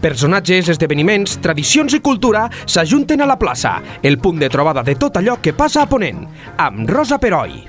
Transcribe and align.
Personatges, 0.00 0.68
esdeveniments, 0.70 1.40
tradicions 1.42 1.94
i 1.96 1.98
cultura 1.98 2.44
s'ajunten 2.66 3.20
a 3.20 3.26
la 3.26 3.38
plaça, 3.38 3.78
el 4.02 4.20
punt 4.22 4.38
de 4.38 4.48
trobada 4.48 4.84
de 4.86 4.94
tot 4.94 5.18
allò 5.18 5.40
que 5.42 5.56
passa 5.58 5.82
a 5.82 5.90
Ponent, 5.90 6.22
amb 6.56 6.88
Rosa 6.88 7.18
Peroi. 7.18 7.64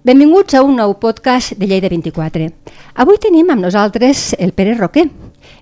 Benvinguts 0.00 0.56
a 0.56 0.62
un 0.64 0.78
nou 0.80 0.96
podcast 0.96 1.52
de 1.60 1.68
Lleida 1.68 1.90
24. 1.92 2.48
Avui 3.04 3.20
tenim 3.20 3.52
amb 3.52 3.60
nosaltres 3.60 4.30
el 4.40 4.56
Pere 4.56 4.78
Roquer. 4.78 5.10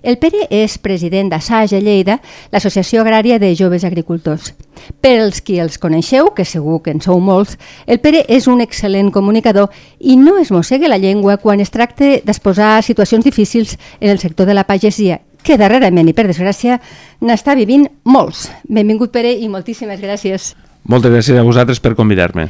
El 0.01 0.17
Pere 0.17 0.45
és 0.49 0.77
president 0.79 1.29
d'Assage 1.31 1.77
a 1.77 1.83
Lleida, 1.83 2.19
l'Associació 2.51 3.03
Agrària 3.03 3.39
de 3.39 3.51
Joves 3.55 3.83
Agricultors. 3.83 4.53
Per 5.01 5.15
als 5.19 5.41
qui 5.43 5.59
els 5.59 5.77
coneixeu, 5.77 6.31
que 6.35 6.45
segur 6.47 6.79
que 6.83 6.93
en 6.95 7.01
sou 7.03 7.19
molts, 7.19 7.57
el 7.85 7.99
Pere 7.99 8.23
és 8.31 8.47
un 8.47 8.63
excel·lent 8.63 9.11
comunicador 9.11 9.73
i 9.99 10.15
no 10.17 10.37
es 10.39 10.51
mossega 10.55 10.87
la 10.87 10.99
llengua 11.01 11.37
quan 11.37 11.59
es 11.59 11.71
tracta 11.71 12.17
d'exposar 12.23 12.79
situacions 12.83 13.25
difícils 13.25 13.77
en 13.99 14.09
el 14.09 14.19
sector 14.19 14.47
de 14.47 14.55
la 14.55 14.65
pagesia, 14.65 15.19
que 15.43 15.59
darrerament 15.59 16.09
i 16.09 16.15
per 16.15 16.27
desgràcia 16.29 16.79
n'està 17.21 17.55
vivint 17.59 17.87
molts. 18.03 18.47
Benvingut 18.67 19.11
Pere 19.11 19.31
i 19.35 19.51
moltíssimes 19.51 20.01
gràcies. 20.01 20.53
Moltes 20.89 21.11
gràcies 21.11 21.37
a 21.37 21.45
vosaltres 21.45 21.79
per 21.83 21.95
convidar-me. 21.95 22.47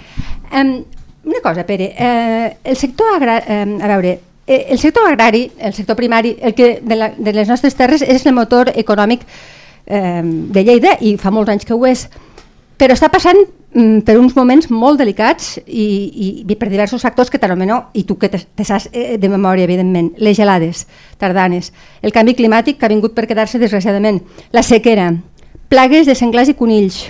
Um, 0.53 0.79
una 1.25 1.41
cosa, 1.43 1.65
Pere, 1.65 1.93
eh, 1.97 2.57
el 2.63 2.77
sector 2.77 3.15
agrari, 3.15 3.43
eh, 3.47 3.77
a 3.81 3.87
veure, 3.87 4.19
eh, 4.49 4.65
el 4.69 4.79
sector 4.79 5.07
agrari, 5.07 5.51
el 5.59 5.73
sector 5.73 5.95
primari, 5.95 6.35
el 6.41 6.55
que 6.55 6.81
de, 6.81 6.95
la, 6.95 7.13
de 7.15 7.33
les 7.33 7.47
nostres 7.47 7.75
terres 7.77 8.01
és 8.01 8.25
el 8.25 8.33
motor 8.33 8.71
econòmic 8.73 9.21
eh, 9.85 10.23
de 10.25 10.63
Lleida 10.65 10.95
i 11.05 11.13
fa 11.21 11.29
molts 11.29 11.53
anys 11.53 11.69
que 11.69 11.77
ho 11.77 11.85
és, 11.85 12.07
però 12.81 12.97
està 12.97 13.11
passant 13.13 13.37
mm, 13.37 14.01
per 14.07 14.17
uns 14.17 14.33
moments 14.33 14.71
molt 14.73 14.97
delicats 14.97 15.59
i, 15.67 15.85
i 16.49 16.57
per 16.57 16.71
diversos 16.73 17.05
factors 17.05 17.29
que 17.29 17.37
t'anomeno, 17.37 17.83
i 17.93 18.07
tu 18.09 18.17
que 18.17 18.31
te, 18.33 18.41
te 18.41 18.65
saps 18.65 18.89
eh, 18.89 19.19
de 19.21 19.29
memòria, 19.29 19.69
evidentment, 19.69 20.15
les 20.17 20.37
gelades 20.41 20.87
tardanes, 21.21 21.69
el 22.01 22.15
canvi 22.15 22.33
climàtic 22.33 22.81
que 22.81 22.89
ha 22.89 22.93
vingut 22.97 23.13
per 23.13 23.29
quedar-se 23.29 23.61
desgraciadament, 23.61 24.23
la 24.49 24.65
sequera, 24.65 25.11
plagues 25.69 26.09
de 26.09 26.17
senglars 26.17 26.49
i 26.49 26.57
conills, 26.57 27.03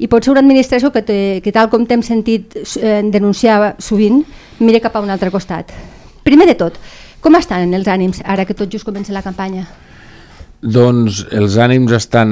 i 0.00 0.08
pot 0.08 0.24
ser 0.24 0.32
una 0.32 0.40
administració 0.40 0.88
que, 0.90 1.04
te, 1.04 1.18
que 1.44 1.52
tal 1.52 1.68
com 1.68 1.84
t'hem 1.84 2.00
sentit 2.00 2.56
eh, 2.80 3.02
denunciar 3.12 3.74
sovint, 3.76 4.24
mire 4.64 4.80
cap 4.80 4.96
a 4.96 5.04
un 5.04 5.12
altre 5.12 5.30
costat. 5.30 5.76
Primer 6.22 6.46
de 6.46 6.58
tot, 6.58 6.78
com 7.22 7.38
estan 7.38 7.72
els 7.74 7.88
ànims 7.90 8.22
ara 8.24 8.46
que 8.46 8.54
tot 8.54 8.70
just 8.70 8.86
comença 8.86 9.14
la 9.14 9.22
campanya? 9.22 9.66
Doncs 10.62 11.24
els 11.34 11.56
ànims 11.58 11.90
estan 11.96 12.30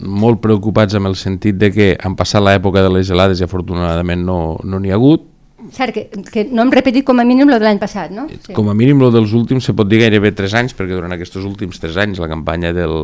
molt 0.00 0.40
preocupats 0.40 0.96
amb 0.96 1.10
el 1.10 1.16
sentit 1.20 1.58
de 1.60 1.68
que 1.74 1.90
han 2.00 2.14
passat 2.16 2.40
l'època 2.40 2.80
de 2.80 2.92
les 2.94 3.04
gelades 3.08 3.40
i 3.40 3.44
afortunadament 3.44 4.24
no 4.24 4.38
n'hi 4.64 4.78
no 4.78 4.80
ha 4.88 4.96
hagut. 4.96 5.26
Cert, 5.70 5.92
que, 5.92 6.22
que 6.32 6.46
no 6.48 6.64
hem 6.64 6.72
repetit 6.72 7.04
com 7.04 7.20
a 7.20 7.24
mínim 7.28 7.50
lo 7.50 7.58
de 7.60 7.66
l'any 7.68 7.78
passat, 7.78 8.14
no? 8.16 8.24
Sí. 8.32 8.54
Com 8.56 8.70
a 8.72 8.74
mínim 8.74 9.02
lo 9.04 9.10
dels 9.12 9.34
últims 9.36 9.68
se 9.68 9.74
pot 9.76 9.90
dir 9.90 10.00
gairebé 10.00 10.32
3 10.32 10.56
anys, 10.62 10.74
perquè 10.78 10.96
durant 10.96 11.12
aquests 11.12 11.36
últims 11.44 11.82
3 11.82 12.00
anys 12.06 12.22
la 12.22 12.30
campanya 12.32 12.72
del, 12.72 12.96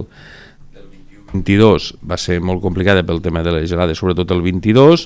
del 0.72 0.88
22 1.34 1.90
va 2.08 2.16
ser 2.16 2.40
molt 2.40 2.64
complicada 2.64 3.04
pel 3.04 3.20
tema 3.20 3.44
de 3.44 3.52
les 3.58 3.68
gelades, 3.68 4.00
sobretot 4.00 4.32
el 4.32 4.40
22, 4.40 5.04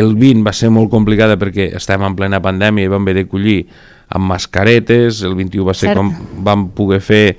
el 0.00 0.16
20 0.16 0.48
va 0.48 0.56
ser 0.56 0.72
molt 0.72 0.88
complicada 0.90 1.36
perquè 1.36 1.68
estàvem 1.76 2.08
en 2.08 2.16
plena 2.16 2.40
pandèmia 2.40 2.88
i 2.88 2.92
vam 2.96 3.04
haver 3.04 3.18
de 3.20 3.28
collir 3.28 3.60
amb 4.08 4.30
mascaretes, 4.30 5.22
el 5.22 5.36
21 5.38 5.66
va 5.68 5.76
ser 5.76 5.90
Cert. 5.90 6.00
quan 6.00 6.44
vam 6.44 6.68
poder 6.76 7.00
fer 7.04 7.38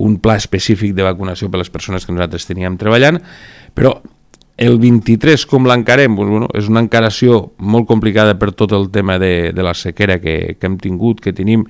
un 0.00 0.18
pla 0.20 0.36
específic 0.40 0.94
de 0.96 1.04
vacunació 1.04 1.50
per 1.50 1.60
a 1.60 1.64
les 1.64 1.72
persones 1.72 2.06
que 2.06 2.12
nosaltres 2.12 2.46
teníem 2.48 2.76
treballant, 2.80 3.20
però 3.76 3.98
el 4.60 4.76
23 4.78 5.46
com 5.48 5.64
l'encarem? 5.68 6.14
Bueno, 6.16 6.48
és 6.56 6.68
una 6.68 6.82
encaració 6.84 7.50
molt 7.58 7.88
complicada 7.88 8.36
per 8.38 8.52
tot 8.52 8.74
el 8.76 8.90
tema 8.92 9.18
de, 9.18 9.52
de 9.56 9.64
la 9.64 9.72
sequera 9.74 10.18
que, 10.20 10.56
que 10.60 10.68
hem 10.68 10.76
tingut, 10.80 11.22
que 11.24 11.32
tenim, 11.32 11.64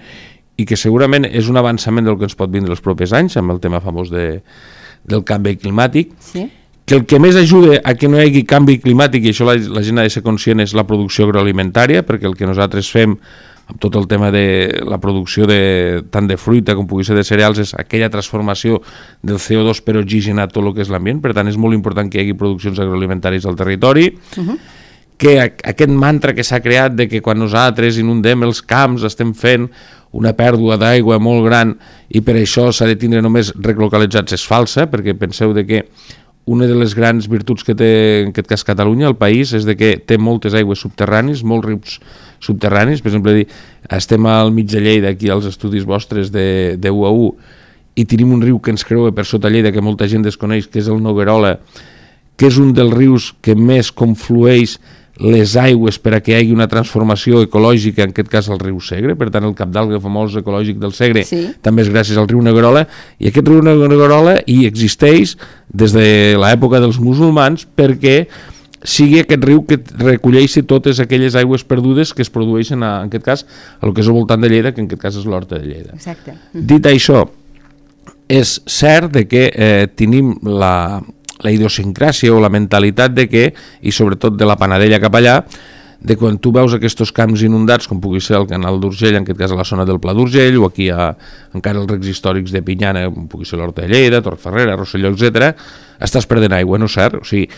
i 0.58 0.66
que 0.66 0.76
segurament 0.76 1.24
és 1.30 1.48
un 1.48 1.58
avançament 1.60 2.08
del 2.08 2.18
que 2.18 2.26
ens 2.26 2.36
pot 2.38 2.50
vindre 2.52 2.74
els 2.74 2.82
propers 2.84 3.14
anys, 3.16 3.38
amb 3.38 3.54
el 3.54 3.60
tema 3.62 3.80
famós 3.82 4.10
de, 4.10 4.40
del 5.06 5.22
canvi 5.26 5.54
climàtic, 5.62 6.10
sí. 6.20 6.48
que 6.84 6.98
el 6.98 7.06
que 7.06 7.20
més 7.22 7.38
ajuda 7.38 7.78
a 7.86 7.94
que 7.94 8.10
no 8.10 8.18
hi 8.18 8.26
hagi 8.26 8.42
canvi 8.48 8.80
climàtic, 8.82 9.24
i 9.24 9.32
això 9.34 9.46
la, 9.46 9.54
la 9.78 9.84
gent 9.86 10.02
ha 10.02 10.08
de 10.08 10.12
ser 10.12 10.24
conscient, 10.26 10.60
és 10.60 10.74
la 10.76 10.86
producció 10.88 11.28
agroalimentària, 11.28 12.02
perquè 12.06 12.28
el 12.28 12.34
que 12.36 12.50
nosaltres 12.50 12.90
fem 12.90 13.16
amb 13.70 13.78
tot 13.80 13.96
el 13.96 14.06
tema 14.10 14.30
de 14.34 14.82
la 14.86 14.98
producció 14.98 15.46
de, 15.46 16.02
tant 16.10 16.26
de 16.28 16.36
fruita 16.36 16.74
com 16.76 16.88
pugui 16.90 17.06
ser 17.06 17.16
de 17.16 17.24
cereals, 17.26 17.60
és 17.62 17.72
aquella 17.78 18.10
transformació 18.10 18.80
del 19.22 19.38
CO2 19.42 19.82
per 19.86 19.96
oxigenar 20.00 20.50
tot 20.50 20.64
el 20.64 20.74
que 20.74 20.84
és 20.84 20.90
l'ambient, 20.92 21.22
per 21.22 21.34
tant 21.36 21.48
és 21.48 21.58
molt 21.60 21.76
important 21.76 22.10
que 22.10 22.18
hi 22.18 22.26
hagi 22.26 22.36
produccions 22.38 22.82
agroalimentàries 22.82 23.46
al 23.46 23.58
territori, 23.58 24.10
uh 24.10 24.42
-huh. 24.42 24.58
que 25.16 25.38
aquest 25.40 25.90
mantra 25.90 26.34
que 26.34 26.44
s'ha 26.44 26.60
creat 26.60 26.94
de 26.94 27.08
que 27.08 27.20
quan 27.20 27.38
nosaltres 27.38 27.98
inundem 27.98 28.42
els 28.42 28.62
camps 28.62 29.02
estem 29.04 29.34
fent 29.34 29.68
una 30.12 30.32
pèrdua 30.32 30.76
d'aigua 30.76 31.18
molt 31.18 31.44
gran 31.46 31.76
i 32.08 32.20
per 32.20 32.34
això 32.34 32.72
s'ha 32.72 32.86
de 32.86 32.96
tindre 32.96 33.22
només 33.22 33.52
relocalitzats 33.54 34.32
és 34.32 34.46
falsa, 34.46 34.90
perquè 34.90 35.14
penseu 35.14 35.52
de 35.52 35.66
que 35.66 35.86
una 36.46 36.66
de 36.66 36.74
les 36.74 36.94
grans 36.94 37.28
virtuts 37.28 37.62
que 37.62 37.76
té 37.78 38.22
en 38.24 38.32
aquest 38.32 38.48
cas 38.48 38.64
Catalunya, 38.64 39.06
el 39.06 39.16
país, 39.16 39.52
és 39.52 39.64
de 39.64 39.76
que 39.76 39.98
té 39.98 40.18
moltes 40.18 40.54
aigües 40.54 40.80
subterranis, 40.80 41.44
molts 41.44 41.66
rius 41.66 42.00
subterranis, 42.40 43.02
per 43.04 43.12
exemple, 43.12 43.34
dir, 43.36 43.46
estem 43.92 44.26
al 44.26 44.52
mig 44.54 44.68
de 44.70 44.82
Lleida, 44.82 45.14
aquí 45.14 45.30
als 45.30 45.48
estudis 45.50 45.86
vostres 45.88 46.32
de, 46.32 46.76
de 46.80 46.92
UAU, 46.92 47.34
i 47.98 48.06
tenim 48.08 48.32
un 48.32 48.42
riu 48.42 48.60
que 48.62 48.72
ens 48.72 48.86
creua 48.86 49.12
per 49.12 49.26
sota 49.28 49.50
Lleida, 49.52 49.72
que 49.74 49.84
molta 49.84 50.08
gent 50.08 50.24
desconeix, 50.24 50.68
que 50.70 50.80
és 50.80 50.88
el 50.88 51.02
Noguerola, 51.04 51.58
que 52.40 52.48
és 52.48 52.56
un 52.56 52.72
dels 52.72 52.94
rius 52.96 53.34
que 53.44 53.54
més 53.58 53.92
conflueix 53.92 54.78
les 55.20 55.52
aigües 55.60 55.98
per 56.00 56.14
a 56.16 56.20
que 56.24 56.32
hi 56.32 56.36
hagi 56.38 56.54
una 56.54 56.68
transformació 56.70 57.42
ecològica, 57.44 58.06
en 58.06 58.14
aquest 58.14 58.30
cas 58.32 58.48
el 58.48 58.60
riu 58.62 58.78
Segre, 58.80 59.14
per 59.20 59.28
tant 59.32 59.44
el 59.44 59.52
cap 59.58 59.68
d'alga 59.72 60.00
famós 60.00 60.38
ecològic 60.40 60.78
del 60.80 60.94
Segre 60.96 61.26
sí. 61.28 61.42
també 61.60 61.84
és 61.84 61.90
gràcies 61.92 62.16
al 62.16 62.28
riu 62.30 62.40
Negrola, 62.44 62.86
i 63.20 63.28
aquest 63.28 63.50
riu 63.50 63.60
Negrola 63.60 64.38
hi 64.48 64.62
existeix 64.68 65.36
des 65.68 65.92
de 65.92 66.06
l'època 66.40 66.80
dels 66.80 66.96
musulmans 67.02 67.66
perquè 67.76 68.22
sigui 68.84 69.20
aquest 69.20 69.44
riu 69.44 69.62
que 69.68 69.80
recolleixi 70.00 70.62
totes 70.68 71.00
aquelles 71.02 71.36
aigües 71.36 71.64
perdudes 71.68 72.14
que 72.16 72.24
es 72.24 72.32
produeixen, 72.32 72.82
a, 72.82 73.00
en 73.04 73.10
aquest 73.12 73.26
cas, 73.26 73.44
a 73.80 73.86
lo 73.86 73.94
que 73.94 74.04
és 74.04 74.08
el 74.08 74.16
voltant 74.16 74.40
de 74.40 74.50
Lleida, 74.52 74.72
que 74.72 74.80
en 74.82 74.88
aquest 74.88 75.02
cas 75.02 75.18
és 75.20 75.26
l'horta 75.28 75.58
de 75.58 75.68
Lleida. 75.68 75.96
Exacte. 75.98 76.36
Dit 76.54 76.88
això, 76.88 77.26
és 78.30 78.60
cert 78.70 79.12
de 79.12 79.26
que 79.28 79.48
eh, 79.50 79.88
tenim 79.98 80.32
la, 80.46 81.00
la 81.42 81.52
idiosincràsia 81.52 82.32
o 82.32 82.40
la 82.40 82.52
mentalitat 82.52 83.12
de 83.16 83.26
que, 83.28 83.50
i 83.82 83.92
sobretot 83.92 84.38
de 84.38 84.48
la 84.48 84.56
Panadella 84.60 85.00
cap 85.02 85.18
allà, 85.18 85.40
de 86.00 86.16
quan 86.16 86.38
tu 86.40 86.52
veus 86.52 86.72
aquests 86.72 87.12
camps 87.12 87.42
inundats, 87.44 87.88
com 87.88 88.00
pugui 88.00 88.22
ser 88.24 88.38
el 88.38 88.46
canal 88.48 88.80
d'Urgell, 88.80 89.18
en 89.18 89.26
aquest 89.26 89.38
cas 89.38 89.52
a 89.52 89.58
la 89.58 89.66
zona 89.68 89.84
del 89.88 90.00
Pla 90.00 90.14
d'Urgell, 90.16 90.56
o 90.62 90.68
aquí 90.70 90.88
a, 90.88 91.10
encara 91.56 91.82
els 91.82 91.90
recs 91.90 92.08
històrics 92.08 92.54
de 92.54 92.62
Pinyana, 92.64 93.04
com 93.12 93.28
pugui 93.28 93.48
ser 93.48 93.60
l'Horta 93.60 93.84
de 93.84 93.92
Lleida, 93.92 94.22
Torreferrera, 94.24 94.78
Rosselló, 94.80 95.12
etc, 95.12 95.52
estàs 96.00 96.28
perdent 96.30 96.56
aigua, 96.56 96.80
no 96.80 96.88
és 96.88 96.96
cert? 96.96 97.20
O 97.20 97.28
sigui, 97.28 97.50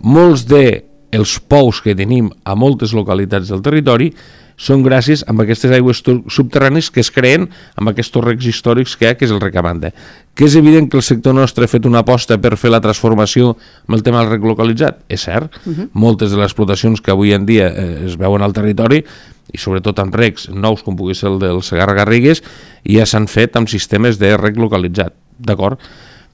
molts 0.00 0.46
de 0.48 0.64
els 1.12 1.36
pous 1.50 1.80
que 1.84 1.96
tenim 1.98 2.30
a 2.46 2.54
moltes 2.56 2.94
localitats 2.96 3.50
del 3.50 3.62
territori 3.66 4.12
són 4.60 4.82
gràcies 4.84 5.22
a 5.24 5.32
aquestes 5.40 5.72
aigües 5.72 6.02
subterrànies 6.04 6.90
que 6.92 7.00
es 7.00 7.08
creen 7.14 7.46
amb 7.80 7.92
aquests 7.92 8.20
recs 8.20 8.48
històrics 8.50 8.96
que 8.98 9.06
hi 9.06 9.10
ha, 9.10 9.16
que 9.16 9.24
és 9.24 9.32
el 9.32 9.40
recamanda. 9.40 9.92
Que 10.36 10.44
és 10.44 10.56
evident 10.60 10.90
que 10.92 10.98
el 11.00 11.04
sector 11.06 11.34
nostre 11.36 11.64
ha 11.64 11.72
fet 11.72 11.88
una 11.88 12.02
aposta 12.04 12.36
per 12.40 12.58
fer 12.60 12.72
la 12.72 12.82
transformació 12.84 13.54
amb 13.86 13.96
el 13.96 14.04
tema 14.04 14.20
del 14.20 14.34
rec 14.34 14.44
localitzat, 14.44 15.00
és 15.08 15.24
cert. 15.24 15.56
Uh 15.64 15.72
-huh. 15.72 15.88
Moltes 15.92 16.30
de 16.30 16.36
les 16.36 16.52
explotacions 16.52 17.00
que 17.00 17.10
avui 17.10 17.32
en 17.32 17.46
dia 17.46 17.68
eh, 17.68 18.04
es 18.06 18.16
veuen 18.16 18.42
al 18.42 18.52
territori 18.52 19.04
i 19.52 19.58
sobretot 19.58 19.98
amb 19.98 20.14
recs 20.14 20.48
nous 20.52 20.82
com 20.82 20.96
pugui 20.96 21.14
ser 21.14 21.30
el 21.30 21.38
del 21.38 21.62
Segarra 21.62 21.94
Garrigues 21.94 22.42
ja 22.84 23.06
s'han 23.06 23.26
fet 23.26 23.56
amb 23.56 23.68
sistemes 23.68 24.18
de 24.18 24.36
rec 24.36 24.56
localitzat, 24.56 25.14
d'acord? 25.38 25.78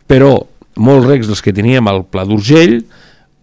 Però 0.06 0.46
molts 0.76 1.06
recs 1.06 1.26
dels 1.26 1.42
que 1.42 1.52
teníem 1.52 1.86
al 1.88 2.04
Pla 2.04 2.24
d'Urgell, 2.24 2.84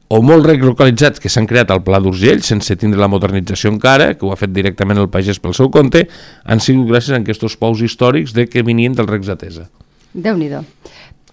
o 0.10 0.22
molt 0.22 0.46
relocalitzats 0.46 1.22
que 1.22 1.32
s'han 1.32 1.48
creat 1.50 1.72
al 1.72 1.84
Pla 1.86 2.00
d'Urgell 2.04 2.44
sense 2.46 2.76
tindre 2.80 3.02
la 3.02 3.10
modernització 3.12 3.72
encara, 3.74 4.14
que 4.18 4.26
ho 4.28 4.34
ha 4.34 4.40
fet 4.40 4.54
directament 4.54 5.00
el 5.00 5.10
pagès 5.14 5.40
pel 5.40 5.56
seu 5.58 5.72
compte, 5.74 6.08
han 6.44 6.60
sigut 6.60 6.92
gràcies 6.92 7.16
a 7.16 7.22
aquests 7.22 7.58
pous 7.58 7.82
històrics 7.82 8.36
de 8.36 8.48
que 8.48 8.64
venien 8.64 8.94
del 8.94 9.08
Recs 9.08 9.32
d'Atesa. 9.32 9.70
déu 10.14 10.38
nhi 10.38 10.50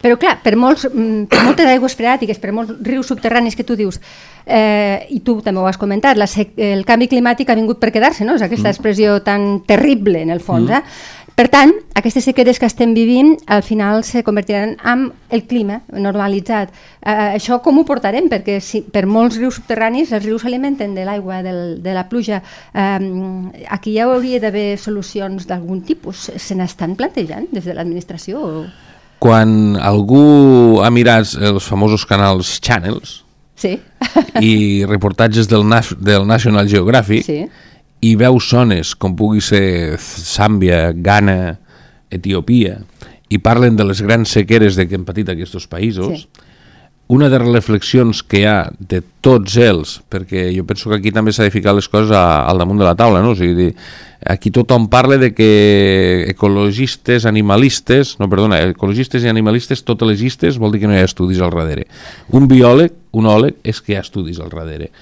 però 0.00 0.17
clar, 0.17 0.38
per, 0.40 0.55
molts, 0.56 0.87
mm, 0.88 1.26
per 1.28 1.43
moltes 1.44 1.69
aigües 1.69 1.94
freàtiques, 1.96 2.38
per 2.40 2.55
molts 2.56 2.72
rius 2.87 3.11
subterranis 3.12 3.56
que 3.56 3.67
tu 3.69 3.76
dius, 3.76 4.00
eh, 4.46 5.05
i 5.12 5.20
tu 5.20 5.37
també 5.44 5.61
ho 5.61 5.66
has 5.69 5.76
comentat, 5.76 6.16
la 6.16 6.25
el 6.56 6.87
canvi 6.88 7.08
climàtic 7.11 7.50
ha 7.50 7.58
vingut 7.58 7.78
per 7.78 7.90
quedar-se, 7.93 8.25
no? 8.25 8.34
és 8.34 8.43
aquesta 8.43 8.70
mm. 8.70 8.73
expressió 8.73 9.19
tan 9.23 9.61
terrible 9.69 10.23
en 10.23 10.31
el 10.31 10.40
fons. 10.40 10.70
Mm. 10.70 10.73
Eh? 10.73 11.19
Per 11.40 11.46
tant, 11.48 11.70
aquestes 11.96 12.26
sequeres 12.28 12.58
que 12.60 12.69
estem 12.69 12.90
vivint 12.92 13.31
al 13.48 13.62
final 13.64 14.02
se 14.04 14.20
convertiran 14.20 14.75
en 14.84 15.06
el 15.32 15.46
clima 15.48 15.78
normalitzat. 15.88 16.75
Eh, 17.00 17.14
això 17.38 17.62
com 17.64 17.78
ho 17.81 17.84
portarem? 17.88 18.26
Perquè 18.28 18.58
si, 18.60 18.82
per 18.84 19.06
molts 19.08 19.38
rius 19.40 19.56
subterranis 19.56 20.12
els 20.12 20.26
rius 20.26 20.44
s'alimenten 20.44 20.92
de 20.92 21.06
l'aigua 21.08 21.38
de 21.40 21.94
la 21.96 22.02
pluja. 22.10 22.42
Eh, 22.75 23.64
aquí 23.72 23.94
ja 23.94 24.10
hauria 24.10 24.42
d'haver 24.42 24.76
solucions 24.76 25.48
d'algun 25.48 25.81
tipus. 25.81 26.28
Se 26.37 26.58
n'estan 26.58 26.92
plantejant 27.00 27.48
des 27.56 27.64
de 27.64 27.78
l'administració? 27.78 28.44
O... 28.44 28.66
Quan 29.25 29.81
algú 29.81 30.82
ha 30.84 30.92
mirat 30.92 31.32
els 31.40 31.64
famosos 31.64 32.04
canals 32.04 32.58
Channels 32.60 33.22
sí. 33.56 33.78
i 34.44 34.84
reportatges 34.84 35.48
del, 35.48 35.64
del 36.04 36.28
National 36.28 36.69
Geographic, 36.69 37.25
sí 37.25 37.40
i 38.00 38.14
veu 38.17 38.38
zones 38.41 38.94
com 38.97 39.17
pugui 39.17 39.43
ser 39.44 39.97
Zàmbia, 40.00 40.91
Ghana, 40.97 41.58
Etiòpia, 42.11 42.79
i 43.31 43.38
parlen 43.38 43.76
de 43.79 43.87
les 43.87 44.00
grans 44.02 44.32
sequeres 44.35 44.79
de 44.79 44.88
que 44.88 44.97
han 44.99 45.06
patit 45.08 45.29
aquests 45.31 45.69
països, 45.70 46.25
sí. 46.25 46.49
Una 47.11 47.29
de 47.29 47.41
les 47.43 47.51
reflexions 47.51 48.23
que 48.23 48.39
hi 48.39 48.45
ha 48.47 48.71
de 48.79 49.01
tots 49.21 49.57
ells, 49.59 49.97
perquè 50.07 50.45
jo 50.55 50.62
penso 50.69 50.93
que 50.93 51.01
aquí 51.01 51.11
també 51.11 51.33
s'ha 51.35 51.43
de 51.43 51.51
ficar 51.51 51.75
les 51.75 51.89
coses 51.91 52.12
a, 52.15 52.45
al 52.47 52.62
damunt 52.62 52.79
de 52.79 52.87
la 52.87 52.95
taula, 52.95 53.19
no? 53.19 53.33
o 53.35 53.39
sigui, 53.39 53.67
aquí 54.31 54.53
tothom 54.55 54.87
parla 54.93 55.19
de 55.19 55.33
que 55.35 55.51
ecologistes, 56.31 57.27
animalistes, 57.27 58.15
no, 58.23 58.31
perdona, 58.31 58.61
ecologistes 58.71 59.27
i 59.27 59.33
animalistes, 59.33 59.83
totes 59.83 60.07
les 60.07 60.23
llistes 60.23 60.61
vol 60.62 60.71
dir 60.71 60.85
que 60.85 60.91
no 60.91 60.95
hi 60.95 61.03
ha 61.03 61.09
estudis 61.09 61.43
al 61.43 61.51
darrere. 61.51 61.89
Un 62.31 62.47
biòleg, 62.47 62.95
un 63.19 63.27
òleg, 63.27 63.59
és 63.67 63.83
que 63.83 63.97
hi 63.97 63.99
ha 63.99 64.05
estudis 64.07 64.39
al 64.39 64.55
darrere. 64.55 64.93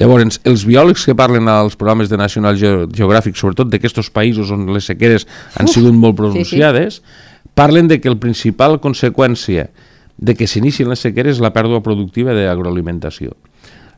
Llavors, 0.00 0.40
els 0.48 0.64
biòlegs 0.64 1.04
que 1.04 1.18
parlen 1.18 1.50
als 1.52 1.76
programes 1.76 2.08
de 2.08 2.16
National 2.16 2.56
Geographic, 2.56 3.36
sobretot 3.36 3.68
d'aquests 3.68 4.08
països 4.16 4.48
on 4.56 4.64
les 4.72 4.88
sequeres 4.88 5.28
han 5.60 5.68
sigut 5.68 5.92
molt 5.92 6.16
pronunciades, 6.24 7.02
sí, 7.02 7.04
sí 7.04 7.28
parlen 7.54 7.88
de 7.88 8.00
que 8.00 8.08
el 8.08 8.16
principal 8.16 8.78
conseqüència 8.80 9.68
de 10.20 10.36
que 10.36 10.46
s'inicien 10.46 10.90
les 10.92 11.00
sequeres 11.00 11.40
la 11.40 11.50
pèrdua 11.54 11.80
productiva 11.80 12.34
d'agroalimentació. 12.36 13.32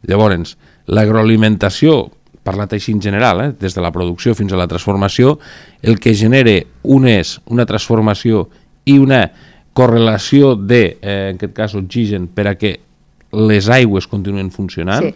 Llavors, 0.07 0.55
l'agroalimentació, 0.87 2.13
parlat 2.47 2.75
així 2.75 2.95
en 2.95 3.03
general, 3.03 3.41
eh, 3.43 3.51
des 3.59 3.75
de 3.75 3.83
la 3.83 3.91
producció 3.95 4.35
fins 4.39 4.55
a 4.55 4.61
la 4.61 4.69
transformació, 4.71 5.39
el 5.83 5.99
que 5.99 6.15
genera 6.15 6.61
un 6.83 7.09
és 7.11 7.41
una 7.47 7.67
transformació 7.67 8.49
i 8.87 8.99
una 8.99 9.25
correlació 9.73 10.55
de, 10.55 10.99
eh, 11.01 11.31
en 11.31 11.37
aquest 11.37 11.55
cas, 11.55 11.75
oxigen 11.75 12.29
per 12.29 12.47
a 12.49 12.55
que 12.55 12.79
les 13.33 13.69
aigües 13.69 14.07
continuen 14.07 14.51
funcionant. 14.51 15.03
Sí. 15.03 15.15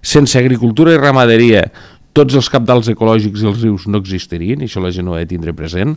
Sense 0.00 0.38
agricultura 0.38 0.94
i 0.94 0.98
ramaderia, 0.98 1.70
tots 2.12 2.34
els 2.34 2.48
capdals 2.50 2.88
ecològics 2.88 3.42
i 3.42 3.46
els 3.46 3.62
rius 3.62 3.86
no 3.86 3.98
existirien, 3.98 4.60
i 4.60 4.66
això 4.66 4.82
la 4.82 4.90
gent 4.90 5.08
ho 5.08 5.14
ha 5.14 5.22
de 5.22 5.26
tindre 5.26 5.54
present 5.54 5.96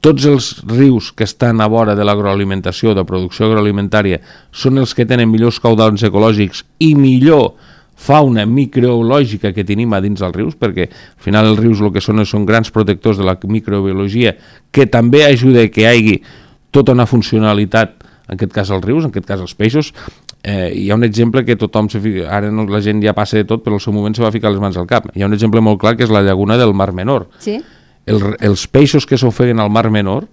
tots 0.00 0.26
els 0.30 0.50
rius 0.68 1.10
que 1.12 1.26
estan 1.26 1.60
a 1.60 1.66
vora 1.66 1.96
de 1.98 2.04
l'agroalimentació, 2.06 2.94
de 2.94 3.04
producció 3.06 3.48
agroalimentària, 3.48 4.20
són 4.52 4.78
els 4.78 4.94
que 4.94 5.06
tenen 5.06 5.30
millors 5.30 5.58
caudals 5.62 6.04
ecològics 6.06 6.64
i 6.84 6.94
millor 6.94 7.56
fauna 7.98 8.44
microbiològica 8.46 9.50
que 9.52 9.66
tenim 9.66 9.92
a 9.92 10.00
dins 10.00 10.20
dels 10.22 10.36
rius, 10.36 10.54
perquè 10.54 10.86
al 10.86 11.22
final 11.24 11.50
els 11.50 11.58
rius 11.58 11.82
el 11.82 11.90
que 11.94 12.02
són 12.04 12.22
són 12.26 12.46
grans 12.46 12.70
protectors 12.70 13.18
de 13.18 13.26
la 13.26 13.34
microbiologia, 13.42 14.36
que 14.70 14.86
també 14.86 15.24
ajuda 15.26 15.66
que 15.68 15.82
hi 15.82 15.88
hagi 15.90 16.20
tota 16.70 16.94
una 16.94 17.08
funcionalitat, 17.10 18.04
en 18.28 18.36
aquest 18.36 18.54
cas 18.54 18.70
els 18.70 18.84
rius, 18.84 19.02
en 19.02 19.10
aquest 19.10 19.26
cas 19.26 19.42
els 19.42 19.56
peixos. 19.58 19.90
Eh, 20.44 20.70
hi 20.78 20.90
ha 20.90 20.94
un 20.94 21.02
exemple 21.02 21.42
que 21.44 21.56
tothom, 21.58 21.88
se 21.90 21.98
fica, 21.98 22.28
ara 22.30 22.52
no, 22.54 22.68
la 22.70 22.80
gent 22.84 23.02
ja 23.02 23.16
passa 23.16 23.40
de 23.40 23.48
tot, 23.48 23.64
però 23.64 23.80
al 23.80 23.82
seu 23.82 23.92
moment 23.96 24.14
se 24.14 24.22
va 24.22 24.30
ficar 24.30 24.52
les 24.52 24.62
mans 24.62 24.78
al 24.78 24.86
cap. 24.86 25.10
Hi 25.16 25.24
ha 25.24 25.26
un 25.26 25.34
exemple 25.34 25.60
molt 25.64 25.80
clar 25.82 25.96
que 25.98 26.06
és 26.06 26.14
la 26.14 26.22
llaguna 26.22 26.60
del 26.60 26.76
Mar 26.78 26.92
Menor. 26.94 27.26
Sí 27.42 27.58
el, 28.08 28.24
els 28.40 28.66
peixos 28.66 29.06
que 29.06 29.18
s'ofeguen 29.20 29.60
al 29.60 29.70
mar 29.70 29.88
menor 29.92 30.26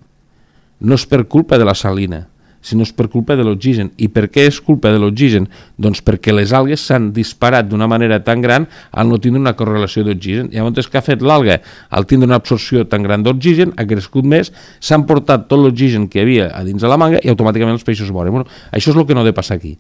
no 0.80 0.96
és 0.96 1.06
per 1.08 1.26
culpa 1.32 1.60
de 1.60 1.68
la 1.68 1.76
salina, 1.76 2.26
sinó 2.66 2.84
és 2.84 2.92
per 2.96 3.08
culpa 3.14 3.36
de 3.38 3.46
l'oxigen. 3.46 3.92
I 4.02 4.10
per 4.12 4.26
què 4.34 4.48
és 4.50 4.58
culpa 4.64 4.90
de 4.92 5.00
l'oxigen? 5.00 5.46
Doncs 5.82 6.02
perquè 6.06 6.34
les 6.34 6.52
algues 6.56 6.82
s'han 6.88 7.12
disparat 7.14 7.70
d'una 7.70 7.88
manera 7.88 8.20
tan 8.26 8.42
gran 8.42 8.66
al 8.92 9.10
no 9.12 9.20
tindre 9.22 9.42
una 9.42 9.54
correlació 9.58 10.04
d'oxigen. 10.08 10.50
Llavors, 10.54 10.90
què 10.90 11.00
ha 11.00 11.06
fet 11.06 11.22
l'alga? 11.22 11.60
Al 11.94 12.08
tindre 12.10 12.30
una 12.30 12.40
absorció 12.42 12.88
tan 12.90 13.06
gran 13.06 13.24
d'oxigen, 13.26 13.76
ha 13.78 13.86
crescut 13.88 14.26
més, 14.26 14.52
s'han 14.82 15.06
portat 15.06 15.48
tot 15.52 15.62
l'oxigen 15.62 16.10
que 16.10 16.26
havia 16.26 16.50
a 16.58 16.64
dins 16.66 16.82
de 16.82 16.92
la 16.92 16.98
manga 16.98 17.22
i 17.22 17.32
automàticament 17.32 17.78
els 17.78 17.86
peixos 17.88 18.12
moren. 18.12 18.34
Bueno, 18.34 18.50
això 18.72 18.92
és 18.92 18.98
el 18.98 19.06
que 19.06 19.18
no 19.18 19.22
ha 19.22 19.30
de 19.30 19.36
passar 19.38 19.60
aquí. 19.60 19.76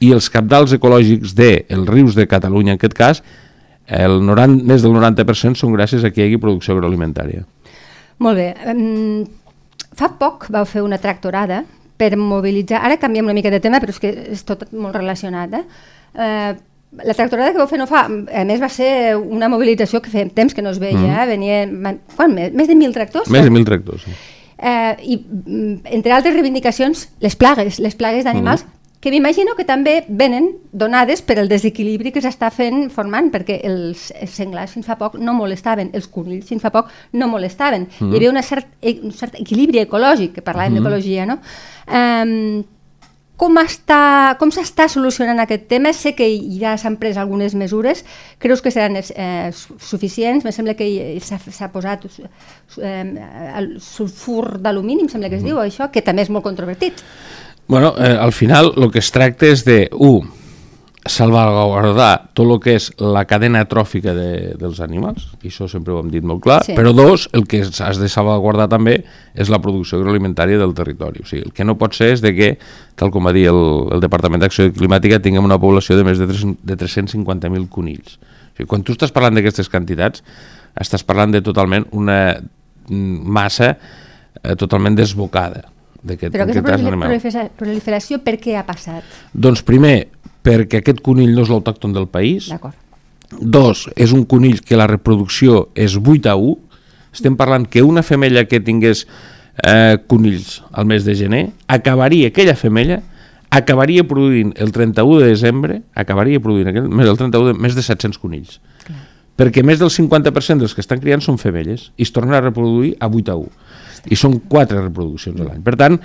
I 0.00 0.12
els 0.12 0.28
capdals 0.30 0.76
ecològics 0.76 1.34
dels 1.34 1.70
de, 1.72 1.86
rius 1.88 2.18
de 2.18 2.28
Catalunya, 2.28 2.76
en 2.76 2.80
aquest 2.80 2.96
cas, 2.96 3.24
el 3.86 4.20
90, 4.26 4.64
més 4.68 4.84
del 4.84 4.94
90% 4.94 5.58
són 5.58 5.74
gràcies 5.74 6.04
a 6.04 6.12
que 6.14 6.22
hi 6.22 6.28
hagi 6.28 6.40
producció 6.42 6.76
agroalimentària. 6.76 7.44
Molt 8.20 8.38
bé. 8.38 8.48
Um, 8.70 9.24
fa 9.96 10.12
poc 10.20 10.48
vau 10.52 10.66
fer 10.68 10.84
una 10.84 11.00
tractorada 11.02 11.64
per 12.00 12.14
mobilitzar... 12.16 12.82
Ara 12.86 12.98
canviem 13.00 13.28
una 13.28 13.36
mica 13.36 13.52
de 13.52 13.60
tema, 13.60 13.80
però 13.80 13.94
és 13.94 14.00
que 14.00 14.12
és 14.36 14.44
tot 14.48 14.66
molt 14.72 14.96
relacionat. 14.96 15.56
Eh? 15.58 15.62
Uh, 16.14 16.52
la 17.06 17.14
tractorada 17.14 17.52
que 17.52 17.60
vau 17.60 17.68
fer 17.70 17.80
no 17.80 17.88
fa... 17.90 18.06
A 18.06 18.44
més, 18.48 18.60
va 18.62 18.70
ser 18.72 19.16
una 19.18 19.50
mobilització 19.52 20.02
que 20.04 20.12
fem 20.12 20.30
temps 20.34 20.56
que 20.56 20.64
no 20.64 20.72
es 20.74 20.80
veia. 20.82 20.98
Mm. 21.00 21.14
Eh? 21.14 21.30
Venien... 21.34 22.02
Quan? 22.16 22.36
Més 22.36 22.70
de 22.70 22.76
mil 22.78 22.94
tractors? 22.96 23.30
Més 23.32 23.46
de 23.46 23.54
mil 23.54 23.66
tractors, 23.68 24.06
sí. 24.06 24.16
Eh, 24.60 25.14
I, 25.14 25.16
mm, 25.16 25.94
entre 25.96 26.12
altres 26.12 26.34
reivindicacions, 26.36 27.06
les 27.24 27.36
plagues, 27.40 27.80
les 27.80 27.96
plagues 27.96 28.26
d'animals, 28.28 28.66
mm 28.66 28.76
que 29.00 29.10
m'imagino 29.10 29.54
que 29.56 29.64
també 29.64 30.02
venen 30.08 30.50
donades 30.72 31.22
per 31.24 31.38
el 31.40 31.48
desequilibri 31.48 32.12
que 32.12 32.20
s'està 32.20 32.50
fent 32.52 32.90
formant, 32.92 33.30
perquè 33.32 33.60
els, 33.64 34.10
els 34.12 34.34
senglars 34.36 34.74
fins 34.76 34.88
fa 34.90 34.98
poc 35.00 35.16
no 35.16 35.32
molestaven, 35.38 35.94
els 35.96 36.10
conills 36.12 36.50
fins 36.52 36.60
fa 36.60 36.72
poc 36.74 36.90
no 37.16 37.30
molestaven. 37.32 37.88
Mm. 37.88 38.10
Hi 38.10 38.20
havia 38.20 38.34
una 38.34 38.44
cert, 38.44 38.68
e, 38.82 38.98
un 39.00 39.16
cert 39.16 39.40
equilibri 39.40 39.80
ecològic, 39.86 40.36
que 40.36 40.44
parlàvem 40.44 40.76
mm. 40.76 40.82
d'ecologia, 40.82 41.24
no? 41.30 41.40
Um, 41.88 42.60
com 43.40 43.56
està, 43.56 44.36
com 44.36 44.50
s'està 44.52 44.84
solucionant 44.92 45.38
aquest 45.40 45.62
tema? 45.70 45.94
Sé 45.96 46.12
que 46.12 46.26
ja 46.60 46.74
s'han 46.76 46.98
pres 47.00 47.16
algunes 47.16 47.54
mesures, 47.56 48.02
creus 48.36 48.60
que 48.60 48.68
seran 48.74 49.00
eh, 49.00 49.48
suficients? 49.80 50.44
Me 50.44 50.52
sembla 50.52 50.76
que 50.76 50.90
s'ha 51.24 51.70
posat 51.72 52.04
eh, 52.04 53.04
el 53.56 53.70
sulfur 53.80 54.58
d'alumini, 54.60 55.06
em 55.06 55.08
sembla 55.08 55.32
que 55.32 55.40
es 55.40 55.46
mm. 55.46 55.54
diu 55.54 55.62
això, 55.64 55.88
que 55.88 56.04
també 56.04 56.28
és 56.28 56.32
molt 56.32 56.44
controvertit. 56.44 57.00
Bueno, 57.70 57.94
eh, 57.98 58.18
al 58.18 58.32
final 58.32 58.72
el 58.76 58.90
que 58.90 58.98
es 58.98 59.12
tracta 59.14 59.46
és 59.46 59.60
de, 59.62 59.84
un, 59.94 60.24
salvaguardar 61.06 62.32
tot 62.34 62.50
el 62.50 62.58
que 62.58 62.74
és 62.80 62.88
la 62.98 63.22
cadena 63.30 63.62
tròfica 63.70 64.10
de, 64.16 64.56
dels 64.58 64.80
animals, 64.82 65.28
i 65.40 65.52
això 65.52 65.68
sempre 65.70 65.94
ho 65.94 66.00
hem 66.02 66.10
dit 66.10 66.26
molt 66.26 66.42
clar, 66.42 66.58
sí. 66.66 66.74
però 66.74 66.90
dos, 66.90 67.28
el 67.30 67.46
que 67.46 67.62
has 67.62 68.02
de 68.02 68.10
salvaguardar 68.10 68.66
també 68.74 68.98
és 69.38 69.54
la 69.54 69.62
producció 69.62 70.00
agroalimentària 70.00 70.58
del 70.58 70.74
territori. 70.74 71.22
O 71.22 71.30
sigui, 71.30 71.46
el 71.46 71.54
que 71.54 71.64
no 71.64 71.78
pot 71.78 71.94
ser 71.94 72.10
és 72.16 72.26
de 72.26 72.34
que, 72.34 72.52
tal 72.98 73.14
com 73.14 73.30
va 73.30 73.36
dir 73.38 73.46
el, 73.54 73.62
el 73.94 74.02
Departament 74.02 74.42
d'Acció 74.42 74.66
Climàtica, 74.74 75.22
tinguem 75.22 75.46
una 75.46 75.62
població 75.62 75.94
de 75.94 76.10
més 76.10 76.18
de, 76.18 76.26
de 76.26 76.80
350.000 76.84 77.70
conills. 77.70 78.18
O 78.18 78.58
sigui, 78.58 78.70
quan 78.74 78.82
tu 78.82 78.98
estàs 78.98 79.14
parlant 79.14 79.38
d'aquestes 79.38 79.70
quantitats, 79.70 80.26
estàs 80.74 81.06
parlant 81.06 81.38
de 81.38 81.46
totalment 81.46 81.86
una 81.94 82.22
massa 82.90 83.76
eh, 83.76 84.56
totalment 84.58 84.98
desbocada 84.98 85.70
però 86.00 86.46
aquesta 86.46 87.48
proliferació 87.58 88.20
per 88.24 88.38
què 88.40 88.56
ha 88.56 88.64
passat? 88.68 89.04
Doncs 89.32 89.62
primer, 89.66 90.08
perquè 90.46 90.80
aquest 90.80 91.02
conill 91.04 91.34
no 91.36 91.44
és 91.44 91.52
l'autòcton 91.52 91.92
del 91.96 92.08
país. 92.08 92.48
D'acord. 92.52 92.76
Dos, 93.30 93.84
és 94.00 94.14
un 94.16 94.24
conill 94.26 94.62
que 94.66 94.78
la 94.78 94.88
reproducció 94.90 95.68
és 95.78 95.94
8 96.00 96.32
a 96.32 96.36
1. 96.40 96.56
Estem 97.14 97.36
parlant 97.38 97.66
que 97.68 97.84
una 97.86 98.02
femella 98.06 98.46
que 98.48 98.62
tingués 98.64 99.04
eh, 99.66 99.98
conills 100.10 100.60
al 100.72 100.88
mes 100.90 101.04
de 101.04 101.14
gener, 101.18 101.44
acabaria, 101.68 102.30
aquella 102.30 102.56
femella, 102.56 103.00
acabaria 103.50 104.06
produint 104.06 104.54
el 104.56 104.72
31 104.72 105.20
de 105.20 105.30
desembre, 105.30 105.80
acabaria 105.94 106.40
produint 106.42 106.70
aquell, 106.70 106.88
més 106.88 107.06
del 107.10 107.18
31 107.18 107.52
de, 107.52 107.54
més 107.58 107.76
de 107.76 107.84
700 107.86 108.18
conills. 108.22 108.58
Clar. 108.86 109.02
Perquè 109.40 109.64
més 109.66 109.80
del 109.80 109.90
50% 109.92 110.62
dels 110.62 110.74
que 110.76 110.82
estan 110.84 111.00
criant 111.02 111.22
són 111.24 111.38
femelles 111.40 111.90
i 111.96 112.06
es 112.06 112.14
tornen 112.14 112.36
a 112.38 112.42
reproduir 112.44 112.94
a 113.00 113.08
8 113.08 113.34
a 113.34 113.38
1 113.40 113.69
i 114.08 114.16
són 114.16 114.38
quatre 114.48 114.80
reproduccions 114.80 115.40
a 115.40 115.48
l'any. 115.48 115.60
Per 115.66 115.76
tant, 115.76 115.98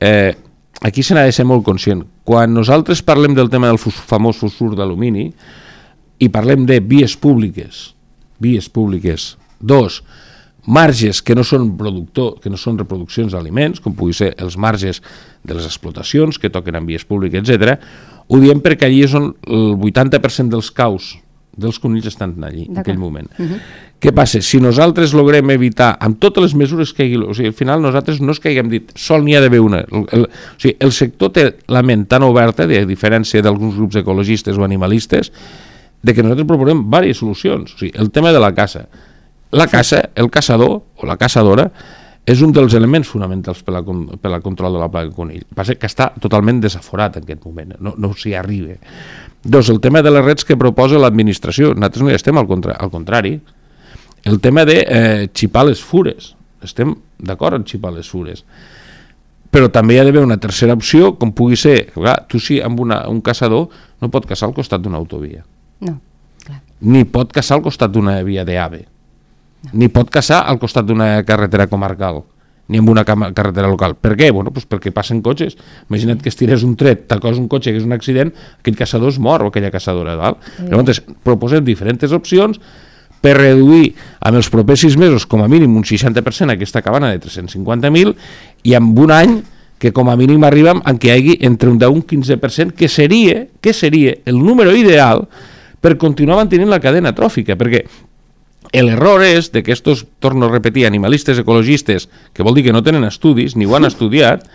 eh, 0.00 0.34
aquí 0.80 1.02
se 1.02 1.14
n'ha 1.14 1.26
de 1.28 1.32
ser 1.32 1.44
molt 1.44 1.64
conscient. 1.64 2.04
Quan 2.24 2.54
nosaltres 2.54 3.02
parlem 3.02 3.34
del 3.34 3.50
tema 3.50 3.68
del 3.68 3.78
famós 3.78 4.40
fosfur 4.40 4.74
d'alumini 4.76 5.28
i 6.18 6.28
parlem 6.28 6.66
de 6.66 6.80
vies 6.80 7.16
públiques, 7.16 7.94
vies 8.40 8.68
públiques, 8.68 9.36
dos, 9.60 10.02
marges 10.66 11.22
que 11.22 11.34
no 11.34 11.42
són 11.42 11.72
productor, 11.78 12.36
que 12.42 12.50
no 12.50 12.58
són 12.60 12.78
reproduccions 12.78 13.34
d'aliments, 13.34 13.82
com 13.82 13.96
pugui 13.98 14.14
ser 14.14 14.30
els 14.38 14.56
marges 14.56 15.02
de 15.42 15.56
les 15.58 15.66
explotacions 15.66 16.38
que 16.38 16.52
toquen 16.54 16.78
en 16.78 16.86
vies 16.86 17.04
públiques, 17.04 17.42
etc. 17.42 17.78
Ho 18.28 18.38
diem 18.38 18.62
perquè 18.62 18.86
allí 18.86 19.02
és 19.02 19.14
on 19.18 19.32
el 19.42 19.74
80% 19.74 20.54
dels 20.54 20.70
caus 20.70 21.16
dels 21.52 21.78
conills 21.82 22.06
estan 22.08 22.32
allí, 22.44 22.66
en 22.70 22.78
aquell 22.80 22.98
moment. 22.98 23.28
Uh 23.38 23.42
mhm. 23.42 23.52
-huh. 23.52 23.60
Què 24.02 24.10
passa? 24.10 24.40
Si 24.42 24.58
nosaltres 24.58 25.12
logrem 25.14 25.52
evitar, 25.54 25.92
amb 26.02 26.18
totes 26.18 26.48
les 26.48 26.54
mesures 26.58 26.90
que 26.90 27.04
hi 27.06 27.12
hagi, 27.12 27.20
o 27.22 27.34
sigui, 27.38 27.52
al 27.52 27.54
final 27.54 27.84
nosaltres 27.84 28.18
no 28.18 28.34
és 28.34 28.40
que 28.42 28.50
haguem 28.50 28.72
dit 28.72 28.90
sol 28.98 29.22
n'hi 29.22 29.36
ha 29.38 29.42
d'haver 29.44 29.60
una, 29.62 29.84
el, 29.84 30.08
el, 30.16 30.26
o 30.26 30.58
sigui, 30.58 30.74
el 30.82 30.90
sector 30.96 31.30
té 31.36 31.44
la 31.70 31.84
ment 31.86 32.08
tan 32.10 32.26
oberta, 32.26 32.66
de, 32.66 32.82
diferència 32.88 33.44
d'alguns 33.46 33.78
grups 33.78 34.00
ecologistes 34.02 34.58
o 34.58 34.66
animalistes, 34.66 35.30
de 36.02 36.16
que 36.16 36.24
nosaltres 36.26 36.50
proposem 36.50 36.82
diverses 36.82 37.22
solucions. 37.22 37.76
O 37.76 37.78
sigui, 37.78 37.92
el 37.94 38.10
tema 38.10 38.34
de 38.34 38.42
la 38.42 38.50
caça. 38.58 38.88
La 39.54 39.68
caça, 39.70 40.02
el 40.18 40.32
caçador 40.34 40.80
o 40.80 41.06
la 41.06 41.18
caçadora, 41.20 41.68
és 42.26 42.42
un 42.42 42.50
dels 42.54 42.74
elements 42.74 43.06
fonamentals 43.06 43.62
per 43.62 43.74
la, 43.74 43.82
per 43.84 44.30
la 44.30 44.42
control 44.42 44.74
de 44.74 44.82
la 44.82 44.90
plaga 44.90 45.14
conill. 45.14 45.46
Passa 45.54 45.78
que 45.78 45.86
està 45.86 46.10
totalment 46.22 46.58
desaforat 46.62 47.18
en 47.18 47.26
aquest 47.26 47.46
moment, 47.46 47.74
no, 47.78 47.94
no 47.98 48.12
s'hi 48.18 48.34
arriba. 48.38 48.80
Dos, 49.42 49.70
el 49.70 49.78
tema 49.82 50.02
de 50.02 50.10
les 50.10 50.24
reds 50.24 50.46
que 50.46 50.58
proposa 50.58 50.98
l'administració. 51.02 51.70
Nosaltres 51.74 52.02
no 52.02 52.10
hi 52.10 52.18
estem 52.18 52.38
al, 52.38 52.50
contra, 52.50 52.78
al 52.78 52.90
contrari. 52.90 53.36
El 54.24 54.40
tema 54.40 54.64
de 54.64 54.78
eh, 54.86 55.28
xipar 55.34 55.66
les 55.66 55.82
fures. 55.82 56.32
Estem 56.62 56.94
d'acord 57.18 57.58
en 57.58 57.66
xipar 57.66 57.92
les 57.94 58.08
fures. 58.08 58.44
Però 59.52 59.68
també 59.72 59.96
hi 59.96 60.00
ha 60.00 60.06
d'haver 60.06 60.22
una 60.24 60.38
tercera 60.40 60.76
opció, 60.78 61.12
com 61.20 61.34
pugui 61.36 61.58
ser, 61.60 61.90
clar, 61.92 62.22
tu 62.30 62.40
sí, 62.40 62.60
amb 62.62 62.80
una, 62.80 63.02
un 63.10 63.20
caçador 63.20 63.68
no 64.00 64.10
pot 64.10 64.26
caçar 64.28 64.48
al 64.48 64.54
costat 64.56 64.80
d'una 64.80 65.00
autovia. 65.02 65.42
No, 65.84 65.98
clar. 66.46 66.62
Ni 66.88 67.04
pot 67.04 67.34
caçar 67.34 67.58
al 67.58 67.64
costat 67.66 67.92
d'una 67.92 68.20
via 68.24 68.46
d'AVE. 68.48 68.84
No. 69.66 69.74
Ni 69.82 69.90
pot 69.92 70.08
caçar 70.10 70.40
al 70.48 70.58
costat 70.62 70.86
d'una 70.88 71.18
carretera 71.26 71.68
comarcal 71.70 72.22
ni 72.72 72.78
amb 72.78 72.88
una 72.88 73.02
carretera 73.04 73.68
local. 73.68 73.96
Per 74.00 74.14
què? 74.16 74.30
Bueno, 74.32 74.52
doncs 74.54 74.68
perquè 74.70 74.92
passen 74.94 75.20
cotxes. 75.24 75.58
Imagina't 75.90 76.22
que 76.22 76.30
es 76.32 76.38
tirés 76.38 76.62
un 76.64 76.72
tret, 76.80 77.04
t'acos 77.10 77.36
un 77.36 77.48
cotxe, 77.52 77.74
que 77.74 77.82
és 77.82 77.84
un 77.84 77.92
accident, 77.92 78.30
aquell 78.62 78.78
caçador 78.78 79.12
es 79.12 79.18
mor 79.20 79.44
o 79.44 79.50
aquella 79.50 79.72
caçadora, 79.74 80.14
val? 80.16 80.38
Llavors, 80.62 81.02
proposem 81.26 81.66
diferents 81.66 82.14
opcions 82.16 82.62
per 83.22 83.36
reduir 83.38 83.94
amb 84.20 84.36
els 84.40 84.50
propers 84.52 84.82
sis 84.84 84.98
mesos 84.98 85.24
com 85.30 85.44
a 85.44 85.48
mínim 85.48 85.76
un 85.78 85.86
60% 85.86 86.52
aquesta 86.52 86.82
cabana 86.82 87.12
de 87.14 87.22
350.000 87.22 88.14
i 88.68 88.74
amb 88.76 88.98
un 88.98 89.14
any 89.14 89.40
que 89.82 89.90
com 89.90 90.10
a 90.10 90.14
mínim 90.14 90.44
arribem 90.46 90.78
en 90.86 90.98
què 91.02 91.10
hi 91.10 91.12
hagi 91.16 91.38
entre 91.46 91.70
un 91.70 91.78
10 91.78 91.90
i 91.90 91.98
un 91.98 92.04
15%, 92.06 92.76
que 92.78 92.86
seria, 92.86 93.48
que 93.60 93.72
seria 93.74 94.14
el 94.26 94.38
número 94.38 94.76
ideal 94.78 95.24
per 95.82 95.96
continuar 95.98 96.38
mantenint 96.38 96.70
la 96.70 96.78
cadena 96.78 97.10
tròfica, 97.16 97.56
perquè 97.58 97.82
l'error 98.78 99.24
és 99.26 99.50
de 99.50 99.64
que 99.66 99.74
estos, 99.74 100.04
torno 100.22 100.46
a 100.46 100.52
repetir, 100.52 100.86
animalistes 100.86 101.40
ecologistes, 101.42 102.06
que 102.32 102.46
vol 102.46 102.54
dir 102.54 102.68
que 102.68 102.72
no 102.72 102.84
tenen 102.86 103.02
estudis, 103.08 103.56
ni 103.58 103.66
ho 103.66 103.74
han 103.74 103.90
estudiat, 103.90 104.46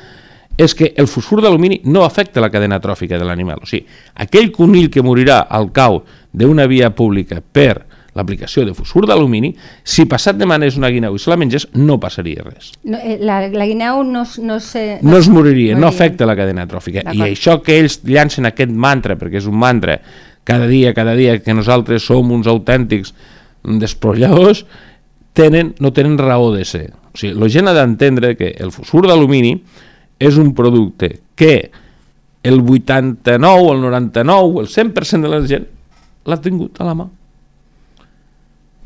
és 0.58 0.74
que 0.74 0.94
el 0.96 1.12
fosfur 1.12 1.42
d'alumini 1.44 1.82
no 1.86 2.06
afecta 2.08 2.42
la 2.42 2.50
cadena 2.50 2.80
tròfica 2.80 3.20
de 3.20 3.28
l'animal. 3.28 3.60
O 3.62 3.68
sigui, 3.68 3.84
aquell 4.16 4.50
conill 4.56 4.88
que 4.90 5.04
morirà 5.04 5.44
al 5.44 5.70
cau 5.76 6.06
d'una 6.32 6.66
via 6.72 6.90
pública 6.96 7.44
per 7.44 7.84
l'aplicació 8.18 8.66
de 8.66 8.74
fosfur 8.76 9.06
d'alumini, 9.08 9.54
si 9.86 10.08
passat 10.10 10.38
demanés 10.40 10.78
una 10.80 10.90
guineu 10.94 11.16
i 11.16 11.22
se 11.22 11.32
la 11.32 11.38
mengés, 11.40 11.68
no 11.78 12.00
passaria 12.02 12.46
res. 12.46 12.72
No, 12.84 12.98
eh, 12.98 13.18
la, 13.22 13.40
la 13.54 13.68
guineu 13.70 14.02
no, 14.08 14.24
no 14.44 14.60
se... 14.64 14.86
No 15.02 15.20
es 15.20 15.30
moriria, 15.30 15.76
no 15.76 15.86
moriria. 15.86 15.94
afecta 15.94 16.30
la 16.30 16.36
cadena 16.40 16.68
tròfica. 16.70 17.06
I 17.14 17.24
això 17.30 17.60
que 17.64 17.78
ells 17.78 18.02
llancen 18.08 18.50
aquest 18.50 18.74
mantra, 18.74 19.18
perquè 19.20 19.42
és 19.42 19.50
un 19.50 19.58
mantra, 19.62 20.00
cada 20.48 20.68
dia, 20.70 20.94
cada 20.98 21.16
dia, 21.18 21.38
que 21.44 21.56
nosaltres 21.56 22.06
som 22.08 22.32
uns 22.34 22.50
autèntics 22.50 23.14
desprolladors, 23.68 24.66
tenen, 25.38 25.76
no 25.84 25.94
tenen 25.94 26.18
raó 26.18 26.54
de 26.56 26.66
ser. 26.66 26.88
O 27.14 27.20
sigui, 27.20 27.36
la 27.38 27.52
gent 27.52 27.70
ha 27.70 27.76
d'entendre 27.78 28.34
que 28.40 28.54
el 28.58 28.74
fosfur 28.74 29.06
d'alumini 29.06 29.54
és 30.18 30.40
un 30.42 30.54
producte 30.58 31.20
que 31.38 31.70
el 32.48 32.64
89, 32.64 33.76
el 33.76 33.82
99, 33.84 34.64
el 34.64 34.72
100% 34.72 35.22
de 35.28 35.30
la 35.34 35.44
gent 35.46 35.68
l'ha 36.28 36.40
tingut 36.42 36.80
a 36.82 36.88
la 36.88 36.96
mà 36.98 37.08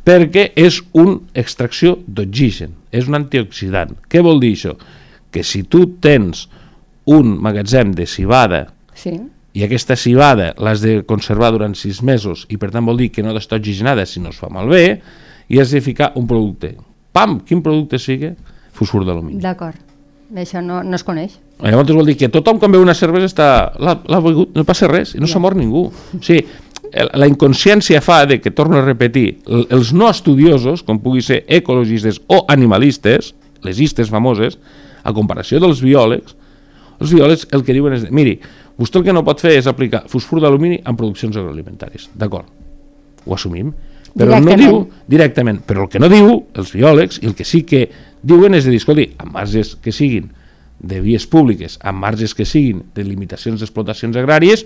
perquè 0.05 0.51
és 0.57 0.81
una 0.97 1.19
extracció 1.37 1.97
d'oxigen, 2.07 2.73
és 2.91 3.07
un 3.07 3.15
antioxidant. 3.19 3.93
Què 4.09 4.21
vol 4.25 4.39
dir 4.41 4.53
això? 4.55 4.75
Que 5.31 5.43
si 5.47 5.63
tu 5.63 5.85
tens 6.01 6.47
un 7.05 7.35
magatzem 7.41 7.93
de 7.95 8.05
cibada 8.05 8.67
Sí. 8.95 9.13
i 9.53 9.63
aquesta 9.63 9.95
cibada 9.95 10.53
l'has 10.57 10.81
de 10.81 11.01
conservar 11.07 11.51
durant 11.51 11.73
sis 11.75 12.01
mesos 12.03 12.45
i 12.49 12.57
per 12.57 12.69
tant 12.71 12.85
vol 12.85 12.97
dir 12.97 13.09
que 13.11 13.23
no 13.23 13.31
ha 13.31 13.33
d'estar 13.33 13.59
oxigenada 13.59 14.05
si 14.05 14.19
no 14.19 14.29
es 14.29 14.37
fa 14.39 14.49
malbé 14.49 15.01
i 15.49 15.59
has 15.59 15.71
de 15.71 15.81
ficar 15.81 16.11
un 16.15 16.27
producte. 16.27 16.75
Pam! 17.11 17.39
Quin 17.45 17.61
producte 17.61 17.99
sigui? 17.99 18.33
Fosfur 18.73 19.03
d'alumini. 19.05 19.41
D'acord. 19.41 19.75
Això 20.35 20.61
no, 20.63 20.79
no 20.83 20.95
es 20.95 21.03
coneix. 21.03 21.33
Llavors 21.59 21.91
vol 21.91 22.07
dir 22.07 22.15
que 22.17 22.29
tothom 22.31 22.57
quan 22.57 22.71
veu 22.71 22.81
una 22.81 22.95
cervesa 22.95 23.27
està... 23.27 23.47
l'ha 23.77 24.21
begut, 24.23 24.55
no 24.55 24.63
passa 24.63 24.87
res, 24.87 25.11
i 25.15 25.19
no 25.19 25.27
s'ha 25.27 25.41
mort 25.43 25.57
ningú. 25.59 25.89
O 25.91 26.21
sigui, 26.23 26.45
la 26.93 27.27
inconsciència 27.27 28.01
fa 28.03 28.25
de 28.25 28.39
que, 28.41 28.51
torno 28.51 28.77
a 28.77 28.85
repetir, 28.85 29.39
el- 29.47 29.67
els 29.69 29.93
no 29.93 30.09
estudiosos, 30.09 30.83
com 30.83 30.99
pugui 30.99 31.21
ser 31.21 31.45
ecologistes 31.47 32.21
o 32.27 32.45
animalistes, 32.51 33.33
les 33.63 33.79
istes 33.79 34.09
famoses, 34.09 34.57
a 35.03 35.13
comparació 35.13 35.59
dels 35.59 35.81
biòlegs, 35.81 36.35
els 37.01 37.13
biòlegs 37.13 37.47
el 37.51 37.63
que 37.63 37.73
diuen 37.73 37.93
és, 37.93 38.03
miri, 38.11 38.39
vostè 38.77 38.99
el 38.99 39.05
que 39.05 39.13
no 39.13 39.23
pot 39.25 39.39
fer 39.41 39.55
és 39.57 39.67
aplicar 39.67 40.03
fosfur 40.07 40.41
d'alumini 40.41 40.81
en 40.85 40.95
produccions 40.97 41.37
agroalimentàries. 41.37 42.09
D'acord, 42.13 42.45
ho 43.25 43.33
assumim. 43.33 43.71
Però 44.11 44.35
no 44.43 44.51
diu 44.59 44.89
directament, 45.07 45.61
però 45.65 45.83
el 45.85 45.89
que 45.89 45.99
no 45.99 46.09
diu, 46.11 46.45
els 46.59 46.73
biòlegs, 46.75 47.21
i 47.23 47.27
el 47.27 47.33
que 47.35 47.45
sí 47.47 47.63
que 47.63 47.85
diuen 48.21 48.53
és 48.53 48.65
de 48.65 48.71
dir, 48.73 48.81
escolti, 48.81 49.05
amb 49.17 49.31
marges 49.33 49.75
que 49.81 49.91
siguin 49.95 50.27
de 50.81 50.99
vies 50.99 51.25
públiques, 51.29 51.77
amb 51.81 52.01
marges 52.01 52.33
que 52.35 52.43
siguin 52.45 52.81
de 52.93 53.03
limitacions 53.05 53.61
d'explotacions 53.61 54.17
agràries, 54.17 54.65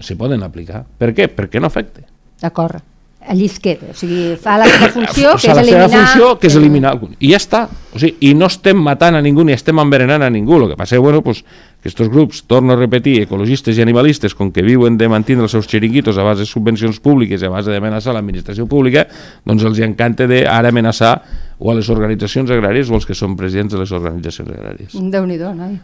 se 0.00 0.16
poden 0.16 0.42
aplicar. 0.42 0.84
Per 0.98 1.12
què? 1.14 1.28
Perquè 1.30 1.62
no 1.62 1.70
afecta. 1.70 2.04
D'acord. 2.42 2.82
Allí 3.26 3.46
es 3.46 3.56
queda. 3.58 3.88
O 3.88 3.94
sigui, 3.96 4.34
fa 4.36 4.58
la 4.60 4.66
seva 4.68 4.90
funció, 4.98 5.30
que 5.40 5.48
és 5.48 5.56
la 5.56 5.62
eliminar... 5.62 5.88
funció, 5.94 6.26
que 6.36 6.48
és 6.50 6.56
eliminar 6.60 6.90
algun. 6.92 7.14
I 7.24 7.30
ja 7.32 7.38
està. 7.40 7.62
O 7.94 8.00
sigui, 8.00 8.18
I 8.28 8.34
no 8.36 8.50
estem 8.52 8.76
matant 8.84 9.16
a 9.16 9.22
ningú 9.24 9.46
ni 9.48 9.54
estem 9.54 9.80
envenenant 9.80 10.26
a 10.26 10.28
ningú. 10.32 10.58
El 10.58 10.74
que 10.74 10.76
passa 10.76 10.98
és 10.98 11.00
bueno, 11.00 11.22
pues, 11.24 11.40
que 11.80 11.88
estos 11.88 12.10
grups, 12.12 12.42
torno 12.50 12.74
a 12.74 12.76
repetir, 12.76 13.16
ecologistes 13.22 13.80
i 13.80 13.84
animalistes, 13.84 14.36
com 14.36 14.52
que 14.52 14.64
viuen 14.66 14.98
de 15.00 15.08
mantenir 15.08 15.46
els 15.46 15.56
seus 15.56 15.70
xeriquitos 15.70 16.20
a 16.20 16.26
base 16.26 16.44
de 16.44 16.50
subvencions 16.50 17.00
públiques 17.00 17.40
i 17.40 17.48
a 17.48 17.52
base 17.54 17.72
d'amenaçar 17.72 18.12
l'administració 18.12 18.68
pública, 18.68 19.06
doncs 19.44 19.64
els 19.64 19.80
encanta 19.84 20.28
de 20.28 20.44
ara 20.44 20.68
amenaçar 20.68 21.14
o 21.58 21.72
a 21.72 21.78
les 21.78 21.88
organitzacions 21.88 22.52
agràries 22.52 22.92
o 22.92 22.98
als 22.98 23.08
que 23.08 23.16
són 23.16 23.38
presidents 23.40 23.72
de 23.72 23.80
les 23.80 23.92
organitzacions 23.92 24.52
agràries. 24.52 24.96
Déu-n'hi-do, 25.00 25.54
noi. 25.56 25.78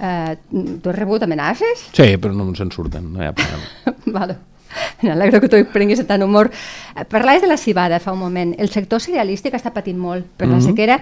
Uh, 0.00 0.34
tu 0.80 0.88
has 0.88 0.96
rebut 0.96 1.22
amenaces? 1.22 1.82
Sí, 1.92 2.16
però 2.16 2.32
no 2.32 2.46
se'n 2.56 2.70
surten, 2.72 3.12
no 3.12 3.20
hi 3.22 3.26
ha 3.28 3.34
problema. 3.36 3.96
vale. 4.18 4.36
M'alegro 5.02 5.40
que 5.42 5.48
tu 5.50 5.58
prenguis 5.72 6.00
tant 6.06 6.22
humor. 6.22 6.48
Eh, 6.96 7.04
Parlaves 7.04 7.42
de 7.42 7.48
la 7.50 7.56
cibada 7.58 7.98
fa 8.00 8.12
un 8.14 8.20
moment. 8.20 8.54
El 8.58 8.70
sector 8.70 9.00
cerealístic 9.02 9.54
està 9.58 9.72
patint 9.74 9.98
molt 9.98 10.24
per 10.38 10.46
Mhm. 10.48 10.54
la 10.54 10.60
sequera 10.62 11.00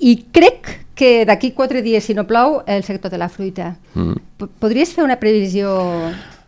i 0.00 0.14
crec 0.32 0.70
que 0.94 1.26
d'aquí 1.26 1.50
quatre 1.52 1.82
dies, 1.82 2.04
si 2.04 2.14
no 2.14 2.26
plou, 2.26 2.62
el 2.66 2.82
sector 2.84 3.10
de 3.10 3.18
la 3.18 3.28
fruita. 3.28 3.76
Mhm. 3.94 4.14
P- 4.38 4.46
Podries 4.58 4.94
fer 4.94 5.04
una 5.04 5.18
previsió... 5.20 5.74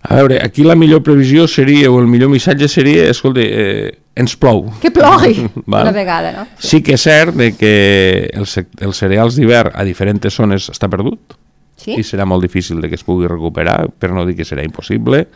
A 0.02 0.16
veure, 0.16 0.40
aquí 0.42 0.64
la 0.64 0.74
millor 0.74 1.00
previsió 1.02 1.46
seria, 1.46 1.88
o 1.90 2.00
el 2.00 2.08
millor 2.08 2.28
missatge 2.28 2.66
seria, 2.68 3.04
escolta, 3.10 3.40
eh, 3.44 3.98
ens 4.16 4.34
plou. 4.36 4.64
Que 4.80 4.90
plogui 4.90 5.44
una 5.66 5.92
vegada, 5.92 6.32
no? 6.32 6.46
Sí 6.58 6.80
que 6.82 6.94
és 6.94 7.02
cert 7.04 7.36
de 7.38 7.52
que 7.54 8.30
el 8.34 8.42
els 8.80 8.96
cereals 8.98 9.36
d'hivern 9.36 9.70
a 9.74 9.84
diferents 9.84 10.34
zones 10.34 10.70
està 10.70 10.88
perdut 10.90 11.36
Sí? 11.82 11.96
i 11.98 12.06
serà 12.06 12.26
molt 12.28 12.44
difícil 12.44 12.80
de 12.80 12.90
que 12.90 12.98
es 12.98 13.04
pugui 13.06 13.28
recuperar, 13.30 13.88
per 13.98 14.12
no 14.14 14.24
dir 14.28 14.36
que 14.38 14.46
serà 14.48 14.64
impossible. 14.66 15.26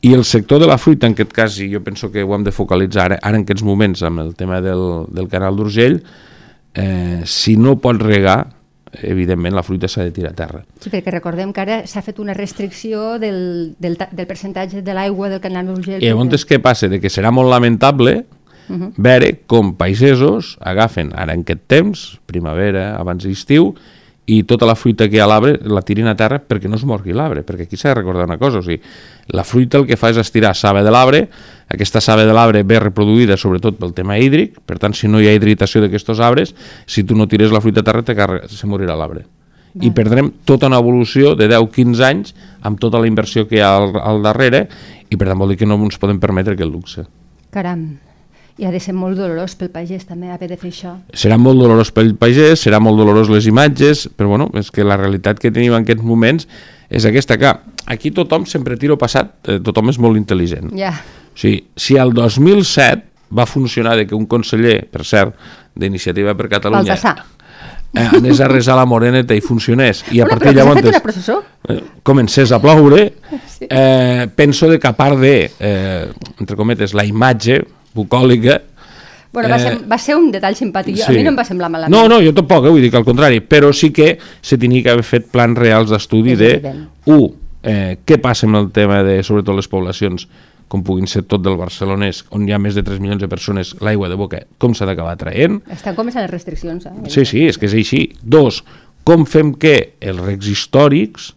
I 0.00 0.14
el 0.16 0.24
sector 0.24 0.62
de 0.62 0.68
la 0.70 0.78
fruita, 0.80 1.08
en 1.10 1.16
aquest 1.16 1.34
cas, 1.36 1.58
i 1.60 1.68
jo 1.72 1.82
penso 1.84 2.08
que 2.12 2.22
ho 2.24 2.34
hem 2.34 2.46
de 2.46 2.54
focalitzar 2.56 3.10
ara, 3.10 3.18
ara 3.20 3.36
en 3.36 3.44
aquests 3.44 3.66
moments 3.66 4.00
amb 4.06 4.22
el 4.22 4.32
tema 4.38 4.62
del, 4.64 5.04
del 5.12 5.28
canal 5.28 5.58
d'Urgell, 5.58 6.00
eh, 6.72 7.20
si 7.28 7.58
no 7.60 7.76
pot 7.82 8.00
regar, 8.00 8.38
evidentment 9.06 9.54
la 9.54 9.62
fruita 9.62 9.88
s'ha 9.90 10.06
de 10.06 10.14
tirar 10.14 10.32
a 10.32 10.38
terra. 10.38 10.64
Sí, 10.80 10.90
perquè 10.90 11.12
recordem 11.12 11.52
que 11.54 11.62
ara 11.62 11.78
s'ha 11.86 12.02
fet 12.02 12.18
una 12.18 12.34
restricció 12.34 13.18
del, 13.22 13.76
del, 13.78 13.96
del 14.00 14.26
percentatge 14.26 14.82
de 14.82 14.96
l'aigua 14.96 15.28
del 15.30 15.42
canal 15.42 15.68
d'Urgell. 15.68 16.00
I 16.02 16.10
llavors 16.10 16.46
què 16.48 16.58
passa? 16.62 16.88
De 16.90 16.98
que 17.02 17.12
serà 17.12 17.30
molt 17.34 17.52
lamentable 17.52 18.22
veure 18.70 19.32
com 19.50 19.72
pagesos 19.74 20.54
agafen 20.60 21.10
ara 21.18 21.34
en 21.34 21.42
aquest 21.42 21.64
temps, 21.70 22.04
primavera, 22.30 22.94
abans 22.98 23.24
d'estiu, 23.26 23.72
i 24.30 24.42
tota 24.46 24.66
la 24.68 24.76
fruita 24.78 25.08
que 25.10 25.18
hi 25.18 25.20
ha 25.20 25.24
a 25.26 25.30
l'arbre 25.30 25.56
la 25.66 25.82
tirin 25.82 26.06
a 26.06 26.14
terra 26.14 26.38
perquè 26.38 26.70
no 26.70 26.78
es 26.78 26.84
morgui 26.86 27.14
l'arbre, 27.16 27.42
perquè 27.46 27.66
aquí 27.66 27.78
s'ha 27.78 27.90
de 27.90 27.96
recordar 27.98 28.28
una 28.28 28.38
cosa, 28.38 28.60
o 28.60 28.62
sigui, 28.62 28.78
la 29.34 29.42
fruita 29.44 29.80
el 29.80 29.88
que 29.88 29.98
fa 29.98 30.12
és 30.12 30.20
estirar 30.22 30.52
saba 30.54 30.84
de 30.86 30.92
l'arbre, 30.94 31.24
aquesta 31.70 32.02
saba 32.04 32.26
de 32.26 32.34
l'arbre 32.36 32.62
ve 32.62 32.78
reproduïda 32.82 33.38
sobretot 33.40 33.78
pel 33.80 33.94
tema 33.96 34.18
hídric, 34.18 34.60
per 34.66 34.78
tant, 34.78 34.94
si 34.94 35.10
no 35.10 35.22
hi 35.22 35.26
ha 35.26 35.34
hidratació 35.34 35.82
d'aquests 35.82 36.22
arbres, 36.22 36.54
si 36.86 37.02
tu 37.02 37.18
no 37.18 37.26
tires 37.30 37.50
la 37.50 37.62
fruita 37.64 37.82
a 37.82 37.88
terra, 37.90 38.40
se 38.46 38.70
morirà 38.70 38.98
l'arbre. 38.98 39.24
I 39.80 39.92
perdrem 39.94 40.32
tota 40.44 40.66
una 40.66 40.80
evolució 40.82 41.36
de 41.38 41.46
10-15 41.46 42.02
anys 42.02 42.34
amb 42.66 42.80
tota 42.82 42.98
la 42.98 43.06
inversió 43.06 43.46
que 43.46 43.60
hi 43.60 43.62
ha 43.62 43.70
al, 43.78 43.92
al 44.02 44.22
darrere 44.24 44.64
i 45.10 45.18
per 45.18 45.28
tant 45.30 45.38
vol 45.38 45.54
dir 45.54 45.60
que 45.60 45.68
no 45.68 45.78
ens 45.78 45.98
podem 45.98 46.18
permetre 46.22 46.56
aquest 46.58 46.70
luxe. 46.70 47.06
Caram, 47.54 47.84
i 48.60 48.66
ha 48.68 48.70
de 48.70 48.80
ser 48.82 48.92
molt 48.92 49.16
dolorós 49.16 49.54
pel 49.56 49.70
pagès 49.72 50.04
també 50.04 50.28
haver 50.30 50.50
de 50.50 50.58
fer 50.60 50.68
això. 50.68 50.92
Serà 51.16 51.38
molt 51.40 51.56
dolorós 51.62 51.90
pel 51.96 52.12
pagès, 52.20 52.60
serà 52.66 52.80
molt 52.82 53.00
dolorós 53.00 53.30
les 53.32 53.46
imatges, 53.48 54.04
però 54.16 54.28
bueno, 54.34 54.50
és 54.60 54.68
que 54.70 54.84
la 54.84 54.98
realitat 55.00 55.40
que 55.40 55.50
tenim 55.50 55.72
en 55.72 55.86
aquests 55.86 56.04
moments 56.04 56.44
és 56.90 57.06
aquesta 57.08 57.38
que 57.40 57.54
aquí 57.90 58.10
tothom 58.12 58.44
sempre 58.46 58.76
tiro 58.76 58.98
passat, 59.00 59.32
eh, 59.48 59.58
tothom 59.64 59.88
és 59.88 59.98
molt 59.98 60.20
intel·ligent. 60.20 60.74
Ja, 60.76 60.92
O 61.30 61.38
sigui, 61.40 61.62
si 61.78 61.94
el 61.96 62.12
2007 62.12 63.06
va 63.38 63.46
funcionar 63.46 63.96
de 63.96 64.06
que 64.06 64.14
un 64.18 64.26
conseller, 64.26 64.82
per 64.90 65.04
cert, 65.06 65.34
d'Iniciativa 65.78 66.34
per 66.34 66.48
Catalunya 66.50 66.96
Baltasar. 66.98 67.24
eh, 67.94 68.08
anés 68.18 68.40
a 68.40 68.48
resar 68.50 68.76
la 68.76 68.84
moreneta 68.84 69.34
i 69.34 69.40
funcionés 69.40 70.04
i 70.12 70.20
a 70.20 70.26
partir 70.26 70.52
llavors 70.54 71.00
processó? 71.00 71.40
eh, 71.68 71.80
comencés 72.02 72.50
a 72.52 72.58
ploure 72.60 73.14
eh, 73.60 74.28
penso 74.34 74.68
de 74.68 74.78
que 74.78 74.88
a 74.88 74.92
part 74.92 75.18
de 75.18 75.50
eh, 75.58 76.12
entre 76.38 76.56
cometes, 76.56 76.92
la 76.92 77.04
imatge 77.06 77.62
bucòlica 77.94 78.60
Bueno, 79.32 79.48
va, 79.48 79.56
Eh, 79.56 79.60
ser, 79.62 79.74
va 79.86 79.96
ser 80.02 80.16
un 80.18 80.32
detall 80.34 80.56
simpàtic. 80.58 80.96
Sí. 80.96 81.04
A 81.06 81.12
mi 81.14 81.22
no 81.22 81.30
em 81.30 81.36
va 81.38 81.44
semblar 81.46 81.68
malament. 81.70 81.94
no, 81.94 82.08
no, 82.10 82.16
jo 82.20 82.32
tampoc, 82.34 82.64
eh, 82.66 82.70
vull 82.74 82.82
dir 82.82 82.90
que 82.90 82.96
al 82.98 83.04
contrari, 83.06 83.38
però 83.40 83.68
sí 83.72 83.92
que 83.94 84.18
se 84.42 84.58
tenia 84.58 84.82
que 84.82 84.90
haver 84.90 85.04
fet 85.06 85.28
plans 85.30 85.56
reals 85.56 85.88
d'estudi 85.92 86.34
de, 86.34 86.48
evident. 86.56 86.88
un, 87.06 87.28
eh, 87.62 87.98
què 88.04 88.18
passa 88.20 88.48
amb 88.48 88.56
el 88.58 88.70
tema 88.74 89.04
de, 89.06 89.20
sobretot 89.22 89.54
les 89.54 89.68
poblacions, 89.70 90.26
com 90.66 90.82
puguin 90.82 91.06
ser 91.06 91.22
tot 91.30 91.42
del 91.46 91.54
barcelonès, 91.56 92.24
on 92.34 92.48
hi 92.48 92.52
ha 92.52 92.58
més 92.58 92.74
de 92.74 92.82
3 92.82 92.98
milions 92.98 93.22
de 93.22 93.28
persones, 93.28 93.76
l'aigua 93.80 94.08
de 94.10 94.16
boca, 94.18 94.42
com 94.58 94.74
s'ha 94.74 94.84
d'acabar 94.86 95.14
traient, 95.16 95.60
Estan 95.70 95.94
començant 95.94 96.22
les 96.26 96.30
restriccions. 96.34 96.86
Eh? 96.86 96.90
Sí, 97.08 97.24
sí, 97.24 97.46
és 97.46 97.56
que 97.56 97.66
és 97.70 97.74
així. 97.74 98.10
Dos, 98.22 98.64
com 99.04 99.24
fem 99.26 99.54
que 99.54 99.92
els 100.00 100.18
recs 100.26 100.48
històrics 100.50 101.34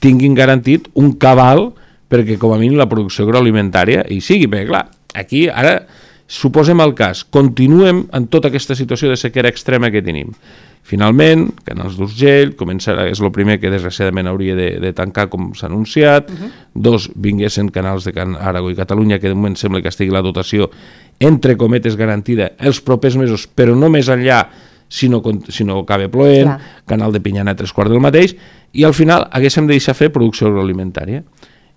tinguin 0.00 0.32
garantit 0.34 0.88
un 0.94 1.12
cabal 1.12 1.74
perquè 2.08 2.38
com 2.38 2.52
a 2.52 2.58
mínim 2.58 2.76
la 2.80 2.88
producció 2.88 3.24
agroalimentària 3.28 4.06
hi 4.08 4.20
sigui, 4.24 4.48
perquè 4.48 4.66
clar, 4.72 4.86
aquí 5.14 5.46
ara 5.48 5.86
suposem 6.26 6.80
el 6.80 6.94
cas, 6.98 7.24
continuem 7.24 8.06
en 8.12 8.28
tota 8.32 8.48
aquesta 8.48 8.74
situació 8.74 9.10
de 9.12 9.16
sequera 9.20 9.50
extrema 9.52 9.90
que 9.92 10.02
tenim 10.02 10.32
Finalment, 10.84 11.46
Canals 11.64 11.94
d'Urgell 11.96 12.50
començarà, 12.60 13.06
és 13.08 13.20
el 13.22 13.30
primer 13.32 13.56
que 13.56 13.70
desgraciadament 13.72 14.28
hauria 14.28 14.52
de, 14.58 14.66
de 14.82 14.90
tancar 14.92 15.30
com 15.32 15.46
s'ha 15.56 15.70
anunciat, 15.70 16.28
uh 16.28 16.34
-huh. 16.34 16.50
dos 16.74 17.08
vinguessin 17.14 17.70
canals 17.70 18.04
de 18.04 18.12
Can 18.12 18.36
Aragó 18.36 18.70
i 18.70 18.76
Catalunya, 18.76 19.18
que 19.18 19.28
de 19.28 19.34
moment 19.34 19.56
sembla 19.56 19.80
que 19.80 19.88
estigui 19.88 20.12
la 20.12 20.20
dotació 20.20 20.70
entre 21.18 21.56
cometes 21.56 21.96
garantida 21.96 22.52
els 22.58 22.82
propers 22.82 23.16
mesos, 23.16 23.48
però 23.48 23.74
no 23.74 23.88
més 23.88 24.08
enllà 24.08 24.48
si 24.88 25.08
no, 25.08 25.22
si 25.48 25.64
no 25.64 25.78
acaba 25.78 26.08
ploent, 26.08 26.44
Clar. 26.44 26.60
canal 26.86 27.12
de 27.12 27.20
Pinyana 27.20 27.56
tres 27.56 27.72
quarts 27.72 27.90
del 27.90 28.00
mateix, 28.00 28.36
i 28.72 28.84
al 28.84 28.92
final 28.92 29.26
haguéssim 29.30 29.66
de 29.66 29.72
deixar 29.72 29.94
fer 29.94 30.12
producció 30.12 30.48
agroalimentària. 30.48 31.22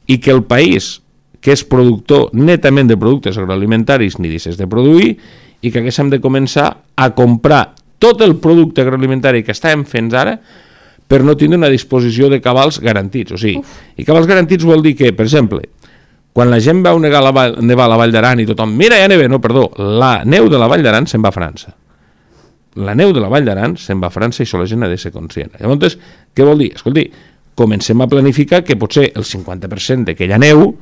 I 0.06 0.18
que 0.20 0.32
el 0.32 0.44
país, 0.44 1.02
que 1.42 1.54
és 1.54 1.64
productor 1.68 2.32
netament 2.34 2.90
de 2.90 2.98
productes 3.00 3.38
agroalimentaris, 3.38 4.18
ni 4.20 4.32
deixés 4.32 4.58
de 4.58 4.68
produir, 4.68 5.16
i 5.62 5.72
que 5.72 5.82
haguéssim 5.82 6.12
de 6.14 6.22
començar 6.22 6.70
a 6.96 7.10
comprar 7.18 7.74
tot 8.00 8.22
el 8.22 8.38
producte 8.42 8.84
agroalimentari 8.84 9.44
que 9.44 9.56
estàvem 9.56 9.86
fent 9.90 10.12
ara 10.14 10.38
per 11.08 11.24
no 11.24 11.38
tindre 11.40 11.58
una 11.58 11.72
disposició 11.72 12.30
de 12.30 12.42
cabals 12.44 12.82
garantits. 12.84 13.34
O 13.34 13.40
sigui, 13.40 13.62
Uf. 13.64 13.80
i 13.98 14.06
cabals 14.06 14.28
garantits 14.30 14.68
vol 14.68 14.84
dir 14.86 14.94
que, 15.00 15.14
per 15.16 15.26
exemple, 15.26 15.64
quan 16.38 16.52
la 16.52 16.60
gent 16.62 16.84
veu 16.86 17.00
negar 17.02 17.24
la 17.26 17.32
vall, 17.34 17.56
nevar 17.66 17.88
la 17.90 17.98
Vall 17.98 18.12
d'Aran 18.14 18.44
i 18.44 18.46
tothom, 18.46 18.76
mira, 18.78 19.00
ja 19.02 19.08
neve, 19.10 19.26
no, 19.32 19.40
perdó, 19.42 19.72
la 19.78 20.22
neu 20.26 20.52
de 20.52 20.60
la 20.62 20.68
Vall 20.70 20.84
d'Aran 20.86 21.08
se'n 21.10 21.24
va 21.24 21.32
a 21.32 21.34
França. 21.34 21.74
La 22.78 22.94
neu 22.94 23.10
de 23.16 23.24
la 23.24 23.32
Vall 23.32 23.48
d'Aran 23.48 23.74
se'n 23.82 24.04
va 24.04 24.12
a 24.12 24.14
França 24.14 24.44
i 24.44 24.46
això 24.46 24.60
la 24.62 24.68
gent 24.70 24.86
ha 24.86 24.92
de 24.92 25.00
ser 25.02 25.10
conscient. 25.16 25.56
Llavors, 25.58 25.98
què 26.38 26.46
vol 26.46 26.62
dir? 26.62 26.76
Escolti, 26.78 27.08
comencem 27.58 28.04
a 28.06 28.10
planificar 28.12 28.62
que 28.62 28.78
potser 28.78 29.08
el 29.16 29.26
50% 29.26 30.12
d'aquella 30.12 30.38
neu, 30.38 30.76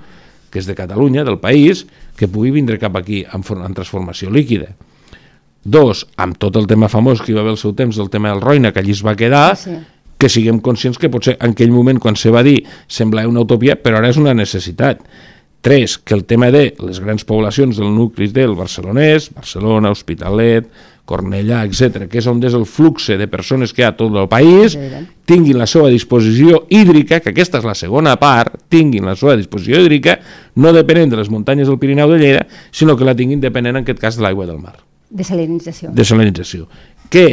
que 0.55 0.61
és 0.63 0.69
de 0.69 0.75
Catalunya, 0.77 1.25
del 1.27 1.41
país, 1.43 1.83
que 2.15 2.29
pugui 2.31 2.53
vindre 2.55 2.79
cap 2.79 2.95
aquí 2.95 3.25
en, 3.27 3.43
en 3.43 3.75
transformació 3.75 4.31
líquida. 4.31 4.71
Dos, 5.65 6.05
amb 6.15 6.37
tot 6.39 6.55
el 6.55 6.69
tema 6.69 6.87
famós 6.87 7.19
que 7.19 7.33
hi 7.33 7.35
va 7.35 7.43
haver 7.43 7.57
al 7.57 7.59
seu 7.59 7.73
temps, 7.75 7.99
el 7.99 8.07
tema 8.13 8.31
del 8.31 8.39
Roina, 8.39 8.71
que 8.71 8.79
allí 8.79 8.95
es 8.95 9.03
va 9.03 9.17
quedar, 9.19 9.57
sí. 9.59 9.75
que 10.21 10.29
siguem 10.31 10.61
conscients 10.63 11.01
que 11.01 11.11
potser 11.11 11.35
en 11.41 11.57
aquell 11.57 11.75
moment, 11.75 11.99
quan 11.99 12.15
se 12.15 12.31
va 12.31 12.45
dir, 12.45 12.61
semblava 12.87 13.27
una 13.27 13.43
utopia, 13.43 13.75
però 13.75 13.99
ara 13.99 14.13
és 14.13 14.21
una 14.21 14.35
necessitat. 14.37 15.03
Tres, 15.65 15.97
que 15.97 16.15
el 16.15 16.23
tema 16.29 16.51
de 16.53 16.69
les 16.85 17.01
grans 17.03 17.25
poblacions 17.27 17.81
del 17.81 17.91
nucli 17.91 18.29
del 18.31 18.55
barcelonès, 18.55 19.31
Barcelona, 19.35 19.91
Hospitalet, 19.91 20.69
Cornellà, 21.05 21.61
etc, 21.67 22.07
que 22.09 22.17
és 22.17 22.27
on 22.27 22.41
és 22.43 22.55
el 22.57 22.65
flux 22.65 23.11
de 23.13 23.27
persones 23.29 23.73
que 23.73 23.83
hi 23.83 23.85
ha 23.85 23.91
a 23.93 23.97
tot 23.97 24.13
el 24.17 24.27
país, 24.29 24.73
tinguin 25.29 25.59
la 25.61 25.67
seva 25.69 25.91
disposició 25.93 26.63
hídrica, 26.69 27.19
que 27.21 27.29
aquesta 27.29 27.61
és 27.61 27.67
la 27.67 27.75
segona 27.77 28.15
part, 28.21 28.57
tinguin 28.73 29.05
la 29.05 29.15
seva 29.15 29.35
disposició 29.37 29.81
hídrica, 29.81 30.17
no 30.57 30.73
depenent 30.73 31.13
de 31.13 31.21
les 31.21 31.29
muntanyes 31.29 31.69
del 31.69 31.77
Pirineu 31.81 32.09
de 32.09 32.21
Lleida, 32.21 32.45
sinó 32.71 32.97
que 32.97 33.05
la 33.05 33.15
tinguin 33.15 33.41
depenent, 33.41 33.75
en 33.77 33.83
aquest 33.85 34.01
cas, 34.01 34.17
de 34.17 34.25
l'aigua 34.25 34.49
del 34.49 34.57
mar. 34.57 34.79
Desalinització. 35.09 35.93
Desalinització. 35.93 36.65
Que 37.13 37.27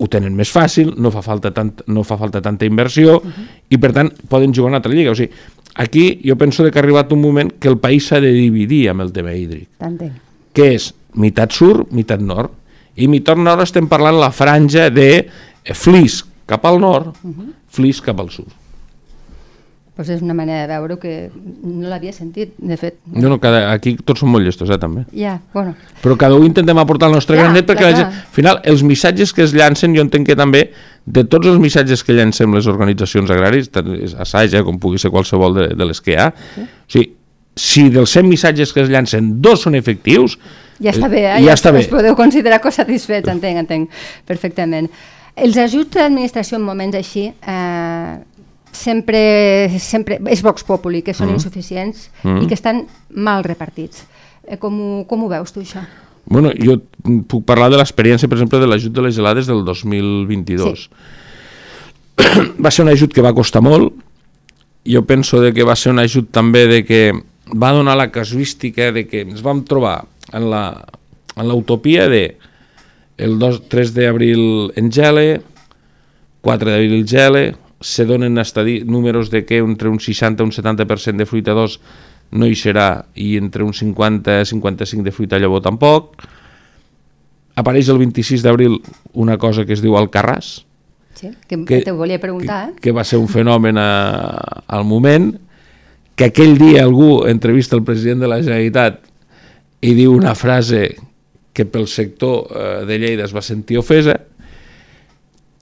ho 0.00 0.08
tenen 0.08 0.32
més 0.36 0.48
fàcil, 0.48 0.94
no 0.96 1.12
fa 1.12 1.20
falta, 1.24 1.52
tant, 1.52 1.74
no 1.92 2.04
fa 2.08 2.16
falta 2.20 2.40
tanta 2.40 2.64
inversió 2.64 3.18
uh 3.18 3.24
-huh. 3.24 3.46
i 3.68 3.76
per 3.76 3.92
tant 3.92 4.08
poden 4.28 4.54
jugar 4.54 4.68
una 4.68 4.78
altra 4.78 4.92
lliga. 4.92 5.10
O 5.10 5.14
sigui, 5.14 5.30
aquí 5.74 6.20
jo 6.24 6.36
penso 6.36 6.64
que 6.70 6.78
ha 6.78 6.82
arribat 6.82 7.12
un 7.12 7.20
moment 7.20 7.52
que 7.58 7.68
el 7.68 7.76
país 7.78 8.06
s'ha 8.06 8.20
de 8.20 8.32
dividir 8.32 8.88
amb 8.88 9.02
el 9.02 9.12
tema 9.12 9.34
hídric. 9.34 9.68
T'entenc. 9.78 10.12
Que 10.52 10.74
és 10.74 10.94
meitat 11.14 11.52
sud, 11.52 11.90
meitat 11.90 12.20
nord. 12.20 12.50
I 13.00 13.08
meitat 13.08 13.40
nord 13.40 13.64
estem 13.64 13.88
parlant 13.88 14.20
la 14.20 14.30
franja 14.34 14.90
de 14.92 15.10
Flix 15.74 16.22
cap 16.46 16.64
al 16.66 16.80
nord, 16.80 17.14
uh 17.22 17.30
-huh. 17.30 17.52
Flix 17.70 18.00
cap 18.00 18.20
al 18.20 18.30
sud 18.30 18.50
pues 20.00 20.08
és 20.08 20.22
una 20.24 20.32
manera 20.32 20.62
de 20.62 20.68
veure 20.72 20.94
que 20.96 21.10
no 21.36 21.90
l'havia 21.90 22.14
sentit, 22.16 22.54
de 22.56 22.76
fet. 22.80 22.94
No, 23.12 23.28
no, 23.28 23.36
cada, 23.36 23.66
aquí 23.68 23.98
tots 24.00 24.22
som 24.22 24.30
molt 24.32 24.46
llestos, 24.46 24.70
eh, 24.72 24.78
també. 24.80 25.02
Ja, 25.12 25.34
bueno. 25.52 25.74
Però 26.00 26.16
cada 26.16 26.38
un 26.40 26.46
intentem 26.46 26.78
aportar 26.80 27.10
el 27.10 27.18
nostre 27.18 27.36
ja, 27.36 27.42
granet 27.42 27.66
perquè 27.68 27.84
la 27.84 27.98
gent, 27.98 28.06
al 28.06 28.32
final, 28.32 28.62
els 28.64 28.80
missatges 28.80 29.34
que 29.36 29.44
es 29.44 29.52
llancen, 29.52 29.92
jo 29.92 30.00
entenc 30.06 30.30
que 30.30 30.38
també, 30.40 30.62
de 31.04 31.26
tots 31.28 31.50
els 31.50 31.60
missatges 31.60 32.00
que 32.06 32.16
llancem 32.16 32.56
les 32.56 32.70
organitzacions 32.72 33.28
agràries, 33.36 33.68
assaig, 34.24 34.56
eh, 34.56 34.64
com 34.64 34.80
pugui 34.80 34.96
ser 35.02 35.12
qualsevol 35.12 35.58
de, 35.58 35.68
de 35.76 35.90
les 35.90 36.00
que 36.00 36.16
hi 36.16 36.18
ha, 36.22 36.30
sí? 36.54 36.64
o 36.64 36.96
sigui, 36.96 37.12
si 37.60 37.86
dels 37.92 38.16
100 38.16 38.32
missatges 38.32 38.72
que 38.72 38.86
es 38.86 38.88
llancen, 38.88 39.34
dos 39.44 39.68
són 39.68 39.76
efectius... 39.76 40.40
Ja 40.80 40.94
està 40.94 41.10
bé, 41.12 41.22
eh? 41.26 41.38
ja, 41.42 41.50
ja 41.50 41.56
està 41.58 41.72
bé. 41.74 41.84
podeu 41.90 42.16
considerar 42.16 42.60
cosa 42.64 42.82
satisfets, 42.82 43.28
entenc, 43.28 43.60
entenc, 43.64 44.02
perfectament. 44.28 44.88
Els 45.36 45.56
ajuts 45.60 45.92
de 45.94 46.02
l'administració 46.02 46.58
en 46.58 46.64
moments 46.64 46.96
així 46.96 47.26
eh, 47.30 48.14
sempre, 48.72 49.20
sempre 49.78 50.18
és 50.32 50.42
Vox 50.42 50.64
Populi, 50.66 51.02
que 51.06 51.14
són 51.14 51.28
mm. 51.30 51.38
insuficients 51.38 52.08
mm. 52.24 52.44
i 52.44 52.50
que 52.50 52.56
estan 52.56 52.84
mal 53.12 53.44
repartits. 53.46 54.06
Eh, 54.46 54.56
com, 54.60 54.76
ho, 54.80 54.92
com 55.08 55.24
ho 55.24 55.30
veus 55.30 55.52
tu, 55.52 55.64
això? 55.64 55.84
Bueno, 56.30 56.52
jo 56.56 56.78
puc 57.28 57.44
parlar 57.48 57.70
de 57.72 57.80
l'experiència, 57.80 58.28
per 58.28 58.38
exemple, 58.38 58.60
de 58.62 58.68
l'ajut 58.68 58.94
de 58.94 59.04
les 59.04 59.16
gelades 59.16 59.48
del 59.50 59.64
2022. 59.66 60.86
Sí. 60.86 61.18
va 62.64 62.72
ser 62.72 62.84
un 62.86 62.92
ajut 62.92 63.12
que 63.14 63.24
va 63.24 63.34
costar 63.36 63.62
molt, 63.64 63.92
jo 64.86 65.02
penso 65.08 65.40
de 65.42 65.52
que 65.52 65.66
va 65.66 65.76
ser 65.76 65.92
un 65.92 66.00
ajut 66.00 66.30
també 66.32 66.64
de 66.70 66.84
que 66.88 67.02
va 67.50 67.72
donar 67.74 67.96
la 67.98 68.10
casuística 68.12 68.90
de 68.92 69.06
que 69.08 69.24
ens 69.26 69.42
vam 69.42 69.64
trobar 69.66 70.04
en 70.32 70.50
la 70.50 70.64
en 71.36 71.48
l'utopia 71.48 72.08
de 72.08 72.36
el 73.20 73.38
2, 73.38 73.68
3 73.68 73.94
d'abril 73.94 74.72
en 74.76 74.90
gele, 74.92 75.40
4 76.40 76.70
d'abril 76.70 77.04
gele, 77.08 77.54
se 77.80 78.04
donen 78.04 78.38
hasta 78.38 78.64
números 78.84 79.30
de 79.30 79.44
que 79.44 79.58
entre 79.58 79.88
un 79.88 80.00
60 80.00 80.42
i 80.42 80.46
un 80.46 80.52
70% 80.52 81.16
de 81.16 81.26
fruita 81.26 81.52
d'os 81.56 81.80
no 82.30 82.46
hi 82.46 82.54
serà 82.54 83.06
i 83.16 83.36
entre 83.36 83.64
un 83.64 83.74
50 83.74 84.40
i 84.40 84.46
55 84.46 85.04
de 85.04 85.12
fruita 85.12 85.38
llavor 85.40 85.62
tampoc. 85.64 86.22
Apareix 87.56 87.88
el 87.88 87.98
26 87.98 88.44
d'abril 88.44 88.78
una 89.12 89.36
cosa 89.36 89.66
que 89.66 89.74
es 89.74 89.82
diu 89.82 89.96
Alcarràs, 89.98 90.64
sí, 91.14 91.32
que, 91.48 91.64
que 91.66 91.82
te 91.84 91.92
volia 91.92 92.20
preguntar. 92.20 92.70
Que, 92.70 92.72
eh? 92.72 92.80
que 92.80 92.92
va 92.96 93.04
ser 93.04 93.18
un 93.18 93.28
fenomen 93.28 93.76
a, 93.76 94.64
al 94.68 94.84
moment, 94.84 95.34
que 96.16 96.30
aquell 96.30 96.56
dia 96.60 96.84
algú 96.84 97.26
entrevista 97.26 97.76
el 97.76 97.84
president 97.84 98.20
de 98.20 98.28
la 98.28 98.40
Generalitat 98.40 99.09
i 99.80 99.94
diu 99.96 100.12
una 100.12 100.34
frase 100.36 100.94
que 101.56 101.66
pel 101.66 101.88
sector 101.88 102.46
eh, 102.50 102.66
de 102.86 102.98
Lleida 103.00 103.26
es 103.26 103.34
va 103.34 103.42
sentir 103.42 103.80
ofesa, 103.80 104.16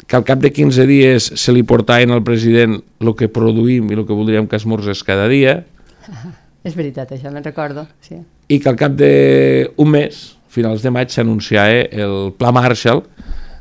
que 0.09 0.17
al 0.17 0.25
cap 0.25 0.41
de 0.41 0.51
15 0.53 0.87
dies 0.89 1.29
se 1.37 1.53
li 1.53 1.63
portaven 1.69 2.15
al 2.15 2.25
president 2.25 2.79
el 3.01 3.13
que 3.17 3.29
produïm 3.29 3.91
i 3.93 3.99
el 3.99 4.07
que 4.09 4.17
voldríem 4.17 4.49
que 4.49 4.57
esmorzés 4.57 5.05
cada 5.05 5.29
dia. 5.29 5.61
Ah, 6.09 6.33
és 6.69 6.77
veritat, 6.77 7.13
això 7.13 7.33
me'n 7.33 7.45
recordo. 7.45 7.85
Sí. 8.05 8.23
I 8.49 8.59
que 8.59 8.71
al 8.73 8.79
cap 8.81 8.95
d'un 8.97 9.93
mes, 9.93 10.23
finals 10.49 10.85
de 10.85 10.93
maig, 10.95 11.13
s'anunciava 11.13 11.85
el 11.93 12.33
Pla 12.41 12.55
Marshall 12.57 13.05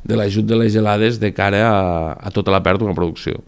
de 0.08 0.16
l'ajut 0.16 0.48
de 0.48 0.56
les 0.56 0.72
gelades 0.72 1.20
de 1.20 1.34
cara 1.36 1.66
a, 1.68 1.82
a 2.16 2.32
tota 2.32 2.54
la 2.54 2.64
pèrdua 2.64 2.94
de 2.94 2.96
producció. 2.96 3.44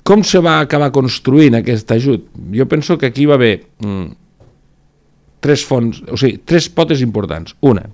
Com 0.00 0.24
se 0.24 0.40
va 0.40 0.56
acabar 0.64 0.88
construint 0.96 1.58
aquest 1.58 1.92
ajut? 1.92 2.24
Jo 2.56 2.64
penso 2.66 2.96
que 2.98 3.12
aquí 3.12 3.28
va 3.28 3.36
haver 3.36 3.66
mm, 3.84 4.06
tres 5.40 5.64
fonts, 5.66 6.02
o 6.08 6.18
sigui, 6.20 6.40
tres 6.44 6.68
potes 6.72 7.02
importants. 7.04 7.56
Una, 7.66 7.86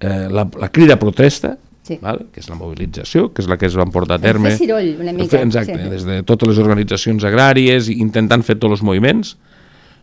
eh, 0.00 0.28
la, 0.30 0.46
la 0.60 0.70
crida 0.72 0.98
protesta, 1.00 1.56
sí. 1.86 1.98
val? 2.02 2.26
que 2.32 2.42
és 2.42 2.48
la 2.50 2.58
mobilització, 2.58 3.30
que 3.32 3.44
és 3.44 3.50
la 3.50 3.58
que 3.60 3.68
es 3.70 3.76
van 3.78 3.92
portar 3.94 4.20
a 4.20 4.22
terme. 4.22 4.52
Fer 4.54 4.66
ciroll, 4.66 4.94
una 5.02 5.14
mica. 5.16 5.36
Fer, 5.36 5.44
exacte, 5.48 5.78
sí. 5.78 5.90
des 5.92 6.06
de 6.08 6.20
totes 6.28 6.52
les 6.52 6.62
organitzacions 6.62 7.26
agràries, 7.28 7.90
intentant 7.94 8.44
fer 8.46 8.58
tots 8.60 8.78
els 8.78 8.84
moviments. 8.86 9.36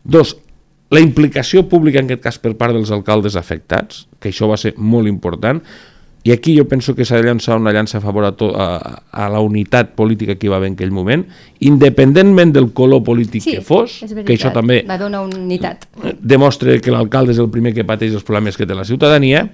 Dos, 0.03 0.35
la 0.93 1.03
implicació 1.03 1.67
pública, 1.69 2.01
en 2.01 2.09
aquest 2.09 2.25
cas, 2.25 2.41
per 2.41 2.55
part 2.57 2.75
dels 2.75 2.91
alcaldes 2.95 3.37
afectats, 3.39 4.07
que 4.19 4.33
això 4.33 4.49
va 4.49 4.57
ser 4.57 4.73
molt 4.77 5.09
important, 5.11 5.61
i 6.29 6.31
aquí 6.31 6.53
jo 6.55 6.67
penso 6.69 6.93
que 6.93 7.05
s'ha 7.09 7.17
de 7.17 7.25
llançar 7.25 7.55
una 7.57 7.71
llança 7.73 7.97
a 7.97 8.01
favor 8.01 8.21
a, 8.27 8.35
to, 8.37 8.51
a, 8.53 9.01
a 9.09 9.29
la 9.33 9.39
unitat 9.41 9.95
política 9.97 10.35
que 10.37 10.45
hi 10.45 10.51
va 10.53 10.59
haver 10.59 10.69
en 10.69 10.75
aquell 10.77 10.91
moment, 10.93 11.23
independentment 11.65 12.53
del 12.53 12.69
color 12.77 13.01
polític 13.07 13.41
sí, 13.41 13.55
que 13.57 13.63
fos, 13.65 13.95
que 14.05 14.35
això 14.35 14.51
també 14.53 14.83
va 14.85 14.99
donar 15.01 15.23
unitat. 15.25 15.87
demostra 16.21 16.77
que 16.85 16.93
l'alcalde 16.93 17.33
és 17.33 17.41
el 17.41 17.49
primer 17.49 17.73
que 17.73 17.81
pateix 17.81 18.13
els 18.13 18.27
problemes 18.27 18.61
que 18.61 18.69
té 18.69 18.77
la 18.77 18.85
ciutadania, 18.85 19.47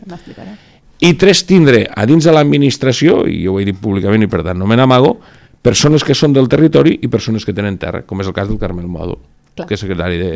i 0.99 1.13
tres, 1.15 1.45
tindre 1.47 1.85
a 1.87 2.03
dins 2.09 2.27
de 2.27 2.35
l'administració, 2.35 3.23
i 3.23 3.45
jo 3.45 3.55
ho 3.55 3.63
he 3.63 3.71
dit 3.71 3.79
públicament 3.79 4.27
i 4.27 4.31
per 4.35 4.43
tant 4.43 4.59
no 4.59 4.67
me 4.67 4.75
n'amago, 4.75 5.15
persones 5.63 6.03
que 6.03 6.11
són 6.11 6.35
del 6.35 6.51
territori 6.51 6.99
i 6.99 7.07
persones 7.07 7.47
que 7.47 7.55
tenen 7.55 7.79
terra, 7.79 8.03
com 8.03 8.19
és 8.19 8.27
el 8.27 8.35
cas 8.35 8.51
del 8.51 8.59
Carmel 8.59 8.91
Modo, 8.91 9.21
Clar. 9.55 9.69
que 9.69 9.79
és 9.79 9.87
secretari 9.87 10.19
de, 10.19 10.31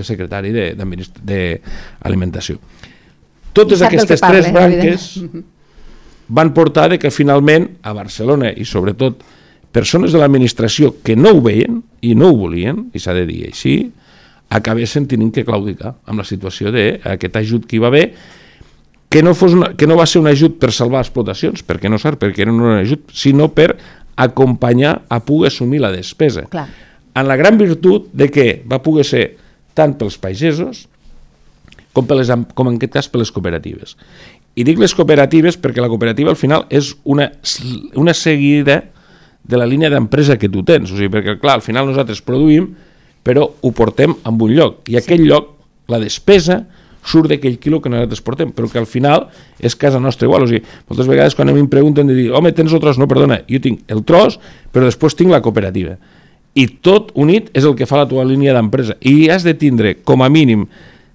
és 0.00 0.08
secretari 0.08 0.56
d'alimentació. 0.80 2.56
Totes 3.52 3.84
aquestes 3.84 4.24
tres 4.24 4.48
branques 4.48 5.12
van 6.28 6.52
portar 6.56 6.88
de 6.92 6.98
que 6.98 7.12
finalment 7.12 7.68
a 7.82 7.92
Barcelona 7.96 8.52
i 8.52 8.64
sobretot 8.64 9.22
persones 9.74 10.14
de 10.14 10.20
l'administració 10.22 10.94
que 11.04 11.16
no 11.18 11.34
ho 11.34 11.42
veien 11.44 11.82
i 12.02 12.14
no 12.14 12.30
ho 12.30 12.38
volien, 12.38 12.88
i 12.94 13.02
s'ha 13.02 13.14
de 13.16 13.26
dir 13.26 13.42
així, 13.48 13.74
acabessin 14.54 15.08
tenint 15.10 15.32
que 15.34 15.44
claudicar 15.44 15.96
amb 16.06 16.22
la 16.22 16.26
situació 16.28 16.70
d'aquest 16.74 17.36
ajut 17.42 17.66
que 17.66 17.76
hi 17.76 17.82
va 17.82 17.90
haver 17.90 18.06
que 19.14 19.22
no, 19.22 19.34
fos 19.38 19.52
una, 19.54 19.68
que 19.78 19.86
no 19.86 19.94
va 19.94 20.08
ser 20.10 20.18
un 20.18 20.26
ajut 20.26 20.56
per 20.58 20.72
salvar 20.74 21.04
explotacions, 21.04 21.62
perquè 21.62 21.86
no 21.90 22.00
cert, 22.02 22.18
perquè 22.18 22.46
no 22.48 22.56
era 22.56 22.72
un 22.72 22.80
ajut, 22.80 23.12
sinó 23.14 23.46
per 23.54 23.76
acompanyar 24.18 25.04
a 25.06 25.20
poder 25.22 25.52
assumir 25.52 25.78
la 25.84 25.92
despesa. 25.94 26.48
Clar. 26.50 26.66
En 27.14 27.28
la 27.30 27.36
gran 27.38 27.58
virtut 27.58 28.08
de 28.10 28.26
que 28.34 28.46
va 28.66 28.80
poder 28.82 29.04
ser 29.06 29.22
tant 29.74 29.94
pels 29.98 30.18
pagesos 30.18 30.88
com, 31.94 32.02
per 32.02 32.18
les, 32.18 32.30
com 32.58 32.72
en 32.72 32.80
aquest 32.80 32.96
cas 32.96 33.08
per 33.10 33.22
les 33.22 33.30
cooperatives. 33.30 33.94
I 34.54 34.64
dic 34.66 34.78
les 34.78 34.94
cooperatives 34.94 35.58
perquè 35.58 35.82
la 35.82 35.90
cooperativa 35.90 36.30
al 36.30 36.38
final 36.38 36.68
és 36.70 36.92
una, 37.02 37.30
una 37.98 38.14
seguida 38.14 38.84
de 39.44 39.58
la 39.60 39.66
línia 39.66 39.90
d'empresa 39.90 40.38
que 40.38 40.48
tu 40.48 40.62
tens. 40.66 40.92
O 40.92 40.96
sigui, 40.96 41.10
perquè 41.12 41.36
clar, 41.40 41.58
al 41.58 41.64
final 41.64 41.88
nosaltres 41.88 42.22
produïm, 42.24 42.70
però 43.24 43.48
ho 43.48 43.72
portem 43.74 44.14
en 44.14 44.40
un 44.40 44.54
lloc. 44.54 44.88
I 44.88 44.98
aquell 45.00 45.24
sí. 45.24 45.28
lloc, 45.28 45.50
la 45.90 46.00
despesa, 46.00 46.62
surt 47.04 47.28
d'aquell 47.28 47.58
quilo 47.60 47.82
que 47.84 47.92
nosaltres 47.92 48.22
portem, 48.24 48.54
però 48.56 48.70
que 48.70 48.80
al 48.80 48.88
final 48.88 49.28
és 49.60 49.76
casa 49.76 50.00
nostra 50.00 50.28
igual. 50.28 50.46
O 50.46 50.48
sigui, 50.48 50.64
moltes 50.88 51.10
vegades 51.10 51.36
quan 51.36 51.50
a 51.50 51.56
mi 51.56 51.60
em 51.64 51.68
pregunten 51.68 52.08
de 52.08 52.16
dir, 52.16 52.30
home, 52.32 52.54
tens 52.56 52.72
el 52.72 52.80
tros? 52.80 53.00
No, 53.00 53.08
perdona, 53.10 53.42
jo 53.50 53.60
tinc 53.60 53.84
el 53.92 54.04
tros, 54.08 54.38
però 54.72 54.88
després 54.88 55.18
tinc 55.18 55.34
la 55.34 55.42
cooperativa. 55.44 55.98
I 56.54 56.68
tot 56.86 57.10
unit 57.18 57.50
és 57.52 57.66
el 57.66 57.74
que 57.76 57.88
fa 57.90 57.98
la 58.00 58.08
teva 58.08 58.24
línia 58.24 58.54
d'empresa. 58.54 58.96
I 59.02 59.28
has 59.34 59.44
de 59.44 59.56
tindre, 59.58 59.96
com 60.06 60.22
a 60.22 60.30
mínim, 60.30 60.68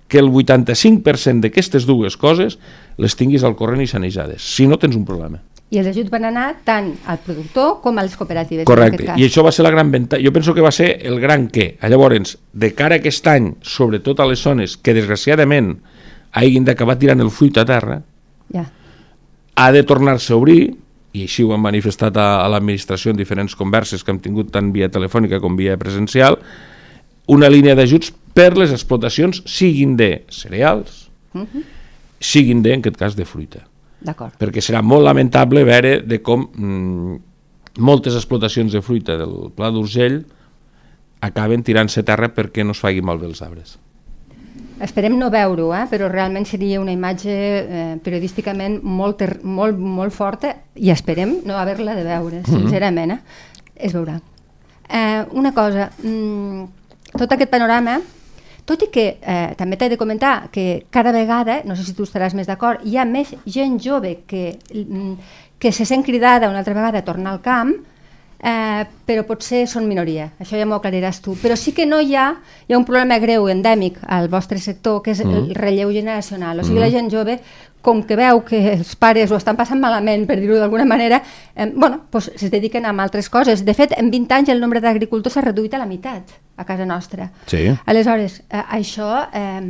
que 0.10 0.20
el 0.20 0.28
85% 0.34 1.46
d'aquestes 1.46 1.86
dues 1.88 2.18
coses 2.18 2.58
les 2.98 3.16
tinguis 3.16 3.46
al 3.46 3.56
corrent 3.56 3.86
i 3.86 3.88
sanejades. 3.88 4.42
Si 4.42 4.66
no, 4.68 4.82
tens 4.82 4.98
un 4.98 5.06
problema. 5.08 5.40
I 5.70 5.78
els 5.78 5.92
ajuts 5.92 6.10
van 6.10 6.26
anar 6.26 6.48
tant 6.66 6.90
al 7.06 7.20
productor 7.22 7.76
com 7.84 8.00
a 8.02 8.04
les 8.04 8.16
cooperatives. 8.18 8.66
Correcte, 8.66 9.14
i 9.22 9.28
això 9.28 9.44
va 9.46 9.54
ser 9.54 9.64
la 9.68 9.72
gran 9.72 9.92
venta. 9.94 10.18
Jo 10.18 10.34
penso 10.34 10.56
que 10.58 10.66
va 10.66 10.74
ser 10.74 10.90
el 11.06 11.20
gran 11.22 11.46
què. 11.54 11.76
Llavors, 11.86 12.40
de 12.52 12.72
cara 12.74 12.98
a 12.98 13.04
aquest 13.04 13.30
any, 13.30 13.52
sobretot 13.62 14.20
a 14.20 14.28
les 14.32 14.42
zones 14.42 14.76
que 14.82 14.98
desgraciadament 14.98 15.76
hagin 16.34 16.66
d'acabar 16.66 16.98
tirant 16.98 17.22
el 17.22 17.30
fruit 17.30 17.62
a 17.62 17.68
terra, 17.70 18.00
ja. 18.54 18.66
ha 19.56 19.72
de 19.72 19.84
tornar-se 19.86 20.34
a 20.34 20.42
obrir, 20.42 20.74
i 21.14 21.26
així 21.26 21.46
ho 21.46 21.54
han 21.54 21.62
manifestat 21.62 22.18
a, 22.18 22.28
a 22.42 22.50
l'administració 22.50 23.14
en 23.14 23.22
diferents 23.22 23.54
converses 23.58 24.04
que 24.04 24.14
hem 24.14 24.22
tingut 24.26 24.50
tant 24.54 24.74
via 24.74 24.90
telefònica 24.90 25.42
com 25.42 25.58
via 25.58 25.78
presencial, 25.78 26.38
una 27.30 27.50
línia 27.50 27.76
d'ajuts 27.78 28.10
per 28.40 28.56
les 28.56 28.72
explotacions 28.72 29.42
siguin 29.50 29.98
de 30.00 30.24
cereals, 30.32 31.10
uh 31.34 31.44
-huh. 31.44 31.64
siguin 32.20 32.64
de, 32.64 32.74
en 32.74 32.80
aquest 32.80 32.98
cas, 32.98 33.16
de 33.16 33.26
fruita. 33.26 33.68
D'acord. 34.00 34.34
Perquè 34.40 34.62
serà 34.64 34.82
molt 34.82 35.04
lamentable 35.04 35.64
veure 35.64 36.00
de 36.02 36.22
com 36.22 36.48
mm, 36.56 37.16
moltes 37.80 38.16
explotacions 38.16 38.72
de 38.72 38.82
fruita 38.82 39.18
del 39.18 39.52
Pla 39.56 39.70
d'Urgell 39.72 40.26
acaben 41.20 41.64
tirant-se 41.64 42.04
terra 42.04 42.30
perquè 42.34 42.64
no 42.64 42.72
es 42.72 42.80
faci 42.80 43.02
malbé 43.02 43.28
els 43.28 43.42
arbres. 43.42 43.78
Esperem 44.80 45.18
no 45.20 45.30
veure-ho, 45.30 45.74
eh? 45.76 45.86
però 45.92 46.08
realment 46.08 46.46
seria 46.46 46.80
una 46.80 46.92
imatge 46.92 47.32
eh, 47.32 47.98
periodísticament 48.04 48.80
molt, 48.82 49.44
molt, 49.44 49.78
molt 49.78 50.14
forta 50.14 50.56
i 50.76 50.92
esperem 50.92 51.42
no 51.44 51.58
haver-la 51.58 51.96
de 51.96 52.04
veure, 52.04 52.40
mhm. 52.40 52.46
sincerament. 52.46 53.12
Eh? 53.12 53.20
Es 53.76 53.94
veurà. 53.94 54.22
Eh, 54.88 55.26
una 55.32 55.52
cosa, 55.52 55.92
mm, 56.02 56.64
tot 57.18 57.32
aquest 57.32 57.52
panorama, 57.52 58.00
tot 58.70 58.86
i 58.86 58.92
que 58.94 59.06
eh, 59.18 59.54
també 59.58 59.80
t'he 59.80 59.90
de 59.90 59.98
comentar 59.98 60.50
que 60.54 60.86
cada 60.94 61.14
vegada, 61.16 61.64
no 61.66 61.76
sé 61.76 61.88
si 61.88 61.96
tu 61.98 62.06
estaràs 62.06 62.36
més 62.38 62.50
d'acord, 62.50 62.84
hi 62.86 63.00
ha 63.00 63.06
més 63.10 63.34
gent 63.50 63.80
jove 63.82 64.20
que, 64.30 64.60
mm, 64.70 65.14
que 65.58 65.72
se 65.74 65.88
sent 65.90 66.06
cridada 66.06 66.52
una 66.52 66.62
altra 66.62 66.78
vegada 66.78 67.02
a 67.02 67.08
tornar 67.08 67.34
al 67.34 67.42
camp, 67.42 67.74
eh, 68.40 68.84
però 69.10 69.26
potser 69.28 69.66
són 69.68 69.88
minoria, 69.90 70.30
això 70.40 70.60
ja 70.60 70.68
m'ho 70.70 70.78
aclariràs 70.78 71.20
tu, 71.26 71.34
però 71.42 71.58
sí 71.60 71.74
que 71.74 71.88
no 71.90 72.00
hi 72.00 72.14
ha, 72.16 72.30
hi 72.68 72.76
ha 72.76 72.78
un 72.78 72.86
problema 72.86 73.18
greu, 73.20 73.50
endèmic 73.50 73.98
al 74.08 74.30
vostre 74.30 74.62
sector, 74.62 75.02
que 75.04 75.12
és 75.18 75.24
mm. 75.26 75.34
el 75.34 75.56
relleu 75.58 75.92
generacional, 75.96 76.62
o 76.62 76.68
sigui, 76.68 76.78
mm. 76.78 76.86
la 76.86 76.94
gent 76.94 77.12
jove 77.12 77.40
com 77.82 78.02
que 78.04 78.18
veu 78.20 78.42
que 78.46 78.60
els 78.74 78.96
pares 79.00 79.32
ho 79.32 79.38
estan 79.40 79.58
passant 79.60 79.80
malament, 79.80 80.26
per 80.28 80.40
dir-ho 80.40 80.60
d'alguna 80.60 80.86
manera, 80.86 81.22
eh, 81.56 81.72
bueno, 81.74 82.02
pues, 82.12 82.30
es 82.36 82.52
dediquen 82.52 82.86
a 82.86 82.92
altres 82.92 83.30
coses. 83.30 83.64
De 83.66 83.74
fet, 83.74 83.94
en 83.98 84.12
20 84.12 84.36
anys 84.36 84.50
el 84.50 84.60
nombre 84.60 84.82
d'agricultors 84.82 85.34
s'ha 85.34 85.46
reduït 85.46 85.74
a 85.74 85.80
la 85.80 85.88
meitat 85.88 86.36
a 86.60 86.66
casa 86.66 86.86
nostra. 86.86 87.30
Sí. 87.48 87.70
Aleshores, 87.86 88.42
eh, 88.50 88.64
això 88.80 89.30
eh, 89.34 89.62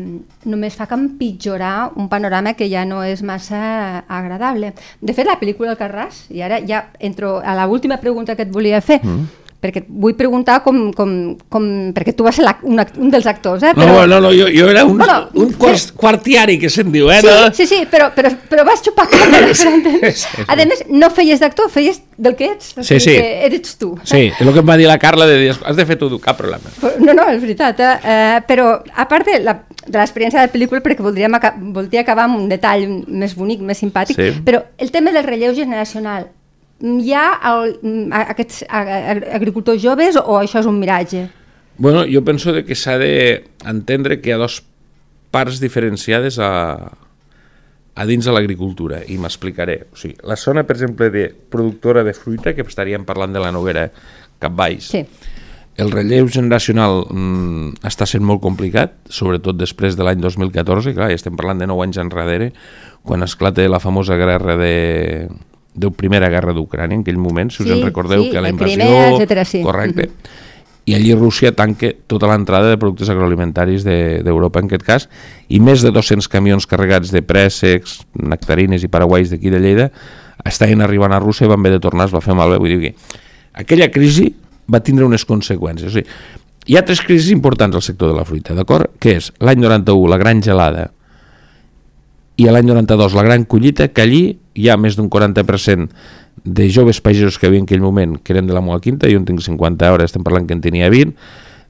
només 0.46 0.76
fa 0.76 0.88
que 0.88 0.98
empitjorar 0.98 1.92
un 1.96 2.10
panorama 2.10 2.56
que 2.58 2.70
ja 2.70 2.86
no 2.86 3.04
és 3.04 3.22
massa 3.22 4.06
agradable. 4.08 4.74
De 5.02 5.14
fet, 5.14 5.28
la 5.30 5.38
pel·lícula 5.40 5.76
El 5.76 5.78
Carràs, 5.78 6.26
i 6.34 6.42
ara 6.42 6.64
ja 6.66 6.88
entro 7.00 7.38
a 7.46 7.54
l'última 7.66 8.02
pregunta 8.02 8.36
que 8.36 8.48
et 8.48 8.52
volia 8.52 8.82
fer, 8.82 9.02
mm 9.04 9.49
perquè 9.60 9.84
vull 9.88 10.16
preguntar 10.16 10.62
com, 10.64 10.78
com, 10.96 11.12
com 11.52 11.66
perquè 11.96 12.14
tu 12.16 12.24
vas 12.24 12.38
ser 12.38 12.46
la, 12.46 12.54
un, 12.64 12.80
un 12.80 13.10
dels 13.12 13.28
actors, 13.28 13.64
eh? 13.68 13.74
Però... 13.76 13.88
No, 13.92 14.06
no, 14.08 14.20
no, 14.24 14.32
jo, 14.32 14.48
jo 14.56 14.70
era 14.72 14.86
un, 14.88 14.98
bueno, 14.98 15.18
un 15.36 15.52
quart, 15.60 15.92
quartiari 16.00 16.56
que 16.62 16.72
se'n 16.72 16.94
diu, 16.94 17.10
eh? 17.12 17.20
Sí, 17.20 17.28
no? 17.28 17.50
sí, 17.58 17.68
sí, 17.68 17.80
però, 17.92 18.08
però, 18.16 18.32
però 18.50 18.64
vas 18.68 18.84
xupar 18.86 19.10
càmera, 19.12 19.52
sí, 19.58 19.68
A 20.48 20.56
més, 20.60 20.86
no 20.88 21.12
feies 21.12 21.44
d'actor, 21.44 21.68
feies 21.74 22.00
del 22.16 22.38
que 22.40 22.54
ets, 22.54 22.72
o 22.78 22.86
sí, 22.88 23.02
sí. 23.04 23.18
que 23.18 23.46
eres 23.50 23.76
tu. 23.82 23.92
Sí, 24.08 24.30
és 24.30 24.40
el 24.46 24.54
que 24.56 24.64
em 24.64 24.72
va 24.72 24.80
dir 24.80 24.88
la 24.88 25.00
Carla, 25.02 25.28
de 25.28 25.38
dir, 25.44 25.52
has 25.52 25.76
de 25.76 25.88
fer 25.90 26.00
tu, 26.00 26.12
cap 26.24 26.40
problema. 26.40 26.72
No, 27.04 27.14
no, 27.14 27.28
és 27.28 27.44
veritat, 27.44 27.84
eh? 27.84 27.94
eh 28.16 28.42
però 28.48 28.72
a 28.80 29.10
part 29.12 29.28
de 29.28 29.42
la, 29.44 29.60
de 29.86 29.98
l'experiència 30.00 30.40
de 30.40 30.48
la 30.48 30.56
pel·lícula, 30.56 30.84
perquè 30.86 31.04
voldríem 31.04 31.36
voldria 31.76 32.08
acabar 32.08 32.30
amb 32.30 32.40
un 32.40 32.50
detall 32.52 32.88
més 33.08 33.36
bonic, 33.36 33.64
més 33.66 33.80
simpàtic, 33.84 34.16
sí. 34.16 34.32
però 34.46 34.64
el 34.80 34.92
tema 34.96 35.12
del 35.16 35.28
relleu 35.28 35.56
generacional, 35.56 36.30
hi 36.80 37.14
ha 37.14 37.26
el, 37.52 37.76
aquests 38.16 38.64
agricultors 38.70 39.82
joves 39.84 40.18
o 40.20 40.40
això 40.40 40.62
és 40.64 40.70
un 40.70 40.80
miratge? 40.80 41.28
Bueno, 41.80 42.04
jo 42.08 42.24
penso 42.28 42.54
que 42.68 42.76
s'ha 42.76 42.98
d'entendre 43.00 44.20
que 44.20 44.32
hi 44.32 44.36
ha 44.36 44.42
dos 44.42 44.62
parts 45.32 45.62
diferenciades 45.64 46.40
a, 46.44 46.52
a 47.96 48.06
dins 48.08 48.26
de 48.26 48.34
l'agricultura, 48.36 49.02
i 49.08 49.18
m'explicaré. 49.22 49.78
O 49.94 50.00
sigui, 50.00 50.18
la 50.28 50.36
zona, 50.40 50.66
per 50.68 50.78
exemple, 50.78 51.10
de 51.14 51.28
productora 51.32 52.04
de 52.04 52.16
fruita, 52.18 52.56
que 52.56 52.66
estaríem 52.68 53.06
parlant 53.08 53.36
de 53.36 53.44
la 53.44 53.52
Noguera 53.56 53.90
cap 54.40 54.56
baix, 54.56 54.90
sí. 54.94 55.04
el 55.80 55.92
relleu 55.92 56.28
generacional 56.32 57.04
mm, 57.08 57.84
està 57.88 58.08
sent 58.08 58.24
molt 58.28 58.44
complicat, 58.44 58.96
sobretot 59.12 59.60
després 59.60 60.00
de 60.00 60.08
l'any 60.08 60.24
2014, 60.24 60.96
clar, 60.96 61.12
ja 61.12 61.20
estem 61.20 61.36
parlant 61.40 61.60
de 61.60 61.68
9 61.70 61.86
anys 61.88 62.00
enrere, 62.04 62.52
quan 63.04 63.24
esclata 63.24 63.68
la 63.68 63.80
famosa 63.84 64.16
guerra 64.20 64.56
de, 64.60 64.74
de 65.80 65.92
Primera 65.96 66.30
Guerra 66.30 66.54
d'Ucrània, 66.56 67.00
en 67.00 67.06
aquell 67.06 67.20
moment, 67.22 67.52
si 67.54 67.64
us 67.64 67.70
sí, 67.70 67.74
en 67.76 67.86
recordeu, 67.86 68.26
sí, 68.26 68.34
que 68.34 68.44
la 68.44 68.52
invasió... 68.52 68.78
Crimea, 68.78 69.10
etcètera, 69.16 69.46
sí. 69.46 69.64
Correcte. 69.64 70.08
Mm 70.08 70.12
-hmm. 70.12 70.48
I 70.90 70.96
allí 70.96 71.14
Rússia 71.14 71.52
tanca 71.54 71.92
tota 72.08 72.26
l'entrada 72.28 72.70
de 72.70 72.78
productes 72.78 73.10
agroalimentaris 73.10 73.84
d'Europa, 73.84 74.60
de, 74.60 74.66
en 74.66 74.70
aquest 74.70 74.84
cas, 74.84 75.10
i 75.48 75.60
més 75.60 75.82
de 75.82 75.92
200 75.92 76.28
camions 76.28 76.66
carregats 76.66 77.12
de 77.12 77.22
préssecs, 77.22 78.02
nectarines 78.14 78.84
i 78.84 78.88
paraguais 78.88 79.30
d'aquí 79.30 79.50
de 79.50 79.60
Lleida 79.60 79.92
estaven 80.46 80.82
arribant 80.82 81.14
a 81.14 81.20
Rússia 81.20 81.46
i 81.46 81.50
van 81.50 81.60
haver 81.60 81.74
de 81.74 81.80
tornar, 81.80 82.08
es 82.08 82.14
va 82.14 82.22
fer 82.22 82.34
malbé. 82.34 82.58
Vull 82.58 82.70
dir 82.70 82.80
que 82.80 82.96
aquella 83.54 83.92
crisi 83.92 84.34
va 84.72 84.80
tindre 84.80 85.06
unes 85.06 85.26
conseqüències. 85.26 85.90
O 85.90 85.94
sigui, 85.94 86.08
hi 86.66 86.78
ha 86.78 86.86
tres 86.86 87.02
crisis 87.02 87.32
importants 87.32 87.76
al 87.76 87.82
sector 87.82 88.10
de 88.10 88.18
la 88.18 88.26
fruita, 88.26 88.56
d'acord? 88.58 88.92
Que 89.00 89.18
és 89.18 89.32
l'any 89.40 89.60
91, 89.62 90.10
la 90.10 90.18
gran 90.18 90.42
gelada, 90.42 90.90
i 92.40 92.48
l'any 92.48 92.70
92 92.70 93.16
la 93.18 93.24
gran 93.28 93.44
collita, 93.44 93.90
que 93.90 94.02
allí 94.02 94.24
hi 94.60 94.70
ha 94.70 94.78
més 94.78 94.98
d'un 95.00 95.10
40% 95.12 95.88
de 96.44 96.70
joves 96.72 97.02
pagesos 97.04 97.38
que 97.40 97.48
havia 97.48 97.62
en 97.64 97.68
aquell 97.68 97.84
moment, 97.84 98.18
que 98.24 98.34
eren 98.36 98.48
de 98.48 98.56
la 98.56 98.64
Moa 98.64 98.80
Quinta, 98.84 99.10
jo 99.12 99.20
en 99.20 99.28
tinc 99.28 99.44
50 99.44 99.94
hores, 99.94 100.12
estem 100.12 100.26
parlant 100.26 100.48
que 100.48 100.56
en 100.56 100.64
tenia 100.64 100.90
20, 100.92 101.16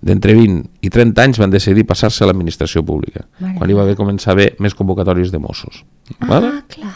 d'entre 0.05 0.33
20 0.37 0.85
i 0.85 0.89
30 0.93 1.25
anys 1.25 1.41
van 1.41 1.51
decidir 1.51 1.85
passar-se 1.87 2.23
a 2.23 2.29
l'administració 2.29 2.83
pública, 2.87 3.25
Mare 3.39 3.57
quan 3.57 3.69
hi 3.69 3.77
va 3.77 3.83
haver 3.83 3.97
començar 3.99 4.31
a 4.31 4.37
haver 4.37 4.49
més 4.63 4.75
convocatòries 4.77 5.33
de 5.33 5.41
Mossos. 5.43 5.83
Ah, 6.19 6.27
vale? 6.29 6.51
clar. 6.71 6.95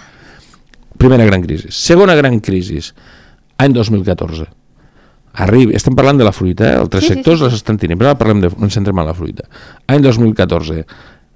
Primera 0.97 1.25
gran 1.27 1.41
crisi. 1.43 1.71
Segona 1.73 2.15
gran 2.15 2.39
crisi, 2.39 2.79
any 3.59 3.73
2014. 3.75 4.45
Arriba, 5.43 5.73
estem 5.73 5.95
parlant 5.97 6.19
de 6.19 6.25
la 6.27 6.31
fruita, 6.31 6.67
eh? 6.69 6.77
altres 6.77 7.07
sí, 7.07 7.15
sectors 7.15 7.39
sí, 7.39 7.41
sí. 7.41 7.49
les 7.49 7.55
estan 7.57 7.79
tenint, 7.81 7.97
però 7.97 8.11
ara 8.11 8.19
parlem 8.19 8.43
de, 8.43 8.51
ens 8.53 8.77
centrem 8.77 8.99
en 9.01 9.09
la 9.09 9.15
fruita. 9.17 9.47
Any 9.89 10.03
2014, 10.05 10.83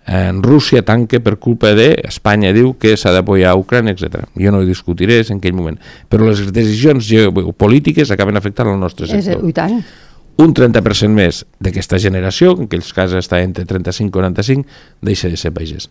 en 0.08 0.42
Rússia 0.42 0.84
tanca 0.88 1.20
per 1.20 1.36
culpa 1.38 1.74
de 1.76 1.92
Espanya 2.08 2.54
diu 2.56 2.74
que 2.80 2.96
s'ha 2.96 3.12
d'apoyar 3.12 3.52
a 3.52 3.60
Ucrània, 3.60 3.92
etc. 3.92 4.24
Jo 4.40 4.54
no 4.56 4.64
ho 4.64 4.68
discutiré 4.68 5.20
en 5.20 5.42
aquell 5.42 5.56
moment, 5.58 5.78
però 6.08 6.30
les 6.30 6.46
decisions 6.56 7.12
polítiques 7.60 8.12
acaben 8.16 8.40
afectant 8.40 8.72
el 8.72 8.80
nostre 8.80 9.10
sector. 9.12 9.44
És, 9.44 9.56
tant. 9.58 9.82
Un 10.38 10.54
30% 10.54 11.12
més 11.12 11.42
d'aquesta 11.60 12.00
generació, 12.00 12.54
en 12.56 12.70
aquells 12.70 12.94
casos 12.94 13.20
està 13.26 13.42
entre 13.42 13.66
35 13.66 14.08
i 14.08 14.16
45, 14.16 14.80
deixa 15.02 15.32
de 15.34 15.38
ser 15.38 15.52
pagès. 15.52 15.90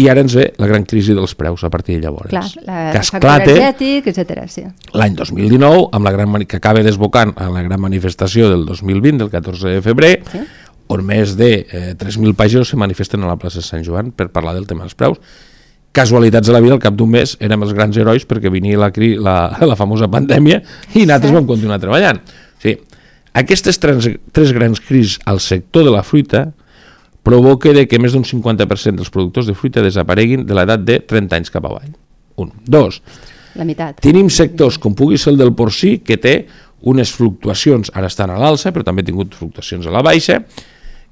I 0.00 0.06
ara 0.08 0.22
ens 0.24 0.32
ve 0.32 0.46
la 0.56 0.68
gran 0.70 0.86
crisi 0.88 1.12
dels 1.12 1.34
preus 1.36 1.60
a 1.66 1.68
partir 1.68 1.98
de 1.98 2.06
llavors. 2.06 2.30
Clar, 2.30 2.46
la, 2.64 2.78
que 2.94 3.02
esclata 3.02 3.52
etc. 3.74 4.46
Sí. 4.48 4.64
L'any 4.96 5.18
2019, 5.18 5.90
amb 5.92 6.06
la 6.06 6.14
gran, 6.14 6.46
que 6.48 6.56
acaba 6.56 6.80
desbocant 6.86 7.34
a 7.36 7.50
la 7.52 7.66
gran 7.66 7.82
manifestació 7.82 8.48
del 8.48 8.64
2020, 8.64 9.18
del 9.26 9.34
14 9.34 9.74
de 9.76 9.82
febrer, 9.84 10.14
sí 10.32 10.46
on 10.90 11.04
més 11.06 11.36
de 11.38 11.50
eh, 11.62 11.94
3.000 11.98 12.34
pàgines 12.38 12.72
se 12.72 12.78
manifesten 12.80 13.22
a 13.22 13.30
la 13.30 13.38
plaça 13.38 13.62
de 13.62 13.66
Sant 13.66 13.84
Joan 13.86 14.10
per 14.10 14.28
parlar 14.34 14.56
del 14.56 14.66
tema 14.66 14.84
dels 14.86 14.98
preus. 14.98 15.20
Casualitats 15.94 16.46
de 16.46 16.54
la 16.54 16.60
vida, 16.62 16.76
al 16.76 16.82
cap 16.82 16.94
d'un 16.94 17.10
mes 17.10 17.36
érem 17.42 17.66
els 17.66 17.74
grans 17.74 17.96
herois 17.98 18.26
perquè 18.26 18.50
venia 18.52 18.78
la, 18.78 18.90
la, 19.22 19.36
la 19.72 19.78
famosa 19.78 20.10
pandèmia 20.10 20.60
i 20.94 21.04
nosaltres 21.06 21.30
sí. 21.30 21.36
vam 21.38 21.48
continuar 21.48 21.80
treballant. 21.82 22.20
Sigui, 22.62 22.78
aquestes 23.40 23.78
tres, 23.78 24.10
tres 24.34 24.54
grans 24.54 24.82
crisis 24.82 25.18
al 25.30 25.38
sector 25.42 25.86
de 25.86 25.94
la 25.94 26.02
fruita 26.06 26.48
provoca 27.22 27.74
de 27.76 27.86
que 27.86 28.00
més 28.02 28.14
d'un 28.16 28.24
50% 28.26 28.98
dels 28.98 29.12
productors 29.12 29.46
de 29.46 29.54
fruita 29.54 29.84
desapareguin 29.84 30.46
de 30.48 30.56
l'edat 30.56 30.82
de 30.82 30.98
30 31.06 31.38
anys 31.38 31.52
cap 31.54 31.66
avall. 31.68 31.92
Un. 32.40 32.50
Dos. 32.66 33.02
La 33.58 33.66
meitat. 33.66 34.00
Tenim 34.02 34.30
sectors, 34.32 34.78
com 34.78 34.94
pugui 34.96 35.18
ser 35.18 35.34
el 35.34 35.38
del 35.38 35.52
porcí, 35.54 35.98
que 36.06 36.16
té 36.18 36.34
unes 36.90 37.12
fluctuacions, 37.12 37.90
ara 37.94 38.08
estan 38.08 38.32
a 38.32 38.38
l'alça, 38.40 38.72
però 38.72 38.86
també 38.86 39.04
ha 39.04 39.10
tingut 39.10 39.34
fluctuacions 39.36 39.86
a 39.86 39.94
la 39.94 40.02
baixa, 40.06 40.40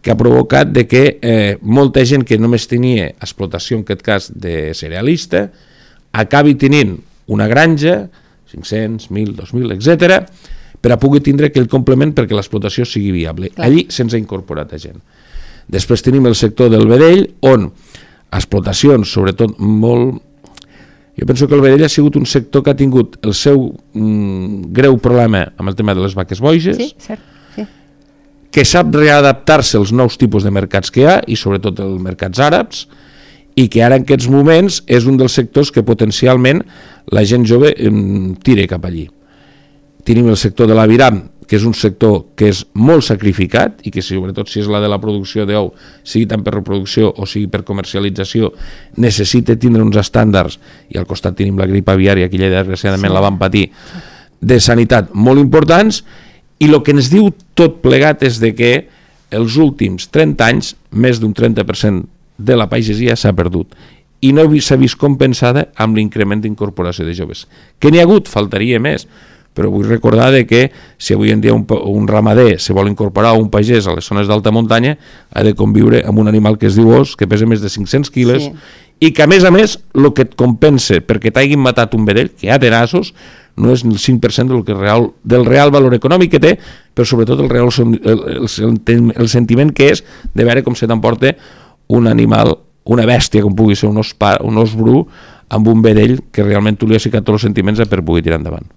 que 0.03 0.13
ha 0.13 0.17
provocat 0.17 0.71
de 0.71 0.87
que 0.87 1.19
eh, 1.21 1.59
molta 1.63 2.05
gent 2.07 2.25
que 2.27 2.39
només 2.39 2.69
tenia 2.71 3.11
explotació, 3.19 3.79
en 3.79 3.85
aquest 3.87 4.05
cas, 4.07 4.31
de 4.35 4.73
cerealista, 4.79 5.49
acabi 6.13 6.55
tenint 6.59 6.97
una 7.29 7.49
granja, 7.51 8.09
500, 8.53 9.11
1.000, 9.11 9.35
2.000, 9.37 9.75
etc, 9.77 10.23
per 10.81 10.95
a 10.95 10.99
poder 11.01 11.21
tindre 11.27 11.51
aquell 11.51 11.69
complement 11.69 12.15
perquè 12.15 12.37
l'explotació 12.37 12.87
sigui 12.87 13.11
viable. 13.13 13.51
Clar. 13.53 13.67
Allí 13.67 13.87
se'ns 13.93 14.15
ha 14.15 14.21
incorporat 14.21 14.73
a 14.73 14.81
gent. 14.81 15.03
Després 15.69 16.05
tenim 16.07 16.27
el 16.31 16.37
sector 16.39 16.71
del 16.73 16.87
vedell, 16.89 17.27
on 17.45 17.69
explotacions, 18.35 19.11
sobretot 19.13 19.59
molt... 19.59 20.23
Jo 21.19 21.27
penso 21.27 21.49
que 21.51 21.57
el 21.59 21.65
vedell 21.65 21.83
ha 21.83 21.91
sigut 21.91 22.15
un 22.15 22.29
sector 22.31 22.63
que 22.63 22.71
ha 22.71 22.79
tingut 22.79 23.17
el 23.27 23.35
seu 23.35 23.65
mm, 23.75 24.71
greu 24.71 25.01
problema 25.03 25.49
amb 25.59 25.73
el 25.73 25.75
tema 25.75 25.97
de 25.99 26.05
les 26.05 26.15
vaques 26.15 26.39
boges, 26.39 26.79
Sí, 26.79 26.93
cert. 27.03 27.25
Que 28.55 28.65
sap 28.65 28.95
readaptar-se 28.95 29.77
als 29.77 29.93
nous 29.93 30.17
tipus 30.19 30.45
de 30.47 30.51
mercats 30.55 30.91
que 30.91 31.03
hi 31.03 31.07
ha, 31.09 31.19
i 31.27 31.37
sobretot 31.37 31.81
els 31.85 32.01
mercats 32.03 32.41
àrabs, 32.41 32.87
i 33.59 33.67
que 33.69 33.83
ara 33.83 33.99
en 33.99 34.07
aquests 34.07 34.29
moments 34.31 34.83
és 34.87 35.07
un 35.11 35.17
dels 35.19 35.35
sectors 35.35 35.73
que 35.75 35.83
potencialment 35.83 36.63
la 37.11 37.25
gent 37.27 37.45
jove 37.49 37.75
tira 38.45 38.69
cap 38.71 38.85
allí. 38.87 39.09
Tenim 40.07 40.31
el 40.31 40.39
sector 40.41 40.69
de 40.71 40.77
l'aviram, 40.79 41.25
que 41.49 41.57
és 41.57 41.65
un 41.65 41.73
sector 41.75 42.37
que 42.37 42.51
és 42.53 42.61
molt 42.77 43.07
sacrificat 43.07 43.81
i 43.89 43.91
que 43.91 44.05
sobretot 44.05 44.51
si 44.53 44.61
és 44.61 44.69
la 44.69 44.83
de 44.85 44.89
la 44.93 45.01
producció 45.01 45.47
d'ou, 45.49 45.73
sigui 46.05 46.29
tant 46.29 46.45
per 46.45 46.53
reproducció 46.59 47.09
o 47.09 47.27
sigui 47.27 47.49
per 47.49 47.65
comercialització, 47.65 48.53
necessita 49.01 49.57
tindre 49.57 49.83
uns 49.83 49.97
estàndards, 49.97 50.61
i 50.93 51.01
al 51.01 51.09
costat 51.09 51.39
tenim 51.41 51.59
la 51.59 51.67
grip 51.67 51.89
aviària, 51.89 52.29
que 52.29 52.39
ja 52.39 52.53
desgraciadament 52.53 53.11
Sí. 53.11 53.15
la 53.17 53.25
van 53.25 53.39
patir, 53.41 53.71
de 54.41 54.61
sanitat 54.61 55.15
molt 55.15 55.41
importants, 55.41 56.05
i 56.59 56.69
el 56.69 56.81
que 56.83 56.95
ens 56.97 57.11
diu 57.13 57.31
tot 57.59 57.81
plegat 57.85 58.25
és 58.27 58.41
de 58.43 58.53
que 58.57 58.73
els 59.31 59.57
últims 59.61 60.09
30 60.11 60.45
anys, 60.45 60.75
més 60.91 61.21
d'un 61.21 61.35
30% 61.37 62.07
de 62.39 62.57
la 62.57 62.69
pagesia 62.71 63.17
s'ha 63.19 63.35
perdut 63.37 63.75
i 64.21 64.33
no 64.35 64.47
s'ha 64.61 64.79
vist 64.79 64.99
compensada 64.99 65.69
amb 65.79 65.97
l'increment 65.97 66.41
d'incorporació 66.43 67.05
de 67.07 67.15
joves. 67.15 67.47
Que 67.79 67.91
n'hi 67.91 68.01
ha 68.01 68.07
hagut, 68.07 68.27
faltaria 68.27 68.81
més, 68.83 69.07
però 69.55 69.71
vull 69.71 69.87
recordar 69.87 70.31
de 70.35 70.45
que 70.47 70.69
si 70.99 71.15
avui 71.15 71.33
en 71.35 71.41
dia 71.43 71.55
un, 71.55 71.65
un 71.67 72.07
ramader 72.07 72.61
se 72.63 72.75
vol 72.75 72.91
incorporar 72.91 73.35
un 73.39 73.49
pagès 73.51 73.87
a 73.87 73.95
les 73.97 74.07
zones 74.07 74.29
d'alta 74.31 74.53
muntanya 74.55 74.97
ha 75.35 75.43
de 75.43 75.55
conviure 75.59 76.05
amb 76.07 76.23
un 76.23 76.31
animal 76.31 76.59
que 76.59 76.69
es 76.71 76.79
diu 76.79 76.91
os, 76.95 77.17
que 77.19 77.27
pesa 77.27 77.47
més 77.47 77.63
de 77.65 77.71
500 77.71 78.11
quilos 78.15 78.47
Sí. 78.47 78.53
i 79.01 79.11
que 79.15 79.23
a 79.23 79.27
més 79.31 79.45
a 79.45 79.51
més 79.51 79.79
el 79.95 80.13
que 80.15 80.27
et 80.27 80.37
compensa 80.39 81.01
perquè 81.03 81.33
t'hagin 81.35 81.63
matat 81.63 81.95
un 81.95 82.07
vedell, 82.07 82.31
que 82.31 82.47
ja 82.51 82.59
té 82.59 82.71
nassos, 82.71 83.13
no 83.59 83.75
és 83.75 83.85
el 83.85 83.99
5% 83.99 84.55
del, 84.55 84.65
que 84.65 84.77
real, 84.77 85.11
del 85.23 85.45
real 85.47 85.73
valor 85.75 85.97
econòmic 85.97 86.37
que 86.37 86.43
té, 86.43 86.55
però 86.95 87.07
sobretot 87.07 87.43
el, 87.43 87.51
real, 87.51 87.71
el, 87.85 87.99
el, 88.15 88.47
el, 88.47 89.11
el 89.15 89.29
sentiment 89.29 89.75
que 89.75 89.91
és 89.93 90.05
de 90.35 90.47
veure 90.47 90.65
com 90.67 90.79
se 90.79 90.89
t'emporta 90.89 91.35
un 91.99 92.09
animal, 92.09 92.55
una 92.89 93.07
bèstia, 93.09 93.45
com 93.45 93.57
pugui 93.57 93.77
ser 93.77 93.91
un 93.91 94.01
os, 94.01 94.15
pa, 94.15 94.37
un 94.45 94.61
os 94.61 94.75
bru, 94.79 95.03
amb 95.49 95.69
un 95.69 95.83
vedell 95.85 96.19
que 96.33 96.45
realment 96.45 96.77
tu 96.79 96.89
li 96.89 96.97
has 96.97 97.07
ficat 97.09 97.25
tots 97.25 97.41
els 97.41 97.49
sentiments 97.49 97.81
per 97.89 98.05
poder 98.05 98.25
tirar 98.27 98.41
endavant. 98.41 98.69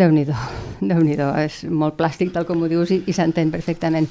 Déu-n'hi-do, 0.00 0.36
déu 0.80 1.02
nhi 1.02 1.16
déu 1.18 1.34
és 1.42 1.64
molt 1.66 1.98
plàstic 1.98 2.30
tal 2.32 2.46
com 2.48 2.62
ho 2.62 2.70
dius 2.70 2.92
i, 2.94 3.02
i 3.06 3.16
s'entén 3.16 3.50
perfectament. 3.52 4.08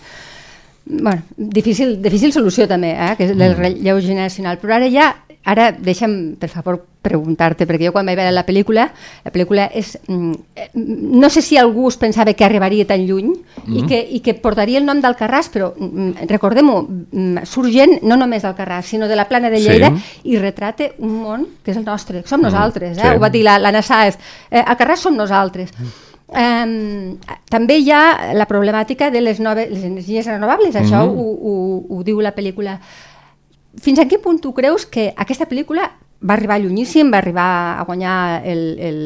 bueno, 0.89 1.21
difícil, 1.37 2.01
difícil 2.01 2.33
solució 2.33 2.67
també, 2.67 2.91
eh, 2.97 3.15
que 3.17 3.27
és 3.27 3.37
del 3.37 3.55
relleu 3.55 3.99
generacional, 4.01 4.57
però 4.57 4.79
ara 4.79 4.89
ja, 4.89 5.11
ara 5.45 5.71
deixa'm, 5.71 6.35
per 6.41 6.49
favor, 6.49 6.79
preguntar-te, 7.09 7.65
perquè 7.67 7.89
jo 7.89 7.93
quan 7.95 8.05
vaig 8.07 8.15
veure 8.19 8.31
la 8.35 8.45
pel·lícula, 8.47 8.85
la 9.25 9.31
pel·lícula 9.33 9.65
és... 9.75 9.95
mm, 10.07 10.33
eh, 10.55 10.69
no 10.75 11.29
sé 11.33 11.41
si 11.43 11.57
algú 11.57 11.87
es 11.89 11.97
pensava 11.99 12.33
que 12.37 12.45
arribaria 12.45 12.85
tan 12.87 13.03
lluny 13.07 13.33
i, 13.67 13.83
que, 13.89 13.99
i 13.99 14.21
que 14.23 14.35
portaria 14.39 14.79
el 14.79 14.85
nom 14.87 15.01
d'Alcarràs, 15.03 15.49
però 15.53 15.71
mm, 15.75 16.27
recordem-ho, 16.29 16.77
mm, 16.87 17.43
surt 17.49 17.73
gent 17.73 17.97
no 18.07 18.15
només 18.21 18.45
d'Alcarràs, 18.45 18.93
sinó 18.93 19.09
de 19.09 19.17
la 19.19 19.27
plana 19.27 19.49
de 19.49 19.59
Sí. 19.59 19.67
Lleida 19.67 19.89
i 20.23 20.37
retrata 20.39 20.91
un 21.03 21.17
món 21.23 21.47
que 21.65 21.71
és 21.73 21.77
el 21.77 21.83
nostre, 21.85 22.21
som 22.25 22.41
nosaltres, 22.41 22.97
eh? 22.97 23.01
sí. 23.01 23.15
ho 23.17 23.19
va 23.19 23.29
dir 23.33 23.43
la- 23.43 23.57
l'Anna 23.59 23.81
Sáez, 23.81 24.15
eh, 24.51 24.61
Alcarràs 24.63 25.03
som 25.03 25.17
nosaltres. 25.17 25.73
Um, 26.29 27.15
també 27.49 27.79
hi 27.81 27.89
ha 27.89 28.33
la 28.37 28.45
problemàtica 28.45 29.07
de 29.09 29.21
les, 29.21 29.39
noves, 29.41 29.65
les 29.71 29.83
energies 29.87 30.27
renovables, 30.29 30.75
això 30.77 30.99
ho, 31.09 31.23
ho, 31.33 31.53
ho 31.89 32.03
diu 32.05 32.19
la 32.21 32.35
pel·lícula. 32.35 32.75
Fins 33.81 33.97
a 33.97 34.05
quin 34.05 34.21
punt 34.21 34.37
tu 34.43 34.51
creus 34.53 34.85
que 34.85 35.07
aquesta 35.17 35.47
pel·lícula 35.49 35.87
va 36.21 36.35
arribar 36.35 36.59
llunyíssim, 36.59 37.11
va 37.11 37.21
arribar 37.21 37.49
a 37.79 37.85
guanyar 37.87 38.41
el, 38.45 38.63
el, 38.79 38.99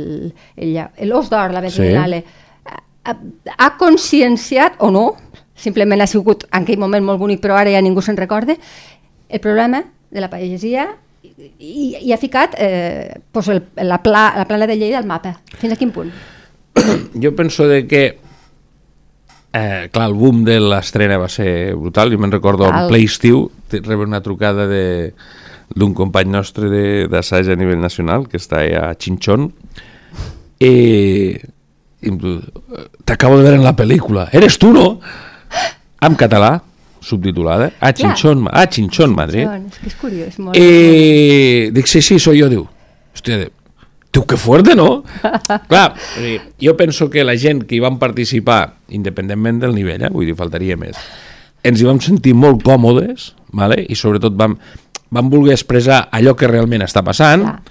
el, 0.57 0.79
el 0.97 1.13
Os 1.13 1.29
d'Or, 1.29 1.53
la 1.53 1.61
Berlinale, 1.61 2.23
sí. 2.23 2.73
ha, 3.05 3.17
ha 3.57 3.69
conscienciat, 3.77 4.79
o 4.79 4.89
no, 4.91 5.05
simplement 5.53 6.01
ha 6.01 6.09
sigut 6.09 6.47
en 6.49 6.63
aquell 6.63 6.81
moment 6.81 7.05
molt 7.05 7.21
bonic, 7.21 7.41
però 7.43 7.59
ara 7.59 7.73
ja 7.73 7.83
ningú 7.83 8.01
se'n 8.01 8.17
recorda, 8.17 8.57
el 9.29 9.41
problema 9.41 9.83
de 10.13 10.21
la 10.21 10.29
pagesia 10.29 10.89
i, 11.23 11.95
i 12.01 12.13
ha 12.13 12.19
ficat 12.21 12.57
eh, 12.61 13.21
pues 13.31 13.47
el, 13.49 13.63
la, 13.81 14.01
pla, 14.03 14.33
la 14.37 14.45
plana 14.45 14.67
de 14.69 14.77
Lleida 14.77 14.99
al 14.99 15.09
mapa. 15.09 15.37
Fins 15.57 15.73
a 15.73 15.79
quin 15.79 15.93
punt? 15.93 16.13
Jo 17.13 17.35
penso 17.37 17.67
de 17.69 17.85
que 17.87 18.03
eh, 19.53 19.89
clar, 19.91 20.09
el 20.09 20.17
boom 20.17 20.43
de 20.45 20.59
l'estrena 20.61 21.19
va 21.21 21.29
ser 21.29 21.73
brutal, 21.77 22.11
jo 22.13 22.19
me'n 22.21 22.33
recordo 22.33 22.67
en 22.67 22.75
Val. 22.75 22.89
ple 22.91 23.03
estiu 23.05 23.45
rebre 23.73 24.05
una 24.05 24.21
trucada 24.25 24.67
de 24.67 25.13
d'un 25.75 25.93
company 25.93 26.29
nostre 26.29 26.69
de- 26.69 27.07
d'assaig 27.11 27.49
a 27.49 27.55
nivell 27.55 27.79
nacional 27.81 28.27
que 28.27 28.37
està 28.37 28.61
a 28.83 28.93
Chinchón 28.95 29.51
i, 30.59 31.33
i 31.33 32.09
em 32.11 32.17
diu, 32.19 32.37
t'acabo 33.05 33.37
de 33.39 33.43
veure 33.47 33.57
en 33.59 33.65
la 33.65 33.75
pel·lícula 33.77 34.27
eres 34.35 34.57
tu, 34.61 34.73
no? 34.75 34.99
en 36.07 36.15
català 36.19 36.57
subtitulada 37.03 37.71
a 37.79 37.91
Chinchón, 37.93 38.45
a 38.51 38.67
Chinchón, 38.69 39.11
Madrid 39.15 39.43
És 39.47 39.79
que 39.81 39.89
és 39.91 39.95
curiós. 39.99 40.37
Molt, 40.39 40.55
Eh, 40.59 41.69
dic, 41.75 41.87
sí, 41.91 42.01
sí, 42.01 42.15
soy 42.19 42.39
yo, 42.39 42.47
diu. 42.47 42.63
Hòstia, 43.13 43.41
diu, 43.41 44.23
que 44.23 44.37
fuerte, 44.37 44.75
no? 44.75 45.03
Clar, 45.71 45.95
jo 46.61 46.77
penso 46.79 47.09
que 47.09 47.25
la 47.27 47.35
gent 47.35 47.65
que 47.67 47.75
hi 47.75 47.81
van 47.83 47.97
participar, 47.99 48.77
independentment 48.95 49.59
del 49.65 49.75
nivell, 49.75 50.05
eh, 50.07 50.11
vull 50.13 50.29
dir, 50.29 50.37
faltaria 50.39 50.77
més, 50.79 50.95
ens 51.63 51.81
hi 51.81 51.87
vam 51.89 51.99
sentir 51.99 52.33
molt 52.39 52.63
còmodes, 52.63 53.33
vale? 53.51 53.81
i 53.83 53.95
sobretot 53.99 54.37
vam, 54.39 54.55
vam 55.13 55.29
voler 55.29 55.53
expressar 55.55 56.07
allò 56.11 56.33
que 56.35 56.49
realment 56.49 56.83
està 56.85 57.03
passant, 57.05 57.45
Clar. 57.45 57.61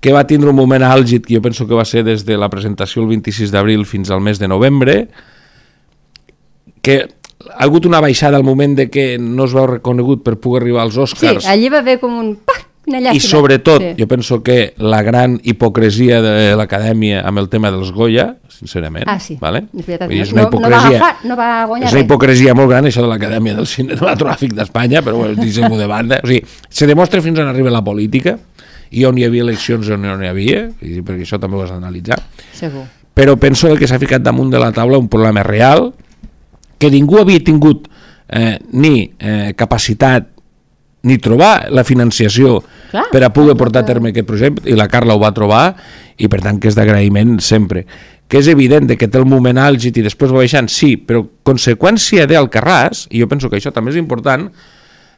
que 0.00 0.14
va 0.14 0.24
tindre 0.28 0.48
un 0.52 0.56
moment 0.56 0.84
àlgid 0.86 1.26
que 1.26 1.34
jo 1.36 1.42
penso 1.44 1.66
que 1.68 1.76
va 1.76 1.84
ser 1.84 2.04
des 2.06 2.24
de 2.24 2.38
la 2.40 2.48
presentació 2.48 3.02
el 3.02 3.10
26 3.10 3.50
d'abril 3.52 3.84
fins 3.84 4.10
al 4.10 4.22
mes 4.24 4.38
de 4.40 4.48
novembre, 4.48 5.08
que 6.80 7.02
ha 7.04 7.64
hagut 7.64 7.86
una 7.88 8.00
baixada 8.00 8.38
al 8.38 8.44
moment 8.44 8.76
de 8.78 8.88
que 8.92 9.18
no 9.18 9.44
es 9.48 9.54
veu 9.56 9.66
reconegut 9.66 10.22
per 10.24 10.38
poder 10.40 10.62
arribar 10.62 10.86
als 10.86 10.94
Sí, 10.96 11.04
Oscars, 11.04 11.46
allí 11.48 11.68
va 11.72 11.82
haver 11.84 11.98
com 12.00 12.16
un... 12.16 12.34
Pa, 12.36 12.54
una 12.54 12.60
llàstima. 12.60 12.69
I 12.86 13.20
sobretot, 13.20 13.80
Sí. 13.82 13.94
jo 13.98 14.08
penso 14.08 14.42
que 14.42 14.74
la 14.78 15.02
gran 15.02 15.38
hipocresia 15.44 16.20
de 16.22 16.56
l'acadèmia 16.56 17.20
amb 17.26 17.38
el 17.38 17.48
tema 17.48 17.70
dels 17.70 17.92
Goya, 17.92 18.36
sincerament, 18.48 19.04
Ah, 19.06 19.20
sí, 19.20 19.36
vale? 19.40 19.66
és 19.76 19.86
veritat. 19.86 20.08
Vull 20.08 20.16
dir, 20.16 20.22
és 20.22 20.32
No- 20.32 20.34
una 20.34 20.42
no 20.42 20.50
va 20.50 20.56
hipocresia, 20.56 20.98
agafar- 20.98 21.24
no 21.24 21.36
va 21.36 21.64
guanyar 21.66 21.86
és 21.86 21.92
una 21.92 22.00
res. 22.00 22.04
hipocresia 22.04 22.54
molt 22.54 22.68
gran, 22.70 22.84
això 22.86 23.02
de 23.02 23.08
l'acadèmia 23.08 23.54
del 23.54 23.66
cinematogràfic 23.66 24.52
d'Espanya, 24.54 25.02
però 25.02 25.16
bueno, 25.16 25.34
deixem-ho 25.36 25.76
de 25.78 25.86
banda. 25.86 26.20
O 26.22 26.26
sigui, 26.26 26.42
se 26.68 26.86
demostra 26.86 27.20
fins 27.22 27.38
on 27.38 27.46
arriba 27.48 27.70
la 27.70 27.84
política, 27.84 28.38
i 28.90 29.04
on 29.04 29.16
hi 29.18 29.24
havia 29.24 29.42
eleccions 29.42 29.86
i 29.86 29.92
on 29.92 30.02
no 30.02 30.16
n'hi 30.16 30.26
havia, 30.26 30.68
perquè 30.80 31.22
això 31.22 31.38
també 31.38 31.56
ho 31.56 31.62
has 31.62 31.70
d'analitzar, 31.70 32.18
Segur. 32.52 32.82
però 33.14 33.36
penso 33.38 33.72
que 33.76 33.86
s'ha 33.86 33.98
ficat 34.00 34.20
damunt 34.22 34.50
de 34.50 34.58
la 34.58 34.72
taula 34.72 34.98
un 34.98 35.08
problema 35.08 35.42
real 35.44 35.92
que 36.78 36.90
ningú 36.90 37.18
havia 37.20 37.38
tingut 37.44 37.86
eh, 38.28 38.58
ni 38.72 39.10
eh, 39.18 39.52
capacitat 39.56 40.26
ni 41.06 41.16
trobar 41.18 41.70
la 41.72 41.84
financiació 41.86 42.60
Clar, 42.90 43.06
per 43.12 43.22
a 43.24 43.32
poder 43.32 43.54
clar, 43.54 43.60
portar 43.64 43.82
a 43.84 43.88
terme 43.88 44.10
aquest 44.10 44.28
projecte 44.28 44.68
i 44.68 44.76
la 44.76 44.88
Carla 44.90 45.16
ho 45.16 45.22
va 45.22 45.32
trobar 45.36 45.64
i 46.20 46.28
per 46.28 46.42
tant 46.44 46.58
que 46.60 46.68
és 46.68 46.76
d'agraïment 46.76 47.38
sempre 47.44 47.86
que 48.30 48.38
és 48.38 48.46
evident 48.46 48.86
de 48.86 48.94
que 48.94 49.08
té 49.10 49.18
el 49.18 49.26
moment 49.26 49.58
àlgid 49.58 49.96
i 49.98 50.04
després 50.06 50.30
va 50.30 50.44
baixant, 50.44 50.68
sí, 50.70 50.94
però 50.94 51.24
conseqüència 51.42 52.28
d'Alcarràs, 52.30 53.08
i 53.10 53.24
jo 53.24 53.26
penso 53.26 53.50
que 53.50 53.58
això 53.58 53.72
també 53.74 53.90
és 53.90 53.98
important, 53.98 54.44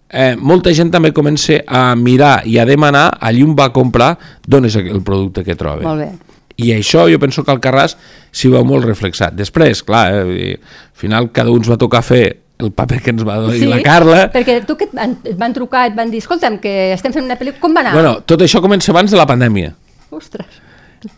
eh, 0.08 0.32
molta 0.40 0.72
gent 0.72 0.88
també 0.94 1.12
comença 1.12 1.60
a 1.68 1.90
mirar 1.94 2.38
i 2.48 2.56
a 2.56 2.64
demanar 2.64 3.10
allí 3.20 3.44
on 3.44 3.52
va 3.58 3.68
comprar 3.72 4.14
d'on 4.48 4.64
és 4.64 4.78
el 4.80 5.02
producte 5.04 5.44
que 5.44 5.58
troba. 5.60 5.84
Molt 5.84 6.00
bé. 6.00 6.08
I 6.56 6.72
això 6.72 7.04
jo 7.10 7.18
penso 7.20 7.44
que 7.44 7.52
al 7.52 7.60
Carràs 7.60 7.98
s'hi 8.32 8.48
veu 8.52 8.64
molt 8.64 8.84
reflexat. 8.88 9.36
Després, 9.36 9.82
clar, 9.84 10.06
eh, 10.12 10.56
al 10.56 10.96
final 10.96 11.30
cada 11.32 11.52
un 11.52 11.68
va 11.68 11.76
tocar 11.76 12.00
fer 12.04 12.41
el 12.62 12.72
paper 12.72 13.00
que 13.02 13.10
ens 13.14 13.24
va 13.26 13.36
donar 13.42 13.68
la 13.68 13.80
Carla. 13.82 14.20
perquè 14.32 14.60
tu 14.66 14.76
que 14.78 14.84
et 14.88 14.94
van, 14.96 15.16
et 15.24 15.36
van 15.38 15.52
trucar, 15.56 15.86
et 15.90 15.96
van 15.98 16.10
dir, 16.10 16.22
escolta'm, 16.22 16.58
que 16.62 16.92
estem 16.94 17.12
fent 17.12 17.24
una 17.26 17.36
pel·lícula, 17.40 17.60
com 17.60 17.74
va 17.76 17.80
anar? 17.84 17.92
Bueno, 17.98 18.14
tot 18.24 18.40
això 18.46 18.60
comença 18.64 18.92
abans 18.94 19.10
de 19.10 19.16
la 19.20 19.26
pandèmia, 19.26 19.74
Ostres. 20.10 20.46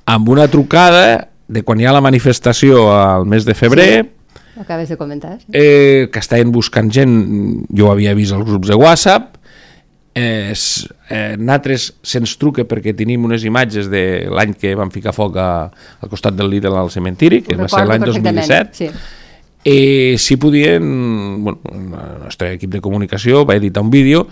amb 0.06 0.28
una 0.28 0.48
trucada 0.48 1.28
de 1.46 1.62
quan 1.62 1.80
hi 1.80 1.86
ha 1.86 1.92
la 1.92 2.00
manifestació 2.00 2.88
al 2.96 3.26
mes 3.28 3.44
de 3.44 3.54
febrer, 3.54 4.10
Ho 4.56 4.62
acabes 4.62 4.88
de 4.88 4.96
comentar. 4.96 5.38
Sí. 5.40 5.46
eh, 5.52 6.08
que 6.12 6.18
estaven 6.22 6.52
buscant 6.54 6.90
gent, 6.94 7.66
jo 7.74 7.88
ho 7.88 7.92
havia 7.92 8.14
vist 8.14 8.32
als 8.32 8.44
grups 8.46 8.68
de 8.70 8.76
WhatsApp, 8.78 9.36
eh, 10.14 10.54
eh, 11.10 11.34
nosaltres 11.36 11.88
se'ns 12.06 12.36
truca 12.38 12.62
perquè 12.64 12.94
tenim 12.94 13.24
unes 13.26 13.42
imatges 13.44 13.88
de 13.90 14.28
l'any 14.30 14.54
que 14.54 14.76
vam 14.78 14.92
ficar 14.94 15.12
foc 15.12 15.36
a, 15.42 15.48
al 16.00 16.08
costat 16.12 16.36
del 16.38 16.48
Lidl 16.52 16.76
al 16.78 16.90
cementiri, 16.94 17.42
que 17.42 17.56
Ho 17.56 17.64
va 17.64 17.68
ser 17.68 17.82
l'any 17.84 18.04
perfectament, 18.06 18.38
2017, 18.46 18.78
Sí. 18.78 18.90
I 19.64 20.16
si 20.20 20.36
podien, 20.36 20.82
bueno, 21.44 21.60
el 21.72 22.24
nostre 22.24 22.52
equip 22.58 22.70
de 22.74 22.82
comunicació 22.84 23.46
va 23.48 23.56
editar 23.56 23.82
un 23.82 23.90
vídeo 23.90 24.26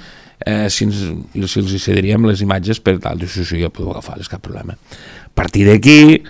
eh, 0.45 0.69
si, 0.71 0.85
ens, 0.85 1.03
si 1.49 1.63
els 1.63 1.77
cediríem 1.83 2.27
les 2.29 2.43
imatges 2.45 2.81
per 2.85 2.99
tal, 3.03 3.21
diu, 3.21 3.31
sí, 3.31 3.47
sí, 3.49 3.61
ja 3.63 3.71
podeu 3.73 3.93
agafar, 3.95 4.19
és 4.21 4.31
cap 4.31 4.43
problema. 4.45 4.77
A 4.77 5.35
partir 5.35 5.65
d'aquí 5.69 6.23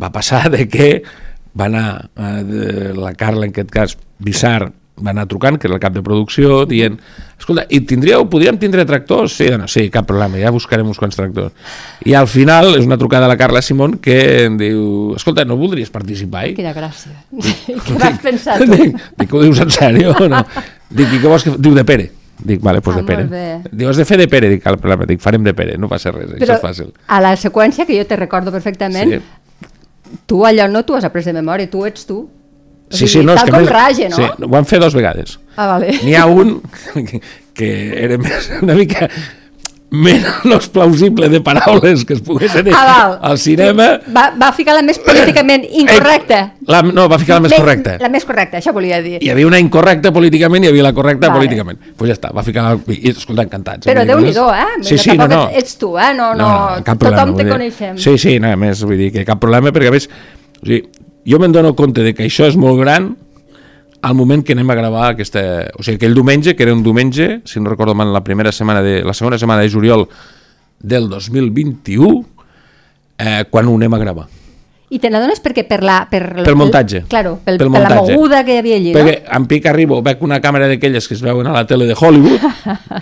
va 0.00 0.12
passar 0.14 0.46
de 0.54 0.66
que 0.70 0.88
va 1.58 1.68
anar 1.68 1.88
eh, 2.14 2.42
de, 2.48 2.66
la 2.96 3.14
Carla, 3.18 3.46
en 3.46 3.54
aquest 3.54 3.72
cas, 3.74 3.96
Bissar, 4.18 4.72
va 5.02 5.10
anar 5.14 5.26
trucant, 5.30 5.56
que 5.58 5.66
era 5.68 5.74
el 5.76 5.80
cap 5.80 5.92
de 5.94 6.02
producció, 6.02 6.64
dient, 6.66 6.98
escolta, 7.38 7.64
i 7.70 7.80
tindríeu, 7.86 8.24
podríem 8.30 8.58
tindre 8.58 8.84
tractors? 8.84 9.36
Sí, 9.38 9.48
no, 9.56 9.68
sí, 9.70 9.86
cap 9.94 10.06
problema, 10.08 10.38
ja 10.42 10.50
buscarem 10.54 10.86
uns 10.90 10.98
quants 10.98 11.16
tractors. 11.16 11.52
I 12.04 12.14
al 12.18 12.26
final 12.28 12.74
és 12.78 12.84
una 12.86 12.98
trucada 12.98 13.26
a 13.26 13.32
la 13.32 13.36
Carla 13.40 13.62
Simón 13.62 13.98
que 14.02 14.18
em 14.46 14.58
diu, 14.60 15.14
escolta, 15.16 15.44
no 15.48 15.56
voldries 15.56 15.90
participar? 15.94 16.46
Quina 16.58 16.74
gràcia. 16.76 17.14
Què 17.86 17.98
vas 17.98 18.18
pensar 18.22 18.58
tu? 18.62 18.70
Dic, 18.74 18.96
dic, 19.22 19.32
ho 19.34 19.42
dius 19.42 19.60
en 19.64 19.70
sèrio 19.74 20.14
o 20.18 20.28
no? 20.28 20.44
Dic, 20.90 21.12
i 21.14 21.18
què 21.20 21.26
vols 21.28 21.44
que... 21.44 21.56
Diu, 21.58 21.74
de 21.76 21.84
Pere. 21.84 22.10
Dic, 22.38 22.60
vale, 22.62 22.78
doncs 22.78 22.94
Ah, 22.96 23.00
de 23.00 23.06
Pere. 23.08 23.52
Diu, 23.72 23.88
has 23.90 23.98
de 23.98 24.04
fer 24.06 24.16
de 24.20 24.28
Pere. 24.30 24.48
Dic, 24.52 24.62
problema. 24.62 25.04
Dic, 25.10 25.18
farem 25.20 25.42
de 25.44 25.52
Pere, 25.58 25.74
no 25.76 25.88
passa 25.90 26.12
res, 26.14 26.30
això 26.38 26.54
és 26.54 26.62
fàcil. 26.62 26.92
a 27.06 27.18
la 27.20 27.32
seqüència, 27.36 27.84
que 27.86 27.96
jo 27.98 28.04
te 28.06 28.16
recordo 28.16 28.52
perfectament, 28.54 29.18
Sí. 29.18 29.18
tu 30.26 30.44
allò 30.46 30.68
no 30.70 30.84
t'ho 30.86 30.94
has 30.96 31.04
après 31.04 31.24
de 31.26 31.32
memòria, 31.36 31.68
tu 31.68 31.82
ets 31.84 32.06
tu. 32.06 32.22
Sí, 32.90 33.06
sí, 33.08 33.20
no, 33.24 33.34
és 33.34 33.40
tal 33.42 33.46
que 33.50 33.52
com 33.52 33.60
més- 33.66 33.70
raja, 33.72 34.08
no? 34.08 34.16
Sí, 34.16 34.44
ho 34.44 34.48
van 34.48 34.64
fer 34.64 34.78
dos 34.80 34.94
vegades. 34.94 35.38
Ah, 35.56 35.66
vale. 35.74 35.92
N'hi 36.02 36.14
ha 36.14 36.26
un 36.26 36.60
que, 36.94 37.20
que 37.52 37.68
era 38.04 38.16
més, 38.18 38.50
una 38.62 38.74
mica 38.78 39.08
menys 39.90 40.68
plausible 40.68 41.30
de 41.32 41.38
paraules 41.40 42.02
que 42.04 42.12
es 42.12 42.20
poguessin 42.20 42.66
dir 42.66 42.74
Ah, 42.76 42.84
val. 42.84 43.12
al 43.30 43.38
cinema. 43.38 43.86
Va, 44.14 44.26
va 44.36 44.50
ficar 44.52 44.74
la 44.76 44.82
més 44.84 44.98
políticament 45.00 45.64
incorrecta. 45.82 46.40
Eh, 46.60 46.64
La, 46.68 46.82
no, 46.82 47.06
va 47.08 47.16
ficar 47.18 47.38
la 47.38 47.46
més 47.46 47.54
correcta. 47.56 47.94
La 48.02 48.10
més 48.12 48.26
correcta, 48.28 48.58
això 48.60 48.74
volia 48.76 49.00
dir. 49.00 49.16
Hi 49.24 49.30
havia 49.32 49.46
una 49.48 49.58
incorrecta 49.58 50.12
políticament 50.12 50.64
i 50.64 50.68
hi 50.68 50.70
havia 50.74 50.84
la 50.90 50.92
correcta 50.92 51.28
Vale. 51.30 51.38
políticament. 51.40 51.80
Doncs 51.80 51.96
pues 51.96 52.10
ja 52.12 52.18
està, 52.18 52.32
va 52.36 52.44
ficar... 52.44 52.66
La... 52.68 52.76
I, 52.92 53.14
escolta, 53.14 53.46
encantats. 53.48 53.86
Però 53.88 54.04
dir, 54.04 54.12
Déu-n'hi-do, 54.12 54.44
coses- 54.50 54.76
eh? 54.76 54.84
Sí, 54.90 54.98
sí, 55.06 55.16
no, 55.16 55.26
no. 55.32 55.40
Ets 55.56 55.78
tu, 55.80 55.94
eh? 55.96 56.12
No, 56.18 56.34
no, 56.36 56.50
cap 56.84 57.00
tothom 57.00 57.08
problema, 57.08 57.24
te 57.24 57.32
vull 57.32 57.44
dir. 57.46 57.52
coneixem. 57.56 57.96
Sí, 57.96 58.18
sí, 58.20 58.36
no, 58.44 58.52
a 58.52 58.60
més, 58.60 58.84
vull 58.84 59.00
dir 59.00 59.08
que 59.16 59.24
cap 59.24 59.40
problema, 59.40 59.72
perquè 59.72 59.88
a 59.88 59.96
més, 59.96 60.10
o 60.60 60.66
sigui, 60.68 60.82
jo 61.26 61.38
me'n 61.38 61.54
dono 61.54 61.74
compte 61.76 62.04
de 62.04 62.14
que 62.14 62.26
això 62.26 62.46
és 62.48 62.56
molt 62.56 62.78
gran 62.80 63.14
al 64.00 64.14
moment 64.14 64.44
que 64.44 64.54
anem 64.54 64.70
a 64.70 64.76
gravar 64.78 65.06
aquesta... 65.10 65.40
O 65.74 65.82
sigui, 65.82 65.98
aquell 65.98 66.14
diumenge, 66.14 66.54
que 66.54 66.62
era 66.62 66.74
un 66.74 66.84
diumenge, 66.86 67.40
si 67.48 67.60
no 67.60 67.70
recordo 67.70 67.96
mal, 67.98 68.12
la 68.14 68.22
primera 68.24 68.52
setmana 68.52 68.82
de... 68.82 69.02
la 69.04 69.14
segona 69.14 69.38
setmana 69.38 69.62
de 69.62 69.72
juliol 69.72 70.06
del 70.78 71.08
2021, 71.10 72.24
eh, 73.18 73.44
quan 73.50 73.66
ho 73.66 73.74
anem 73.74 73.94
a 73.94 73.98
gravar. 73.98 74.28
I 74.90 74.98
te 75.02 75.10
n'adones 75.12 75.42
perquè 75.44 75.66
per 75.68 75.82
la... 75.84 75.98
Per, 76.08 76.22
Pel 76.46 76.56
muntatge. 76.56 77.02
Claro, 77.12 77.34
pel, 77.44 77.58
Pel 77.60 77.68
per 77.68 77.80
la 77.82 77.88
muntatge. 77.90 78.14
moguda 78.16 78.38
que 78.46 78.54
hi 78.54 78.60
havia 78.62 78.76
allí, 78.78 78.92
Perquè 78.96 79.14
no? 79.18 79.34
en 79.36 79.46
pic 79.50 79.66
arribo, 79.68 79.98
veig 80.06 80.22
una 80.24 80.38
càmera 80.40 80.64
d'aquelles 80.70 81.04
que 81.08 81.12
es 81.18 81.20
veuen 81.20 81.46
a 81.46 81.52
la 81.52 81.66
tele 81.68 81.84
de 81.84 81.96
Hollywood 81.98 82.40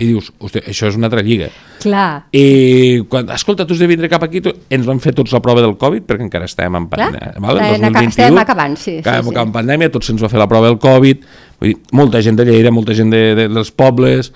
i 0.01 0.09
dius, 0.09 0.27
hosti, 0.43 0.59
això 0.67 0.89
és 0.91 0.97
una 0.99 1.07
altra 1.07 1.23
lliga. 1.23 1.47
Clar. 1.79 2.25
I 2.35 3.05
quan, 3.07 3.29
escolta, 3.31 3.63
tu 3.65 3.77
has 3.77 3.79
de 3.79 3.87
vindre 3.87 4.09
cap 4.11 4.25
aquí, 4.27 4.41
tu, 4.43 4.51
ens 4.69 4.83
van 4.89 4.99
fer 4.99 5.13
tots 5.15 5.31
la 5.31 5.39
prova 5.45 5.63
del 5.63 5.77
Covid, 5.79 6.03
perquè 6.09 6.27
encara 6.27 6.49
estem 6.51 6.75
en 6.75 6.89
pandèmia. 6.91 7.31
Val? 7.39 7.61
Aca- 7.63 7.79
2021, 7.79 8.11
estem 8.11 8.41
acabant, 8.43 8.75
sí, 8.75 8.91
sí, 8.97 8.99
acabem 9.05 9.29
sí. 9.29 9.35
acabant 9.37 9.55
pandèmia, 9.55 9.91
tots 9.95 10.11
se'ns 10.11 10.23
va 10.23 10.31
fer 10.33 10.41
la 10.43 10.49
prova 10.51 10.67
del 10.67 10.79
Covid, 10.83 11.23
vull 11.61 11.71
dir, 11.71 11.77
molta 11.95 12.19
gent 12.25 12.35
de 12.41 12.49
Lleida, 12.51 12.71
molta 12.75 12.97
gent 12.97 13.13
de, 13.15 13.23
de, 13.39 13.47
dels 13.47 13.71
pobles, 13.71 14.33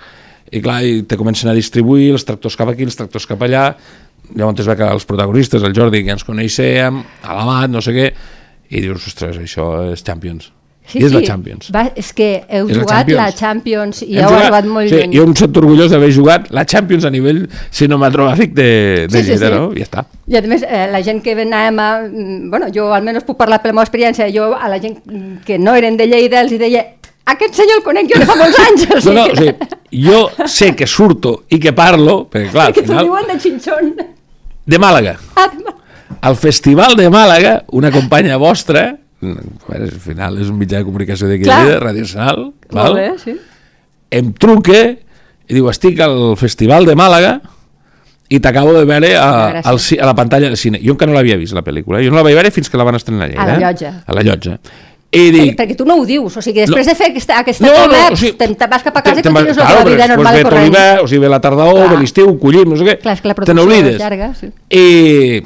i 0.52 0.60
clar, 0.64 0.82
i 0.88 1.02
te 1.08 1.16
comencen 1.20 1.52
a 1.52 1.54
distribuir 1.56 2.14
els 2.16 2.24
tractors 2.28 2.56
cap 2.60 2.72
aquí, 2.72 2.84
els 2.88 2.96
tractors 3.00 3.28
cap 3.28 3.44
allà, 3.44 3.74
llavors 4.36 4.60
es 4.64 4.68
ve 4.72 4.76
que 4.80 4.88
els 4.96 5.06
protagonistes, 5.10 5.64
el 5.64 5.74
Jordi, 5.78 6.04
que 6.06 6.12
ens 6.16 6.24
coneixem, 6.28 7.04
a 7.24 7.36
l'Amat, 7.38 7.70
no 7.74 7.82
sé 7.82 7.94
què, 7.96 8.10
i 8.72 8.82
dius, 8.82 9.06
ostres, 9.12 9.38
això 9.42 9.92
és 9.92 10.04
Champions. 10.04 10.52
I 10.98 11.04
és 11.06 11.14
la 11.14 11.22
Champions. 11.24 11.70
Va, 11.72 11.84
és 11.96 12.10
que 12.12 12.42
heu 12.50 12.68
És 12.68 12.76
la 12.76 12.82
jugat 12.82 13.08
la 13.14 13.28
Champions. 13.32 13.40
Champions 13.40 14.02
i 14.04 14.18
heu 14.20 14.34
arribat 14.34 14.66
molt 14.68 14.90
sí, 14.90 14.96
lluny. 14.98 15.14
Jo 15.16 15.24
em 15.30 15.36
sento 15.40 15.62
orgullós 15.62 15.92
d'haver 15.94 16.10
jugat 16.12 16.50
la 16.52 16.66
Champions 16.68 17.06
a 17.08 17.12
nivell 17.14 17.44
cinematogràfic 17.72 18.52
de, 18.58 18.66
de 19.08 19.22
Sí, 19.22 19.24
sí, 19.24 19.30
Lleida, 19.38 19.48
sí. 19.48 19.54
no? 19.56 19.70
I 19.72 19.84
ja 19.84 19.88
està. 19.88 20.04
I 20.28 20.40
a 20.40 20.42
més, 20.52 20.66
eh, 20.68 20.88
la 20.92 21.02
gent 21.06 21.22
que 21.24 21.36
anàvem 21.38 21.80
a... 21.80 21.88
mm, 22.10 22.50
Bueno, 22.52 22.68
jo 22.76 22.90
almenys 22.98 23.24
puc 23.28 23.38
parlar 23.40 23.62
per 23.62 23.72
la 23.72 23.78
meva 23.78 23.86
experiència, 23.88 24.28
jo 24.36 24.50
a 24.58 24.68
la 24.74 24.82
gent 24.84 24.98
que 25.46 25.60
no 25.62 25.76
eren 25.80 25.96
de 26.02 26.10
Lleida 26.12 26.42
els 26.44 26.58
deia 26.60 26.84
aquest 27.32 27.56
senyor 27.62 27.78
el 27.80 27.84
conec 27.86 28.10
jo 28.12 28.20
de 28.20 28.28
fa 28.28 28.36
molts 28.42 28.60
anys. 28.66 28.88
O 28.92 28.96
No, 28.96 29.02
sigui, 29.06 29.16
no, 29.16 29.28
o 29.30 29.36
sigui, 29.38 30.08
jo 30.10 30.48
sé 30.58 30.74
que 30.76 30.88
surto 30.90 31.44
i 31.50 31.60
que 31.62 31.72
parlo, 31.78 32.24
perquè 32.28 32.52
clar, 32.58 32.68
al 32.72 32.74
que 32.76 32.82
t'ho 32.84 32.92
final, 32.98 33.06
diuen 33.08 33.32
de 33.32 33.40
xinxón. 33.46 33.94
De 34.66 34.80
Màlaga. 34.80 35.18
Ah, 35.36 35.50
Al 36.22 36.36
Festival 36.38 36.96
de 36.96 37.10
Màlaga, 37.10 37.64
una 37.72 37.90
companya 37.92 38.38
vostra, 38.38 38.92
al 39.22 39.92
final 40.02 40.40
és 40.42 40.50
un 40.50 40.58
mitjà 40.60 40.80
de 40.82 40.86
comunicació 40.88 41.30
de 41.30 41.40
Clar. 41.42 41.62
Lleida, 41.64 41.80
Radio 41.80 42.06
Molt 42.06 42.74
val? 42.74 42.96
bé, 42.96 43.08
sí. 43.22 43.36
em 44.12 44.34
truque 44.34 44.82
i 45.48 45.54
diu, 45.54 45.70
estic 45.70 46.00
al 46.02 46.36
Festival 46.38 46.86
de 46.86 46.96
Màlaga 46.96 47.40
i 48.32 48.40
t'acabo 48.40 48.74
de 48.74 48.86
veure 48.88 49.16
a, 49.20 49.62
al, 49.62 49.78
a 49.78 50.06
la 50.08 50.16
pantalla 50.16 50.48
del 50.48 50.58
cine. 50.58 50.80
Jo 50.84 50.96
encara 50.96 51.12
no 51.12 51.18
l'havia 51.18 51.36
vist, 51.38 51.54
la 51.54 51.64
pel·lícula. 51.66 52.00
Jo 52.04 52.14
no 52.14 52.22
la 52.22 52.24
vaig 52.24 52.38
veure 52.38 52.52
fins 52.56 52.70
que 52.72 52.80
la 52.80 52.86
van 52.88 52.96
estrenar 52.96 53.28
a 53.28 53.30
Lleida. 53.30 53.44
A 53.44 53.48
la 53.48 53.56
eh? 53.58 53.62
llotja. 53.66 53.92
A 54.06 54.16
la 54.16 54.24
llotja. 54.24 54.58
I 55.12 55.20
Perquè, 55.20 55.32
dic... 55.36 55.56
perquè 55.60 55.76
tu 55.76 55.84
no 55.84 55.98
ho 56.00 56.06
dius, 56.08 56.38
o 56.38 56.42
sigui, 56.42 56.62
després 56.64 56.86
No. 56.88 56.92
de 56.94 56.96
fer 56.96 57.08
aquesta, 57.12 57.40
aquesta 57.42 57.66
No, 57.68 57.72
no, 57.74 57.80
coma, 57.84 58.04
o 58.14 58.16
sigui, 58.16 58.32
te'n 58.40 58.54
te'n 58.56 58.70
vas 58.72 58.84
cap 58.86 58.96
a 58.96 59.02
casa 59.04 59.20
i 59.20 59.24
continues 59.26 59.58
la 59.60 59.66
teva 59.68 59.84
vida 59.90 60.08
normal 60.08 60.34
i 60.34 60.38
ve 60.38 60.44
corrent. 60.46 60.64
l'hivern, 60.70 61.02
o 61.04 61.08
sigui, 61.10 61.20
ve 61.26 61.30
la 61.34 61.40
tardor, 61.44 61.74
Clar. 61.76 61.90
ve 61.92 61.98
l'estiu, 62.00 62.30
collim, 62.40 62.70
no 62.72 62.78
sé 62.80 62.86
què. 62.88 62.96
Clar, 63.04 63.18
que 63.22 63.28
la 63.28 63.36
te 63.36 63.54
n'oblides. 63.58 63.98
llarga, 64.00 64.30
sí. 64.40 64.48
I, 64.70 65.42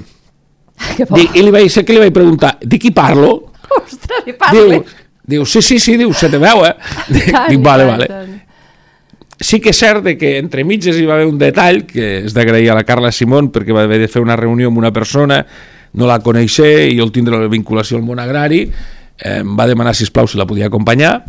dic, 1.18 1.36
i 1.36 1.42
li 1.48 1.52
vaig, 1.56 1.70
sé 1.74 1.84
que 1.86 1.96
li 1.96 2.00
vaig 2.04 2.14
preguntar, 2.14 2.58
de 2.62 2.78
qui 2.80 2.92
parlo? 2.94 3.32
Ostres, 3.80 4.22
li 4.28 4.34
Diu, 4.36 4.38
parles. 4.38 4.96
diu, 5.26 5.46
sí, 5.50 5.62
sí, 5.66 5.80
sí, 5.82 5.96
diu, 5.98 6.14
se 6.14 6.30
te 6.30 6.38
veu, 6.38 6.62
eh? 6.68 6.76
Dic, 7.16 7.32
Tant, 7.32 7.50
dic 7.50 7.64
vale, 7.66 7.86
vale. 7.90 8.06
tant. 8.12 8.34
Sí 9.42 9.58
que 9.60 9.74
és 9.74 9.80
cert 9.82 10.04
de 10.06 10.14
que 10.16 10.38
entre 10.40 10.64
mitges 10.64 10.96
hi 10.96 11.04
va 11.10 11.18
haver 11.18 11.26
un 11.28 11.38
detall 11.42 11.82
que 11.90 12.22
és 12.24 12.34
d'agrair 12.38 12.70
a 12.72 12.76
la 12.78 12.86
Carla 12.88 13.10
Simón 13.12 13.50
perquè 13.52 13.74
va 13.76 13.82
haver 13.84 13.98
de 14.00 14.08
fer 14.08 14.22
una 14.24 14.38
reunió 14.40 14.70
amb 14.72 14.78
una 14.80 14.94
persona, 14.96 15.42
no 15.94 16.08
la 16.08 16.20
coneixer 16.24 16.86
i 16.92 16.96
jo 17.00 17.04
el 17.04 17.12
tindre 17.12 17.42
la 17.42 17.50
vinculació 17.52 17.98
al 17.98 18.06
món 18.08 18.22
agrari, 18.24 18.62
em 19.20 19.56
va 19.58 19.68
demanar, 19.68 19.94
si 19.96 20.06
plau 20.12 20.28
si 20.28 20.38
la 20.38 20.46
podia 20.48 20.68
acompanyar 20.68 21.24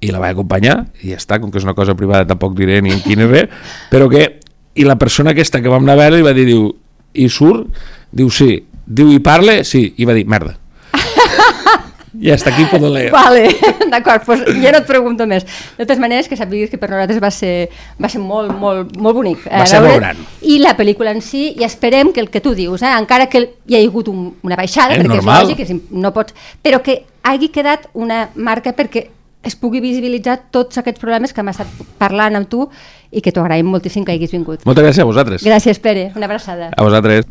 i 0.00 0.08
la 0.10 0.18
vaig 0.18 0.32
acompanyar 0.32 0.86
i 1.02 1.10
ja 1.12 1.18
està, 1.20 1.38
com 1.40 1.50
que 1.52 1.58
és 1.60 1.64
una 1.66 1.74
cosa 1.76 1.94
privada 1.94 2.26
tampoc 2.26 2.54
diré 2.58 2.80
ni 2.82 2.90
en 2.90 3.02
quin 3.04 3.20
res, 3.30 3.50
però 3.90 4.08
que 4.10 4.40
i 4.74 4.84
la 4.86 4.96
persona 4.96 5.30
aquesta 5.34 5.60
que 5.60 5.68
vam 5.68 5.82
anar 5.84 5.98
a 5.98 6.02
veure 6.04 6.16
li 6.16 6.24
va 6.26 6.32
dir, 6.32 6.46
diu, 6.48 6.70
i 7.14 7.28
surt? 7.28 7.68
Diu, 8.10 8.30
sí. 8.30 8.64
Diu, 8.86 9.10
i 9.12 9.18
parle? 9.22 9.62
Sí. 9.64 9.94
I 9.98 10.04
va 10.08 10.14
dir, 10.14 10.24
merda. 10.26 10.56
I 12.20 12.30
hasta 12.32 12.50
aquí 12.50 12.64
puedo 12.70 12.88
leer. 12.92 13.12
Vale, 13.12 13.54
d'acord, 13.90 14.24
doncs 14.26 14.56
ja 14.62 14.72
no 14.74 14.80
et 14.80 14.86
pregunto 14.88 15.26
més. 15.30 15.44
De 15.78 15.84
totes 15.84 16.00
maneres, 16.02 16.26
que 16.28 16.34
sàpigues 16.38 16.70
que 16.72 16.78
per 16.78 16.88
nosaltres 16.90 17.20
va 17.22 17.30
ser, 17.30 17.68
va 18.02 18.08
ser 18.10 18.18
molt, 18.22 18.50
molt, 18.58 18.96
molt 18.98 19.14
bonic. 19.20 19.44
eh, 19.46 19.60
Va 19.60 19.66
ser 19.70 19.78
molt 19.84 20.00
gran. 20.00 20.18
I 20.42 20.58
la 20.58 20.72
pel·lícula 20.78 21.12
en 21.14 21.22
si, 21.22 21.52
i 21.54 21.62
esperem 21.66 22.10
que 22.12 22.20
el 22.24 22.30
que 22.30 22.40
tu 22.42 22.54
dius, 22.58 22.82
eh, 22.82 22.90
encara 22.98 23.28
que 23.30 23.44
hi 23.66 23.78
ha 23.78 23.82
hagut 23.86 24.10
un, 24.10 24.26
una 24.42 24.58
baixada, 24.58 24.96
És 24.96 25.04
perquè 25.04 25.12
normal. 25.20 25.44
és 25.44 25.48
lògic, 25.52 25.62
és, 25.66 25.86
no 25.90 26.10
pots, 26.16 26.34
però 26.62 26.82
que 26.82 27.04
hagi 27.22 27.48
quedat 27.52 27.88
una 27.94 28.28
marca 28.34 28.72
perquè 28.76 29.06
es 29.42 29.56
pugui 29.56 29.80
visibilitzar 29.80 30.38
tots 30.52 30.78
aquests 30.80 31.00
problemes 31.00 31.32
que 31.32 31.40
hem 31.40 31.48
estat 31.52 31.68
parlant 32.00 32.36
amb 32.36 32.48
tu 32.50 32.66
i 33.10 33.20
que 33.24 33.32
t'ho 33.32 33.42
agraïm 33.44 33.66
moltíssim 33.72 34.04
que 34.04 34.12
hagis 34.12 34.32
vingut. 34.36 34.64
Moltes 34.68 34.84
gràcies 34.84 35.02
a 35.02 35.08
vosaltres. 35.08 35.44
Gràcies, 35.46 35.80
Pere. 35.80 36.10
Una 36.16 36.26
abraçada. 36.28 36.70
A 36.76 36.82
vosaltres. 36.84 37.26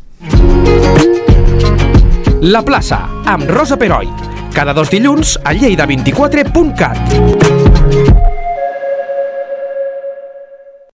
La 2.42 2.64
plaça, 2.66 3.00
amb 3.28 3.50
Rosa 3.50 3.78
Peroi. 3.78 4.08
Cada 4.56 4.74
dos 4.74 4.90
dilluns 4.90 5.38
a 5.44 5.54
lleida24.cat. 5.54 8.39